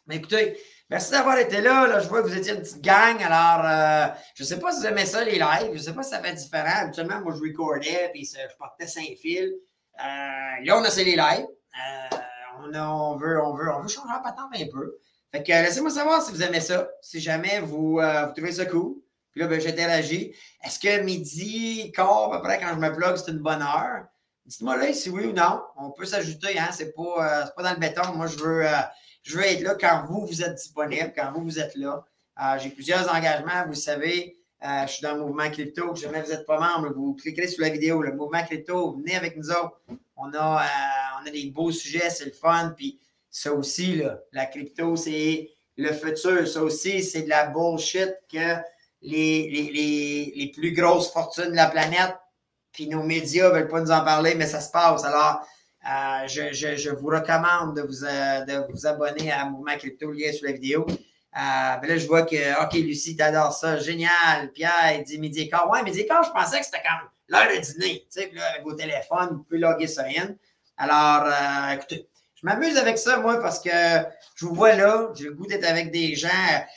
Mais 0.07 0.17
écoutez, 0.17 0.59
Merci 0.93 1.11
d'avoir 1.11 1.39
été 1.39 1.63
là. 1.63 1.87
là. 1.87 2.01
Je 2.01 2.09
vois 2.09 2.21
que 2.23 2.29
vous 2.29 2.37
étiez 2.37 2.53
une 2.53 2.61
petite 2.61 2.83
gang. 2.83 3.17
Alors, 3.23 3.65
euh, 3.65 4.15
je 4.35 4.43
ne 4.43 4.47
sais 4.47 4.59
pas 4.59 4.73
si 4.73 4.81
vous 4.81 4.87
aimez 4.89 5.07
ça, 5.07 5.25
les 5.25 5.39
lives. 5.39 5.69
Je 5.69 5.79
ne 5.79 5.79
sais 5.79 5.95
pas 5.95 6.03
si 6.03 6.11
ça 6.11 6.21
fait 6.21 6.35
différent. 6.35 6.83
Habituellement, 6.83 7.19
moi, 7.23 7.33
je 7.35 7.41
recordais 7.41 8.11
puis 8.13 8.31
je 8.31 8.57
portais 8.59 8.87
cinq 8.87 9.17
fils. 9.19 9.39
Euh, 9.39 10.05
là, 10.05 10.77
on 10.77 10.85
a 10.85 10.89
essayé 10.89 11.13
les 11.13 11.17
lives. 11.17 11.47
Euh, 11.47 12.17
on, 12.59 12.75
on, 12.75 13.17
veut, 13.17 13.43
on, 13.43 13.55
veut, 13.55 13.71
on 13.73 13.81
veut 13.81 13.89
changer 13.89 14.13
la 14.13 14.19
patente 14.19 14.51
un 14.55 14.67
peu. 14.71 14.99
Fait 15.33 15.43
que 15.43 15.51
laissez-moi 15.51 15.89
savoir 15.89 16.21
si 16.21 16.31
vous 16.31 16.43
aimez 16.43 16.61
ça. 16.61 16.87
Si 17.01 17.21
jamais 17.21 17.61
vous, 17.61 17.93
vous 17.93 18.33
trouvez 18.37 18.53
ça 18.53 18.67
cool. 18.67 18.97
Puis 19.31 19.41
là, 19.41 19.47
ben, 19.47 19.59
j'interagis. 19.59 20.37
Est-ce 20.63 20.79
que 20.79 21.01
midi, 21.01 21.91
quart, 21.93 22.35
à 22.35 22.37
peu 22.37 22.43
près, 22.43 22.61
quand 22.61 22.69
je 22.69 22.79
me 22.79 22.93
plug, 22.95 23.17
c'est 23.17 23.31
une 23.31 23.39
bonne 23.39 23.63
heure? 23.63 24.05
Dites-moi 24.45 24.77
là 24.77 24.93
si 24.93 25.09
oui 25.09 25.25
ou 25.25 25.33
non. 25.33 25.63
On 25.79 25.91
peut 25.93 26.05
s'ajouter, 26.05 26.59
hein? 26.59 26.69
C'est 26.71 26.93
pas, 26.93 27.51
pas 27.57 27.63
dans 27.63 27.73
le 27.73 27.79
béton. 27.79 28.13
Moi, 28.15 28.27
je 28.27 28.37
veux 28.37 28.67
je 29.23 29.37
veux 29.37 29.45
être 29.45 29.63
là 29.63 29.75
quand 29.81 30.05
vous, 30.09 30.27
vous 30.27 30.43
êtes 30.43 30.55
disponible, 30.55 31.13
quand 31.15 31.33
vous, 31.33 31.43
vous 31.43 31.59
êtes 31.59 31.75
là. 31.77 32.05
Euh, 32.41 32.59
j'ai 32.59 32.71
plusieurs 32.71 33.13
engagements, 33.13 33.67
vous 33.67 33.75
savez. 33.75 34.37
Euh, 34.65 34.87
je 34.87 34.93
suis 34.93 35.03
dans 35.03 35.15
le 35.15 35.21
mouvement 35.23 35.51
crypto. 35.51 35.95
Si 35.95 36.03
jamais 36.03 36.23
vous 36.23 36.31
n'êtes 36.31 36.47
pas 36.47 36.59
membre, 36.59 36.93
vous 36.95 37.15
cliquerez 37.15 37.49
sur 37.49 37.63
la 37.63 37.71
vidéo, 37.71 38.03
le 38.03 38.15
mouvement 38.15 38.43
crypto, 38.45 38.93
venez 38.93 39.17
avec 39.17 39.37
nous 39.37 39.51
autres. 39.51 39.81
On 40.17 40.33
a, 40.35 40.63
euh, 40.63 41.21
on 41.23 41.27
a 41.27 41.31
des 41.31 41.51
beaux 41.51 41.73
sujets, 41.73 42.11
c'est 42.11 42.27
le 42.27 42.33
fun. 42.33 42.75
Puis 42.77 43.01
ça 43.31 43.53
aussi, 43.53 43.97
là, 43.97 44.21
la 44.33 44.47
crypto, 44.47 44.97
c'est 44.97 45.51
le 45.77 45.93
futur. 45.93 46.47
Ça 46.47 46.63
aussi, 46.63 47.03
c'est 47.03 47.23
de 47.23 47.29
la 47.29 47.47
bullshit 47.47 48.15
que 48.33 48.57
les, 49.03 49.51
les, 49.51 49.71
les, 49.73 50.33
les, 50.37 50.53
plus 50.53 50.73
grosses 50.73 51.11
fortunes 51.11 51.51
de 51.51 51.57
la 51.57 51.67
planète, 51.67 52.15
puis 52.71 52.87
nos 52.87 53.03
médias 53.03 53.49
ne 53.49 53.55
veulent 53.55 53.69
pas 53.69 53.81
nous 53.81 53.91
en 53.91 54.05
parler, 54.05 54.37
mais 54.37 54.47
ça 54.47 54.61
se 54.61 54.71
passe. 54.71 55.05
Alors, 55.05 55.45
euh, 55.85 56.29
je, 56.29 56.91
vous 56.91 57.09
recommande 57.09 57.77
de 57.77 57.83
vous, 57.83 58.05
euh, 58.05 58.45
de 58.45 58.73
vous 58.73 58.87
abonner 58.87 59.33
à 59.33 59.45
Mouvement 59.47 59.77
Crypto, 59.77 60.13
lien 60.13 60.33
sur 60.33 60.47
la 60.47 60.53
vidéo. 60.53 60.87
Euh, 60.89 61.77
ben 61.81 61.89
là, 61.89 61.97
je 61.97 62.07
vois 62.07 62.23
que, 62.23 62.63
OK, 62.65 62.75
Lucie, 62.75 63.17
t'adores 63.17 63.53
ça. 63.53 63.79
Génial. 63.79 64.53
Pierre, 64.53 64.95
il 64.97 65.03
dit 65.03 65.19
midi 65.19 65.41
et 65.41 65.51
Ouais, 65.71 65.83
midi 65.83 66.07
je 66.09 66.31
pensais 66.31 66.61
que 66.61 66.65
c'était 66.65 66.83
comme 66.83 67.09
l'heure 67.29 67.49
de 67.49 67.61
dîner. 67.61 68.07
Tu 68.13 68.21
sais, 68.21 68.31
avec 68.51 68.63
vos 68.63 68.75
téléphones, 68.75 69.29
vous 69.33 69.43
pouvez 69.43 69.59
loguer 69.59 69.89
ça 69.89 70.05
in. 70.05 70.35
Alors, 70.77 71.29
écoutez, 71.73 72.09
je 72.35 72.47
m'amuse 72.47 72.77
avec 72.77 72.99
ça, 72.99 73.19
moi, 73.19 73.41
parce 73.41 73.61
que 73.61 73.71
je 74.37 74.47
vous 74.47 74.55
vois 74.55 74.75
là, 74.75 75.11
j'ai 75.15 75.25
le 75.25 75.35
goût 75.35 75.47
d'être 75.47 75.69
avec 75.69 75.91
des 75.91 76.15
gens, 76.15 76.29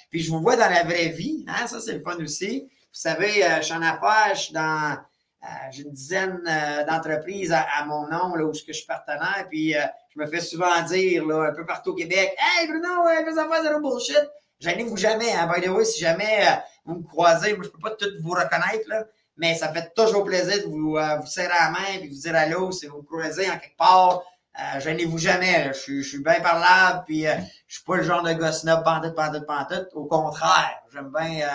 puis 0.10 0.22
je 0.22 0.32
vous 0.32 0.40
vois 0.40 0.56
dans 0.56 0.70
la 0.70 0.84
vraie 0.84 1.10
vie. 1.10 1.46
Hein, 1.48 1.68
ça, 1.68 1.80
c'est 1.80 1.94
le 1.94 2.02
fun 2.02 2.18
aussi. 2.24 2.62
Vous 2.62 3.02
savez, 3.02 3.44
je 3.58 3.62
suis 3.62 3.74
en 3.74 3.82
affaires, 3.82 4.32
je 4.36 4.42
suis 4.42 4.54
dans 4.54 4.98
j'ai 5.72 5.84
une 5.84 5.92
dizaine 5.92 6.42
euh, 6.48 6.84
d'entreprises 6.86 7.52
à, 7.52 7.86
mon 7.86 8.08
nom, 8.08 8.36
là, 8.36 8.46
où 8.46 8.54
je 8.54 8.72
suis 8.72 8.86
partenaire, 8.86 9.46
puis 9.50 9.76
euh, 9.76 9.82
je 10.16 10.20
me 10.20 10.28
fais 10.28 10.42
souvent 10.42 10.82
dire, 10.84 11.26
là, 11.26 11.50
un 11.50 11.54
peu 11.54 11.66
partout 11.66 11.92
au 11.92 11.96
Québec, 11.96 12.36
Hey 12.38 12.68
Bruno, 12.68 13.08
euh, 13.08 13.30
les 13.30 13.38
affaires 13.38 13.64
zéro 13.64 13.80
bullshit. 13.80 14.88
vous 14.88 14.98
jamais, 14.98 15.34
hein, 15.34 15.50
by 15.54 15.86
si 15.86 16.02
jamais 16.02 16.46
vous 16.86 16.96
me 16.96 17.04
croisez, 17.04 17.56
moi, 17.56 17.64
je 17.66 17.70
peux 17.70 17.80
pas 17.80 17.92
tout 17.92 18.10
vous 18.22 18.32
reconnaître, 18.32 18.88
là, 18.88 19.06
mais 19.38 19.56
ça 19.56 19.72
fait 19.74 19.94
toujours 19.96 20.24
plaisir 20.24 20.64
de 20.64 20.70
vous, 20.70 20.98
vous 21.22 21.28
serrer 21.28 21.50
la 21.60 21.70
main 21.72 22.02
et 22.02 22.08
vous 22.08 22.16
dire 22.16 22.36
allô 22.36 22.72
si 22.72 22.88
vous 22.88 22.98
me 22.98 23.04
croisez 23.04 23.50
en 23.50 23.58
quelque 23.58 23.78
part. 23.78 24.24
Euh, 24.58 24.80
gênez-vous 24.80 25.18
jamais, 25.18 25.68
je, 25.74 25.80
suis, 25.80 26.04
je 26.04 26.08
suis 26.08 26.24
bien 26.24 26.40
parlable, 26.40 27.04
puis 27.06 27.28
euh, 27.28 27.36
je 27.68 27.76
suis 27.76 27.84
pas 27.84 27.98
le 27.98 28.04
genre 28.04 28.24
de 28.24 28.32
gosse 28.32 28.62
snob 28.62 28.86
pantoute, 28.86 29.14
pantoute, 29.14 29.46
pantoute. 29.46 29.90
Au 29.94 30.06
contraire, 30.06 30.82
j'aime 30.94 31.12
bien 31.12 31.46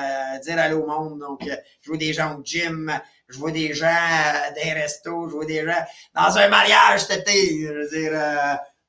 dire 0.41 0.59
allô 0.59 0.83
au 0.83 0.87
monde. 0.87 1.19
Donc, 1.19 1.41
je 1.81 1.89
vois 1.89 1.97
des 1.97 2.13
gens 2.13 2.37
au 2.37 2.43
gym, 2.45 2.93
je 3.31 3.39
vois 3.39 3.51
des 3.51 3.73
gens 3.73 3.87
euh, 3.87 4.51
dans 4.55 4.65
les 4.65 4.73
restos, 4.73 5.29
je 5.29 5.35
vois 5.35 5.45
des 5.47 5.65
gens 5.65 5.85
dans 6.15 6.37
un 6.39 6.49
mariage 6.49 7.07
cet 7.07 7.29
été, 7.29 7.67
je 7.67 7.73
veux 7.73 7.89
dire, 7.89 8.13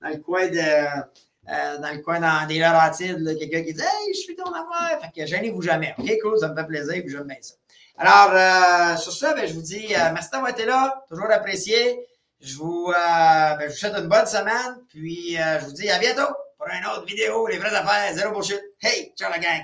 dans 0.02 0.10
le 0.10 0.18
coin 0.18 0.48
de... 0.48 1.82
dans 1.82 1.94
le 1.94 2.02
coin 2.02 2.20
dans 2.20 2.48
des 2.48 2.60
Laurentides, 2.60 3.38
quelqu'un 3.38 3.64
qui 3.64 3.74
dit 3.74 3.82
Hey, 3.82 4.14
je 4.14 4.20
suis 4.20 4.36
ton 4.36 4.52
affaire. 4.52 5.00
Fait 5.02 5.22
que 5.22 5.28
gênez-vous 5.28 5.62
jamais. 5.62 5.94
OK, 5.98 6.12
cool, 6.22 6.40
ça 6.40 6.50
me 6.50 6.56
fait 6.56 6.66
plaisir, 6.66 7.02
puis 7.04 7.10
j'aime 7.10 7.24
bien 7.24 7.38
ça. 7.42 7.54
Alors, 7.98 8.98
sur 8.98 9.14
ça, 9.14 9.34
ben, 9.34 9.48
je 9.48 9.54
vous 9.54 9.62
dis 9.62 9.88
merci 10.14 10.30
d'avoir 10.32 10.52
été 10.52 10.66
là, 10.66 11.04
toujours 11.10 11.30
apprécié. 11.32 12.08
Je 12.42 12.58
vous, 12.58 12.88
euh, 12.90 13.56
ben, 13.56 13.68
je 13.68 13.74
vous 13.74 13.78
souhaite 13.78 13.94
une 13.96 14.08
bonne 14.08 14.26
semaine, 14.26 14.84
puis 14.90 15.38
euh, 15.38 15.60
je 15.60 15.66
vous 15.66 15.74
dis 15.74 15.90
à 15.90 16.00
bientôt 16.00 16.34
pour 16.58 16.68
une 16.68 16.86
autre 16.88 17.06
vidéo, 17.06 17.48
les 17.48 17.60
vraies 17.60 17.76
affaires, 17.76 18.14
zéro 18.16 18.34
bullshit. 18.34 18.62
Hey, 18.82 19.14
ciao 19.16 19.30
la 19.30 19.38
gang! 19.38 19.62